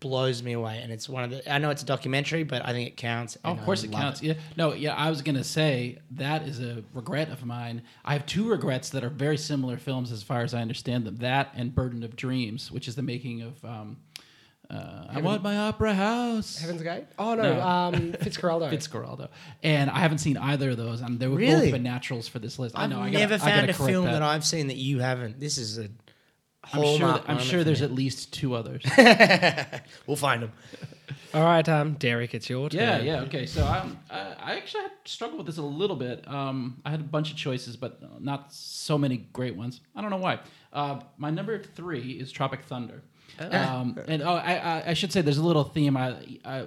blows 0.00 0.42
me 0.42 0.52
away, 0.52 0.78
and 0.82 0.92
it's 0.92 1.08
one 1.08 1.24
of 1.24 1.30
the. 1.30 1.52
I 1.52 1.58
know 1.58 1.70
it's 1.70 1.82
a 1.82 1.86
documentary, 1.86 2.42
but 2.44 2.64
I 2.64 2.72
think 2.72 2.88
it 2.88 2.96
counts. 2.96 3.36
Oh, 3.44 3.52
of 3.52 3.62
course 3.62 3.82
I 3.82 3.86
it 3.86 3.92
counts. 3.92 4.22
Yeah. 4.22 4.34
No, 4.56 4.72
yeah, 4.72 4.94
I 4.94 5.10
was 5.10 5.22
going 5.22 5.36
to 5.36 5.44
say 5.44 5.98
that 6.12 6.42
is 6.42 6.60
a 6.60 6.82
regret 6.94 7.30
of 7.30 7.44
mine. 7.44 7.82
I 8.04 8.12
have 8.12 8.26
two 8.26 8.48
regrets 8.48 8.90
that 8.90 9.04
are 9.04 9.08
very 9.08 9.36
similar 9.36 9.76
films 9.76 10.12
as 10.12 10.22
far 10.22 10.42
as 10.42 10.54
I 10.54 10.60
understand 10.60 11.06
them. 11.06 11.16
That 11.16 11.52
and 11.54 11.74
Burden 11.74 12.02
of 12.02 12.16
Dreams, 12.16 12.70
which 12.70 12.88
is 12.88 12.94
the 12.94 13.02
making 13.02 13.42
of 13.42 13.64
um, 13.64 13.96
uh, 14.70 15.06
I 15.10 15.20
Want 15.20 15.42
My 15.42 15.56
Opera 15.56 15.94
House. 15.94 16.58
Heaven's 16.58 16.82
Gate. 16.82 17.04
Oh 17.18 17.34
no, 17.34 17.42
No. 17.54 17.60
um, 17.60 17.94
Fitzcarraldo. 18.12 18.70
Fitzcarraldo. 18.72 19.28
And 19.62 19.90
I 19.90 19.98
haven't 20.00 20.18
seen 20.18 20.36
either 20.36 20.70
of 20.70 20.76
those, 20.76 21.00
and 21.00 21.20
they 21.20 21.28
would 21.28 21.38
Really? 21.38 21.66
both 21.66 21.72
been 21.72 21.82
naturals 21.84 22.26
for 22.28 22.38
this 22.38 22.58
list. 22.58 22.76
I 22.76 22.84
I've 22.84 22.90
know. 22.90 23.00
I 23.00 23.10
never 23.10 23.38
gotta, 23.38 23.44
I 23.44 23.50
found 23.50 23.60
gotta 23.68 23.72
a 23.72 23.74
correct 23.76 23.90
film 23.92 24.04
that. 24.06 24.12
that. 24.12 24.22
I've 24.22 24.44
seen 24.44 24.66
that 24.68 24.76
you 24.76 24.98
haven't. 25.00 25.38
This 25.40 25.58
is 25.58 25.78
a. 25.78 25.88
I'm 26.72 26.82
sure. 26.82 26.98
That, 27.12 27.24
I'm 27.28 27.38
sure 27.38 27.62
there's 27.62 27.82
at 27.82 27.92
least 27.92 28.32
two 28.32 28.54
others. 28.54 28.82
We'll 30.06 30.16
find 30.16 30.42
them. 30.42 30.52
All 31.34 31.44
right, 31.44 31.68
um, 31.68 31.94
Derek, 31.94 32.34
it's 32.34 32.48
your 32.50 32.68
turn. 32.68 32.80
Yeah, 32.80 32.98
yeah, 33.00 33.20
okay. 33.22 33.46
So 33.46 33.64
um, 33.64 33.98
I, 34.10 34.34
I 34.38 34.56
actually 34.56 34.82
had 34.82 34.92
struggled 35.04 35.38
with 35.38 35.46
this 35.46 35.58
a 35.58 35.62
little 35.62 35.94
bit. 35.96 36.26
Um, 36.26 36.80
I 36.84 36.90
had 36.90 37.00
a 37.00 37.04
bunch 37.04 37.30
of 37.30 37.36
choices, 37.36 37.76
but 37.76 38.00
not 38.22 38.52
so 38.52 38.98
many 38.98 39.18
great 39.32 39.54
ones. 39.56 39.80
I 39.94 40.00
don't 40.00 40.10
know 40.10 40.16
why. 40.16 40.40
Uh, 40.72 41.00
my 41.18 41.30
number 41.30 41.62
three 41.62 42.12
is 42.12 42.32
Tropic 42.32 42.62
Thunder. 42.64 43.02
Um, 43.38 43.98
and 44.08 44.22
oh, 44.22 44.34
I, 44.34 44.54
I, 44.54 44.82
I 44.88 44.94
should 44.94 45.12
say 45.12 45.20
there's 45.20 45.38
a 45.38 45.44
little 45.44 45.64
theme. 45.64 45.96
I, 45.96 46.16
I, 46.44 46.66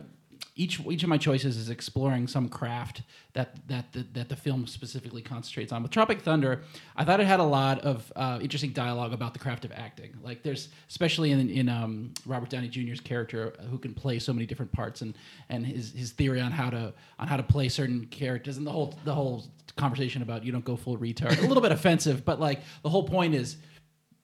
each 0.60 0.82
each 0.88 1.04
of 1.04 1.10
my 1.10 1.18
choices 1.18 1.56
is 1.56 1.70
exploring 1.70 2.28
some 2.28 2.50
craft 2.50 3.04
that 3.34 3.56
that 3.70 3.94
the, 3.94 4.06
that 4.14 4.28
the 4.28 4.36
film 4.36 4.68
specifically 4.68 5.22
concentrates 5.22 5.72
on. 5.72 5.82
With 5.82 5.92
Tropic 5.92 6.22
Thunder, 6.22 6.64
I 6.98 7.06
thought 7.06 7.22
it 7.22 7.28
had 7.28 7.40
a 7.40 7.46
lot 7.46 7.80
of 7.80 8.12
uh, 8.16 8.40
interesting 8.42 8.72
dialogue 8.72 9.14
about 9.14 9.32
the 9.32 9.40
craft 9.40 9.64
of 9.64 9.72
acting. 9.72 10.14
Like 10.22 10.44
there's 10.44 10.68
especially 10.90 11.32
in 11.32 11.50
in 11.50 11.70
um, 11.70 12.14
Robert 12.26 12.50
Downey 12.50 12.68
Jr.'s 12.68 13.00
character 13.00 13.54
who 13.70 13.78
can 13.78 13.94
play 13.94 14.20
so 14.20 14.34
many 14.34 14.46
different 14.46 14.72
parts 14.74 15.02
and 15.02 15.18
and 15.48 15.66
his 15.66 15.94
his 15.94 16.12
theory 16.12 16.42
on 16.42 16.52
how 16.52 16.70
to 16.70 16.94
on 17.18 17.28
how 17.28 17.38
to 17.38 17.44
play 17.44 17.70
certain 17.70 18.06
characters 18.08 18.58
and 18.58 18.68
the 18.68 18.72
whole 18.72 18.94
the 19.06 19.14
whole 19.14 19.46
conversation 19.78 20.22
about 20.22 20.44
you 20.44 20.52
don't 20.52 20.66
go 20.66 20.76
full 20.76 20.98
retard. 20.98 21.38
a 21.40 21.48
little 21.48 21.64
bit 21.64 21.72
offensive, 21.80 22.26
but 22.26 22.40
like 22.40 22.60
the 22.84 22.90
whole 22.90 23.04
point 23.04 23.34
is 23.34 23.56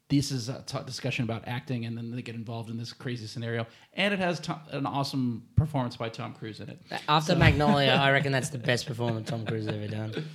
this 0.10 0.32
is 0.32 0.50
a 0.50 0.64
t- 0.66 0.78
discussion 0.86 1.24
about 1.24 1.48
acting, 1.48 1.86
and 1.86 1.98
then 1.98 2.12
they 2.12 2.22
get 2.22 2.36
involved 2.36 2.70
in 2.70 2.78
this 2.78 2.94
crazy 2.94 3.26
scenario. 3.26 3.66
And 3.94 4.14
it 4.14 4.20
has 4.20 4.40
Tom, 4.40 4.60
an 4.72 4.86
awesome 4.86 5.44
performance 5.56 5.98
by 5.98 6.10
Tom 6.10 6.34
Cruise 6.34 6.60
in 6.60 6.70
it. 6.70 6.80
After 7.10 7.36
Magnolia, 7.36 7.92
I 7.92 8.12
reckon 8.12 8.32
that's 8.32 8.50
the 8.50 8.58
best 8.72 8.86
performance 8.86 9.30
Tom 9.30 9.46
Cruise 9.46 9.66
has 9.66 9.76
ever 9.76 9.88
done. 9.88 10.26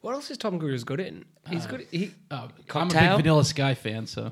What 0.00 0.12
else 0.12 0.30
is 0.30 0.38
Tom 0.38 0.58
Cruise 0.60 0.84
good 0.84 1.00
in? 1.00 1.24
He's 1.48 1.66
uh, 1.66 1.70
good. 1.70 1.86
He 1.90 2.12
Oh, 2.30 2.48
I'm 2.74 2.88
a 2.88 2.92
big 2.92 3.16
Vanilla 3.16 3.44
Sky 3.44 3.74
fan, 3.74 4.06
so 4.06 4.30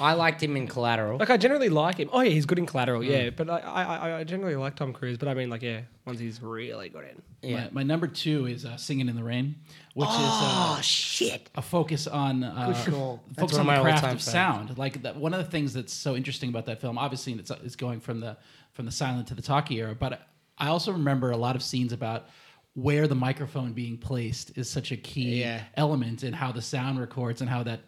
I 0.00 0.12
liked 0.14 0.42
him 0.42 0.56
in 0.56 0.66
Collateral. 0.66 1.18
like 1.18 1.30
I 1.30 1.36
generally 1.36 1.68
like 1.68 1.96
him. 1.98 2.08
Oh 2.12 2.20
yeah, 2.20 2.30
he's 2.30 2.46
good 2.46 2.58
in 2.58 2.66
Collateral. 2.66 3.02
Yeah, 3.04 3.30
but 3.30 3.48
I, 3.50 3.58
I 3.60 3.82
I- 3.96 4.18
I 4.20 4.24
generally 4.24 4.56
like 4.56 4.76
Tom 4.76 4.92
Cruise. 4.92 5.18
But 5.18 5.28
I 5.28 5.34
mean, 5.34 5.50
like 5.50 5.62
yeah, 5.62 5.80
ones 6.04 6.18
he's 6.20 6.40
really 6.42 6.88
good 6.88 7.04
in. 7.04 7.22
Yeah. 7.50 7.64
my, 7.64 7.68
my 7.72 7.82
number 7.82 8.06
two 8.06 8.46
is 8.46 8.64
uh, 8.64 8.76
Singing 8.76 9.08
in 9.08 9.16
the 9.16 9.22
Rain, 9.22 9.56
which 9.94 10.08
Oh 10.10 10.72
is 10.74 10.78
uh, 10.78 10.80
shit! 10.82 11.48
a 11.54 11.62
focus 11.62 12.06
on 12.06 12.42
uh, 12.44 12.72
Good 12.84 12.92
call. 12.94 13.22
That's 13.28 13.38
focus 13.40 13.58
one 13.58 13.68
on 13.68 13.74
of 13.74 13.78
the 13.78 13.82
my 13.84 13.90
craft 13.90 14.04
all-time 14.04 14.16
of 14.16 14.22
sound. 14.22 14.78
Like 14.78 15.02
that, 15.02 15.16
one 15.16 15.34
of 15.34 15.44
the 15.44 15.50
things 15.50 15.72
that's 15.74 15.92
so 15.92 16.16
interesting 16.16 16.48
about 16.50 16.66
that 16.66 16.80
film, 16.80 16.98
obviously, 16.98 17.32
it's, 17.34 17.50
it's 17.50 17.76
going 17.76 18.00
from 18.00 18.20
the 18.20 18.36
from 18.72 18.84
the 18.86 18.92
silent 18.92 19.28
to 19.28 19.34
the 19.34 19.42
talkie 19.42 19.78
era. 19.80 19.94
But 19.94 20.22
I 20.58 20.68
also 20.68 20.92
remember 20.92 21.30
a 21.30 21.36
lot 21.36 21.56
of 21.56 21.62
scenes 21.62 21.92
about 21.92 22.26
where 22.74 23.08
the 23.08 23.14
microphone 23.14 23.72
being 23.72 23.96
placed 23.96 24.56
is 24.58 24.68
such 24.68 24.92
a 24.92 24.96
key 24.98 25.40
Yeah. 25.40 25.62
element 25.78 26.22
in 26.24 26.34
how 26.34 26.52
the 26.52 26.60
sound 26.60 27.00
records 27.00 27.40
and 27.40 27.48
how 27.48 27.62
that 27.62 27.80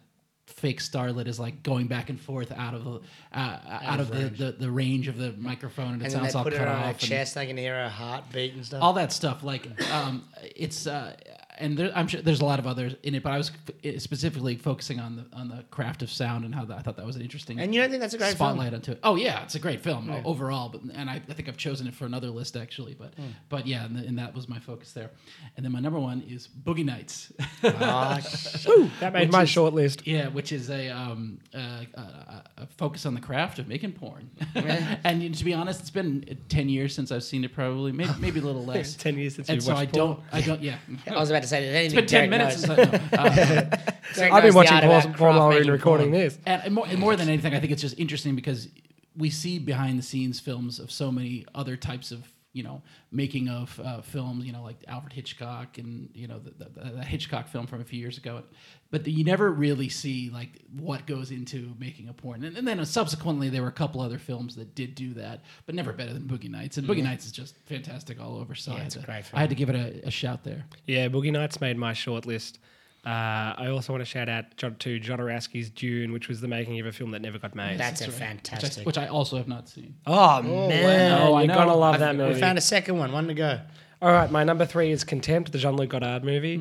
fake 0.49 0.79
starlet 0.81 1.27
is 1.27 1.39
like 1.39 1.63
going 1.63 1.87
back 1.87 2.09
and 2.09 2.19
forth 2.19 2.51
out 2.51 2.73
of 2.73 2.83
the 2.83 2.99
uh, 3.33 3.59
out, 3.83 3.99
of, 3.99 4.09
the, 4.11 4.29
the, 4.29 4.51
the 4.53 4.69
range 4.71 5.07
of 5.07 5.17
the 5.17 5.31
microphone 5.37 5.93
and 5.93 6.01
it 6.01 6.05
And 6.05 6.13
sounds 6.13 6.33
they 6.33 6.37
all 6.37 6.43
put 6.43 6.53
cut 6.53 6.63
it 6.63 6.67
on 6.67 6.75
off 6.75 6.83
her 6.83 6.89
and- 6.89 6.99
chest. 6.99 7.37
I 7.37 7.45
can 7.45 7.57
hear 7.57 7.75
her 7.75 7.89
heartbeat 7.89 8.53
and 8.55 8.65
stuff. 8.65 8.81
all 8.81 8.93
that 8.93 9.11
stuff 9.13 9.43
like 9.43 9.67
um, 9.91 10.25
it's 10.55 10.87
uh, 10.87 11.15
and 11.59 11.77
there, 11.77 11.91
I'm 11.95 12.07
sure 12.07 12.21
there's 12.21 12.41
a 12.41 12.45
lot 12.45 12.59
of 12.59 12.65
others 12.67 12.95
in 13.03 13.15
it, 13.15 13.23
but 13.23 13.31
I 13.33 13.37
was 13.37 13.51
f- 13.83 14.01
specifically 14.01 14.55
focusing 14.55 14.99
on 14.99 15.15
the 15.17 15.25
on 15.37 15.49
the 15.49 15.63
craft 15.71 16.01
of 16.01 16.11
sound 16.11 16.45
and 16.45 16.55
how 16.55 16.65
that, 16.65 16.77
I 16.77 16.81
thought 16.81 16.97
that 16.97 17.05
was 17.05 17.15
an 17.15 17.21
interesting 17.21 17.59
and 17.59 17.73
you 17.75 17.81
don't 17.81 17.89
think 17.89 18.01
that's 18.01 18.13
a 18.13 18.17
great 18.17 18.31
spotlight 18.35 18.73
onto 18.73 18.91
it. 18.93 18.99
Oh 19.03 19.15
yeah, 19.15 19.43
it's 19.43 19.55
a 19.55 19.59
great 19.59 19.81
film 19.81 20.09
o- 20.09 20.21
overall, 20.25 20.69
but 20.69 20.81
and 20.93 21.09
I, 21.09 21.15
I 21.15 21.33
think 21.33 21.47
I've 21.49 21.57
chosen 21.57 21.87
it 21.87 21.93
for 21.93 22.05
another 22.05 22.29
list 22.29 22.55
actually, 22.57 22.93
but 22.95 23.13
Hmm. 23.15 23.23
but 23.49 23.67
yeah, 23.67 23.85
and, 23.85 23.95
the, 23.95 24.05
and 24.07 24.17
that 24.19 24.33
was 24.33 24.47
my 24.47 24.59
focus 24.59 24.93
there. 24.93 25.11
And 25.57 25.65
then 25.65 25.71
my 25.71 25.79
number 25.79 25.99
one 25.99 26.21
is 26.27 26.47
Boogie 26.47 26.85
Nights. 26.85 27.31
film? 27.61 28.91
That 28.99 29.13
made 29.13 29.31
my 29.31 29.43
is- 29.43 29.49
short 29.49 29.73
list. 29.73 30.05
Yeah, 30.07 30.27
which 30.29 30.51
is 30.51 30.69
a, 30.69 30.89
um, 30.89 31.39
uh, 31.53 31.83
a, 31.93 31.99
a, 31.99 32.43
a 32.59 32.67
focus 32.77 33.05
on 33.05 33.13
the 33.13 33.21
craft 33.21 33.59
of 33.59 33.67
making 33.67 33.93
porn. 33.93 34.29
and 34.55 35.35
to 35.35 35.45
be 35.45 35.53
honest, 35.53 35.79
it's 35.81 35.89
been 35.89 36.37
ten 36.49 36.69
years 36.69 36.93
since 36.95 37.11
I've 37.11 37.23
seen 37.23 37.43
it. 37.43 37.53
Probably, 37.53 37.91
maybe, 37.91 38.11
maybe 38.19 38.39
a 38.39 38.43
little 38.43 38.65
less. 38.73 38.95
Ten 38.95 39.17
years 39.17 39.35
since 39.35 39.49
and 39.49 39.57
we 39.57 39.61
so 39.61 39.71
I 39.71 39.75
watched 39.75 39.93
porn. 39.93 40.07
don't, 40.07 40.19
I 40.31 40.41
don't, 40.41 40.61
yeah. 40.61 40.77
I 41.07 41.17
was 41.19 41.29
about 41.29 41.41
to 41.43 41.47
say 41.49 41.71
that. 41.71 41.85
It's 41.85 41.93
been 41.93 42.05
ten 42.05 42.29
minutes 42.29 42.57
since 42.61 42.69
I. 42.69 42.75
No. 44.17 44.25
Uh, 44.25 44.33
I've 44.33 44.43
been 44.43 44.55
watching 44.55 44.79
porn, 44.79 45.13
porn 45.13 45.35
while 45.35 45.49
we've 45.49 45.59
been 45.63 45.71
recording 45.71 46.11
this. 46.11 46.37
and, 46.45 46.61
and 46.65 46.73
more, 46.73 46.87
and 46.87 46.97
more 46.99 47.15
than 47.15 47.29
anything, 47.29 47.53
I 47.53 47.59
think 47.59 47.71
it's 47.71 47.81
just 47.81 47.99
interesting 47.99 48.35
because 48.35 48.67
we 49.15 49.29
see 49.29 49.59
behind 49.59 49.99
the 49.99 50.03
scenes 50.03 50.39
films 50.39 50.79
of 50.79 50.91
so 50.91 51.11
many 51.11 51.45
other 51.53 51.77
types 51.77 52.11
of 52.11 52.27
you 52.59 52.65
know 52.65 52.81
making 53.09 53.47
of 53.47 53.79
uh, 53.79 54.01
films, 54.01 54.45
you 54.45 54.51
know, 54.51 54.61
like 54.61 54.83
Alfred 54.89 55.13
Hitchcock 55.13 55.77
and 55.77 56.09
you 56.13 56.27
know 56.27 56.39
the, 56.39 56.65
the, 56.65 56.91
the 56.97 57.03
Hitchcock 57.05 57.47
film 57.47 57.67
from 57.67 57.79
a 57.79 57.85
few 57.85 57.97
years 57.97 58.17
ago. 58.17 58.43
But 58.91 59.07
you 59.07 59.23
never 59.23 59.49
really 59.49 59.87
see 59.87 60.29
like 60.29 60.49
what 60.77 61.07
goes 61.07 61.31
into 61.31 61.73
making 61.79 62.09
a 62.09 62.13
porn. 62.13 62.43
And, 62.43 62.57
and 62.57 62.67
then 62.67 62.83
subsequently, 62.85 63.47
there 63.47 63.61
were 63.61 63.69
a 63.69 63.79
couple 63.83 64.01
other 64.01 64.17
films 64.17 64.57
that 64.57 64.75
did 64.75 64.93
do 64.93 65.13
that, 65.13 65.45
but 65.65 65.73
never 65.73 65.93
better 65.93 66.11
than 66.11 66.23
Boogie 66.23 66.49
Nights. 66.49 66.77
And 66.77 66.85
Boogie 66.85 67.03
Nights 67.03 67.25
is 67.25 67.31
just 67.31 67.55
fantastic 67.65 68.19
all 68.19 68.35
over. 68.37 68.55
So 68.55 68.73
I, 68.73 68.79
had 68.79 68.89
to, 68.91 69.23
I 69.33 69.39
had 69.39 69.49
to 69.49 69.55
give 69.55 69.69
it 69.69 69.75
a, 69.75 70.07
a 70.07 70.11
shout 70.11 70.43
there. 70.43 70.65
Yeah, 70.85 71.07
Boogie 71.07 71.31
Nights 71.31 71.61
made 71.61 71.77
my 71.77 71.93
short 71.93 72.25
list. 72.25 72.59
Uh, 73.05 73.55
I 73.57 73.67
also 73.71 73.93
want 73.93 74.01
to 74.01 74.05
shout 74.05 74.27
out 74.29 74.55
John, 74.57 74.75
to 74.79 74.99
Jodorowsky's 74.99 75.69
Dune, 75.69 76.11
which 76.11 76.27
was 76.27 76.41
the 76.41 76.47
making 76.47 76.79
of 76.79 76.85
a 76.85 76.91
film 76.91 77.11
that 77.11 77.21
never 77.21 77.39
got 77.39 77.55
made. 77.55 77.79
That's 77.79 78.01
a 78.01 78.07
Which 78.07 78.15
I, 78.15 78.19
fantastic. 78.19 78.85
which 78.85 78.97
I 78.97 79.07
also 79.07 79.37
have 79.37 79.47
not 79.47 79.69
seen. 79.69 79.95
oh, 80.05 80.41
man, 80.43 81.21
wow. 81.21 81.33
I 81.33 81.41
you're 81.43 81.47
know. 81.47 81.55
gonna 81.55 81.75
love 81.75 81.95
I've- 81.95 82.01
that 82.03 82.15
movie. 82.15 82.33
We 82.33 82.39
found 82.39 82.57
a 82.57 82.61
second 82.61 82.97
one. 82.97 83.11
One 83.11 83.27
to 83.27 83.33
go. 83.33 83.59
All 84.01 84.11
right, 84.11 84.29
my 84.31 84.43
number 84.43 84.65
three 84.65 84.91
is 84.91 85.03
Contempt, 85.03 85.51
the 85.51 85.57
Jean-Luc 85.57 85.89
Godard 85.89 86.23
movie. 86.23 86.55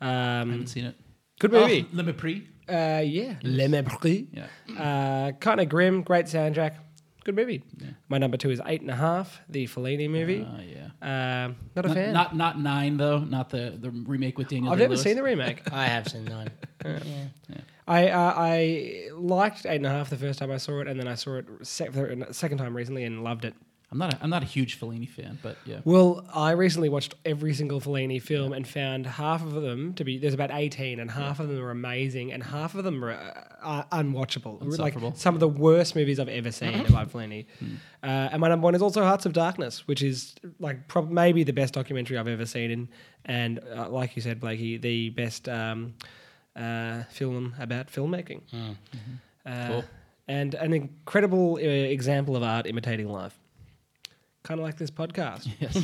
I 0.00 0.40
Um, 0.40 0.50
haven't 0.50 0.66
seen 0.68 0.84
it. 0.86 0.96
good 1.40 1.52
movie. 1.52 1.86
Oh, 1.92 1.96
Le 1.96 2.04
Mépris. 2.12 2.42
Uh, 2.68 3.00
yeah, 3.02 3.34
Le 3.42 3.68
Mépris. 3.68 4.26
Yeah. 4.32 4.46
Uh, 4.80 5.32
kind 5.32 5.60
of 5.60 5.68
grim, 5.68 6.02
great 6.02 6.26
soundtrack. 6.26 6.74
Good 7.24 7.36
movie. 7.36 7.62
My 8.08 8.18
number 8.18 8.36
two 8.36 8.50
is 8.50 8.60
Eight 8.66 8.82
and 8.82 8.90
a 8.90 8.94
Half, 8.96 9.40
the 9.48 9.66
Fellini 9.66 10.08
movie. 10.10 10.46
Oh 10.46 10.60
yeah. 10.60 11.44
Um, 11.46 11.56
not 11.74 11.86
a 11.86 11.88
Not, 11.88 11.94
fan. 11.96 12.12
not 12.12 12.36
not 12.36 12.60
nine 12.60 12.96
though. 12.98 13.18
Not 13.20 13.48
the 13.50 13.74
the 13.80 13.90
remake 13.90 14.36
with 14.38 14.48
Daniel. 14.48 14.72
I've 14.72 14.78
never 14.78 14.96
seen 14.96 15.16
the 15.16 15.22
remake. 15.22 15.62
I 15.72 15.86
have 15.86 16.06
seen 16.08 16.26
nine. 16.26 16.50
yeah. 16.84 17.28
I 17.88 18.08
uh, 18.08 18.34
I 18.36 19.08
liked 19.14 19.64
Eight 19.66 19.76
and 19.76 19.86
a 19.86 19.90
Half 19.90 20.10
the 20.10 20.16
first 20.16 20.38
time 20.38 20.50
I 20.50 20.58
saw 20.58 20.80
it, 20.80 20.86
and 20.88 21.00
then 21.00 21.08
I 21.08 21.14
saw 21.14 21.36
it 21.36 21.46
sec- 21.62 21.92
the 21.92 22.28
second 22.32 22.58
time 22.58 22.76
recently 22.76 23.04
and 23.04 23.24
loved 23.24 23.44
it. 23.46 23.54
I'm 23.94 23.98
not. 24.00 24.14
A, 24.14 24.18
I'm 24.24 24.30
not 24.30 24.42
a 24.42 24.46
huge 24.46 24.80
Fellini 24.80 25.08
fan, 25.08 25.38
but 25.40 25.56
yeah. 25.64 25.78
Well, 25.84 26.26
I 26.34 26.50
recently 26.50 26.88
watched 26.88 27.14
every 27.24 27.54
single 27.54 27.80
Fellini 27.80 28.20
film 28.20 28.52
and 28.52 28.66
found 28.66 29.06
half 29.06 29.40
of 29.42 29.52
them 29.52 29.94
to 29.94 30.02
be 30.02 30.18
there's 30.18 30.34
about 30.34 30.50
18 30.52 30.98
and 30.98 31.08
half 31.08 31.38
of 31.38 31.46
them 31.48 31.60
are 31.62 31.70
amazing 31.70 32.32
and 32.32 32.42
half 32.42 32.74
of 32.74 32.82
them 32.82 33.04
are 33.04 33.12
uh, 33.62 33.84
unwatchable. 33.92 34.58
Like 34.80 34.94
some 35.16 35.34
of 35.34 35.40
the 35.40 35.48
worst 35.48 35.94
movies 35.94 36.18
I've 36.18 36.28
ever 36.28 36.50
seen 36.50 36.82
by 36.92 37.04
Fellini. 37.04 37.46
Uh, 38.02 38.06
and 38.32 38.40
my 38.40 38.48
number 38.48 38.64
one 38.64 38.74
is 38.74 38.82
also 38.82 39.04
Hearts 39.04 39.26
of 39.26 39.32
Darkness, 39.32 39.86
which 39.86 40.02
is 40.02 40.34
like 40.58 40.88
prob- 40.88 41.10
maybe 41.12 41.44
the 41.44 41.52
best 41.52 41.74
documentary 41.74 42.18
I've 42.18 42.26
ever 42.28 42.46
seen 42.46 42.72
and 42.72 42.88
and 43.26 43.60
uh, 43.76 43.88
like 43.88 44.16
you 44.16 44.22
said, 44.22 44.40
Blakey, 44.40 44.76
the 44.76 45.10
best 45.10 45.48
um, 45.48 45.94
uh, 46.56 47.04
film 47.04 47.54
about 47.60 47.86
filmmaking. 47.92 48.40
Uh, 49.46 49.68
Cool. 49.68 49.84
And 50.26 50.54
an 50.54 50.72
incredible 50.72 51.56
uh, 51.56 51.58
example 51.60 52.34
of 52.34 52.42
art 52.42 52.66
imitating 52.66 53.08
life. 53.08 53.38
Kind 54.44 54.60
of 54.60 54.64
like 54.64 54.76
this 54.76 54.90
podcast. 54.90 55.48
Yes. 55.60 55.74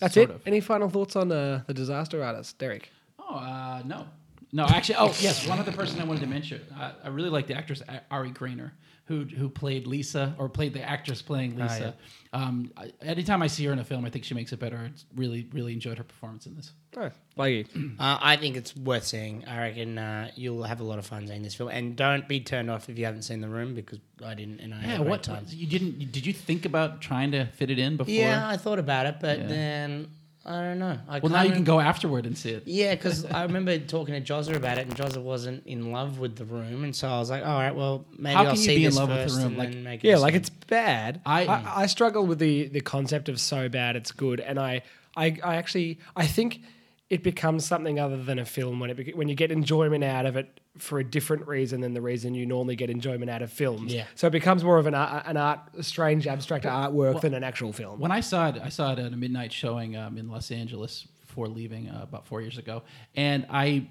That's 0.00 0.14
Sort 0.14 0.30
it. 0.30 0.34
of. 0.36 0.42
Any 0.46 0.60
final 0.60 0.88
thoughts 0.88 1.14
on 1.14 1.30
uh, 1.30 1.62
the 1.66 1.74
disaster 1.74 2.22
artist, 2.24 2.56
Derek? 2.58 2.90
Oh 3.18 3.34
uh, 3.36 3.82
no, 3.84 4.06
no. 4.50 4.64
Actually, 4.64 4.96
oh 4.98 5.14
yes. 5.20 5.46
One 5.46 5.58
other 5.58 5.72
person 5.72 6.00
I 6.00 6.04
wanted 6.04 6.20
to 6.20 6.26
mention. 6.26 6.62
I, 6.74 6.92
I 7.04 7.08
really 7.08 7.28
like 7.28 7.46
the 7.46 7.54
actress 7.54 7.82
A- 7.86 8.00
Ari 8.10 8.30
Graynor, 8.30 8.70
who 9.10 9.24
who 9.24 9.48
played 9.48 9.88
Lisa 9.88 10.36
or 10.38 10.48
played 10.48 10.72
the 10.72 10.82
actress 10.82 11.20
playing 11.20 11.56
Lisa. 11.56 11.96
um, 12.32 12.70
I, 12.76 12.92
anytime 13.02 13.42
I 13.42 13.48
see 13.48 13.64
her 13.64 13.72
in 13.72 13.80
a 13.80 13.84
film, 13.84 14.04
I 14.04 14.10
think 14.10 14.24
she 14.24 14.34
makes 14.34 14.52
it 14.52 14.60
better. 14.60 14.84
It's 14.92 15.04
really 15.16 15.48
really 15.52 15.72
enjoyed 15.72 15.98
her 15.98 16.04
performance 16.04 16.46
in 16.46 16.54
this. 16.54 16.70
Oh, 16.96 17.10
Blakey. 17.34 17.68
Uh, 17.98 18.18
I 18.22 18.36
think 18.36 18.56
it's 18.56 18.74
worth 18.76 19.04
seeing. 19.04 19.44
I 19.46 19.58
reckon 19.58 19.98
uh, 19.98 20.30
you'll 20.36 20.62
have 20.62 20.80
a 20.80 20.84
lot 20.84 20.98
of 21.00 21.06
fun 21.06 21.26
seeing 21.26 21.42
this 21.42 21.54
film, 21.56 21.70
and 21.70 21.96
don't 21.96 22.26
be 22.28 22.38
turned 22.40 22.70
off 22.70 22.88
if 22.88 22.98
you 22.98 23.04
haven't 23.04 23.22
seen 23.22 23.40
The 23.40 23.48
Room 23.48 23.74
because 23.74 23.98
I 24.24 24.34
didn't, 24.34 24.60
and 24.60 24.72
I 24.72 24.82
Yeah. 24.84 24.98
a 24.98 25.02
What 25.02 25.22
time. 25.24 25.44
you 25.50 25.66
didn't? 25.66 26.12
Did 26.12 26.24
you 26.24 26.32
think 26.32 26.64
about 26.64 27.00
trying 27.00 27.32
to 27.32 27.46
fit 27.46 27.68
it 27.70 27.78
in 27.80 27.96
before? 27.96 28.14
Yeah, 28.14 28.48
I 28.48 28.56
thought 28.56 28.78
about 28.78 29.06
it, 29.06 29.16
but 29.20 29.38
Yeah. 29.40 29.46
then 29.48 30.06
I 30.44 30.62
don't 30.62 30.78
know. 30.78 30.98
I 31.06 31.18
Well, 31.18 31.30
now 31.30 31.42
you 31.42 31.52
can 31.52 31.64
go 31.64 31.80
afterward 31.80 32.24
and 32.24 32.36
see 32.36 32.50
it. 32.52 32.62
Yeah, 32.66 32.94
because 32.94 33.26
I 33.26 33.42
remember 33.42 33.78
talking 33.78 34.14
to 34.14 34.20
Jozza 34.22 34.56
about 34.56 34.78
it, 34.78 34.86
and 34.88 34.96
Jozza 34.96 35.22
wasn't 35.22 35.66
in 35.66 35.92
love 35.92 36.18
with 36.18 36.36
the 36.36 36.46
room, 36.46 36.82
and 36.82 36.96
so 36.96 37.08
I 37.08 37.18
was 37.18 37.28
like, 37.28 37.44
"All 37.44 37.58
right, 37.58 37.74
well, 37.74 38.06
maybe 38.16 38.34
How 38.34 38.40
I'll 38.40 38.46
can 38.52 38.56
you 38.56 38.62
see 38.62 38.76
be 38.76 38.84
in 38.84 38.90
this 38.90 38.96
love 38.96 39.10
with 39.10 39.28
The 39.28 39.36
Room? 39.36 39.46
and 39.48 39.58
Like- 39.58 39.72
then 39.72 39.82
make 39.84 40.02
a 40.02 40.06
Yeah, 40.06 40.16
like 40.16 40.32
decision." 40.32 40.54
it's 40.58 40.66
bad. 40.66 41.20
I- 41.26 41.44
I, 41.46 41.72
I 41.82 41.86
struggle 41.86 42.26
with 42.26 42.38
the 42.38 42.68
the 42.68 42.80
concept 42.80 43.28
of 43.28 43.38
so 43.40 43.68
bad 43.68 43.96
it's 43.96 44.12
good, 44.12 44.40
and 44.40 44.58
I 44.58 44.82
I, 45.16 45.36
I 45.44 45.56
actually 45.56 45.98
I 46.16 46.26
think 46.26 46.62
it 47.10 47.22
becomes 47.22 47.66
something 47.66 47.98
other 47.98 48.22
than 48.22 48.38
a 48.38 48.44
film 48.46 48.78
when 48.80 48.88
it 48.90 48.96
bec- 48.96 49.16
when 49.16 49.28
you 49.28 49.34
get 49.34 49.50
enjoyment 49.50 50.04
out 50.04 50.24
of 50.26 50.36
it 50.36 50.59
for 50.78 50.98
a 51.00 51.04
different 51.04 51.46
reason 51.48 51.80
than 51.80 51.94
the 51.94 52.00
reason 52.00 52.34
you 52.34 52.46
normally 52.46 52.76
get 52.76 52.90
enjoyment 52.90 53.30
out 53.30 53.42
of 53.42 53.52
films. 53.52 53.92
Yeah. 53.92 54.04
So 54.14 54.28
it 54.28 54.30
becomes 54.30 54.62
more 54.62 54.78
of 54.78 54.86
an 54.86 54.94
art, 54.94 55.24
an 55.26 55.36
art 55.36 55.60
strange 55.80 56.26
abstract 56.26 56.64
artwork 56.64 57.20
than 57.20 57.34
an 57.34 57.42
actual 57.44 57.72
film. 57.72 57.98
When 57.98 58.12
I 58.12 58.20
saw 58.20 58.48
it, 58.50 58.56
I 58.62 58.68
saw 58.68 58.92
it 58.92 58.98
at 58.98 59.12
a 59.12 59.16
midnight 59.16 59.52
showing 59.52 59.96
um, 59.96 60.16
in 60.16 60.28
Los 60.30 60.50
Angeles 60.50 61.06
before 61.26 61.48
leaving 61.48 61.88
uh, 61.88 62.00
about 62.02 62.26
four 62.26 62.40
years 62.40 62.56
ago, 62.58 62.82
and 63.16 63.46
I 63.50 63.88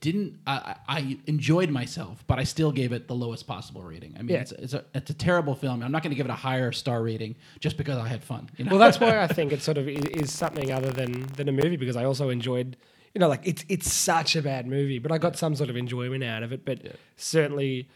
didn't. 0.00 0.38
I, 0.46 0.76
I 0.88 1.18
enjoyed 1.26 1.70
myself, 1.70 2.22
but 2.26 2.38
I 2.38 2.44
still 2.44 2.70
gave 2.72 2.92
it 2.92 3.08
the 3.08 3.14
lowest 3.14 3.46
possible 3.46 3.82
rating. 3.82 4.14
I 4.18 4.22
mean, 4.22 4.34
Yeah. 4.36 4.40
it's, 4.42 4.52
it's 4.52 4.74
a 4.74 4.84
it's 4.94 5.10
a 5.10 5.14
terrible 5.14 5.54
film. 5.54 5.82
I'm 5.82 5.90
not 5.92 6.02
going 6.02 6.10
to 6.10 6.16
give 6.16 6.26
it 6.26 6.30
a 6.30 6.34
higher 6.34 6.72
star 6.72 7.02
rating 7.02 7.34
just 7.60 7.76
because 7.76 7.96
I 7.98 8.06
had 8.08 8.22
fun. 8.22 8.48
You 8.56 8.64
know? 8.66 8.70
Well, 8.72 8.78
that's 8.80 9.00
why 9.00 9.20
I 9.20 9.26
think 9.36 9.52
it 9.52 9.62
sort 9.62 9.78
of 9.78 9.88
is, 9.88 10.04
is 10.06 10.32
something 10.32 10.70
other 10.72 10.90
than 10.90 11.22
than 11.36 11.48
a 11.48 11.52
movie 11.52 11.76
because 11.76 11.96
I 11.96 12.04
also 12.04 12.28
enjoyed, 12.28 12.76
you 13.16 13.20
know, 13.20 13.28
like 13.28 13.46
it's 13.48 13.64
it's 13.70 13.90
such 13.90 14.36
a 14.36 14.42
bad 14.42 14.66
movie, 14.66 14.98
but 14.98 15.10
I 15.10 15.16
got 15.16 15.38
some 15.38 15.56
sort 15.56 15.70
of 15.70 15.76
enjoyment 15.78 16.22
out 16.22 16.42
of 16.42 16.52
it, 16.52 16.66
but 16.66 16.80
certainly 17.16 17.88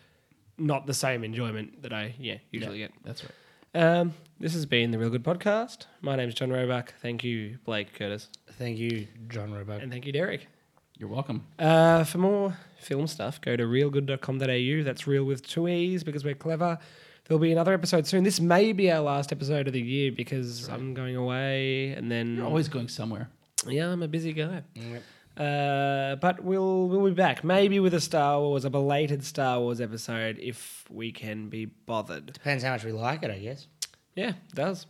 not 0.57 0.87
the 0.87 0.95
same 0.95 1.25
enjoyment 1.25 1.83
that 1.83 1.93
I 1.93 2.15
yeah 2.19 2.39
usually 2.51 2.79
get. 2.79 2.93
that's 3.05 3.23
right. 3.23 3.33
Um, 3.83 4.15
this 4.39 4.55
has 4.55 4.65
been 4.65 4.93
the 4.93 4.97
ReelGood 4.97 5.19
Podcast. 5.19 5.85
My 6.01 6.17
name 6.17 6.31
is 6.31 6.35
John 6.35 6.49
Roebuck. 6.51 6.95
Thank 7.03 7.23
you, 7.23 7.59
Blake 7.67 7.93
Curtis, 7.99 8.31
Thank 8.53 8.79
you, 8.79 9.09
John 9.29 9.53
Roebuck. 9.53 9.83
and 9.83 9.93
thank 9.93 10.07
you, 10.07 10.13
Derek. 10.13 10.49
You're 10.97 11.11
welcome. 11.11 11.45
Uh, 11.59 12.05
for 12.05 12.17
more 12.17 12.57
film 12.79 13.07
stuff, 13.07 13.43
go 13.43 13.57
to 13.57 13.65
reelgood.com.au. 13.65 14.85
That's 14.85 15.07
real 15.07 15.25
with 15.25 15.47
two 15.47 15.69
E's 15.69 16.03
because 16.03 16.25
we're 16.25 16.35
clever. 16.35 16.79
There'll 17.27 17.39
be 17.39 17.53
another 17.53 17.75
episode 17.75 18.07
soon. 18.07 18.25
This 18.25 18.41
may 18.41 18.73
be 18.73 18.91
our 18.91 19.01
last 19.03 19.33
episode 19.33 19.67
of 19.67 19.75
the 19.75 19.83
year 19.83 20.13
because 20.13 20.67
I'm 20.71 20.95
going 20.95 21.15
away 21.17 21.91
and 21.93 22.11
then 22.11 22.37
You're 22.37 22.47
always 22.47 22.69
going 22.69 22.89
somewhere. 22.89 23.29
Yeah, 23.67 23.91
I'm 23.91 24.03
a 24.03 24.09
busy 24.09 24.33
guy. 24.33 24.63
Yep. 24.75 25.03
Uh, 25.37 26.17
but 26.17 26.43
we'll 26.43 26.89
we'll 26.89 27.07
be 27.07 27.15
back, 27.15 27.45
maybe 27.45 27.81
with 27.81 27.95
a 27.95 28.01
Star 28.01 28.41
Wars, 28.41 28.65
a 28.65 28.71
belated 28.71 29.25
Star 29.25 29.61
Wars 29.61 29.81
episode, 29.81 30.39
if 30.39 30.85
we 30.91 31.13
can 31.13 31.49
be 31.49 31.65
bothered. 31.67 32.33
Depends 32.33 32.65
how 32.65 32.73
much 32.73 32.85
we 32.85 32.93
like 32.93 33.23
it, 33.23 33.31
I 33.31 33.39
guess. 33.39 33.67
Yeah, 34.15 34.31
it 34.31 34.55
does. 34.55 34.87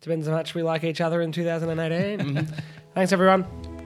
Depends 0.00 0.26
how 0.26 0.32
much 0.32 0.54
we 0.54 0.62
like 0.62 0.84
each 0.84 1.00
other 1.00 1.20
in 1.20 1.32
2018. 1.32 2.48
Thanks, 2.94 3.12
everyone. 3.12 3.77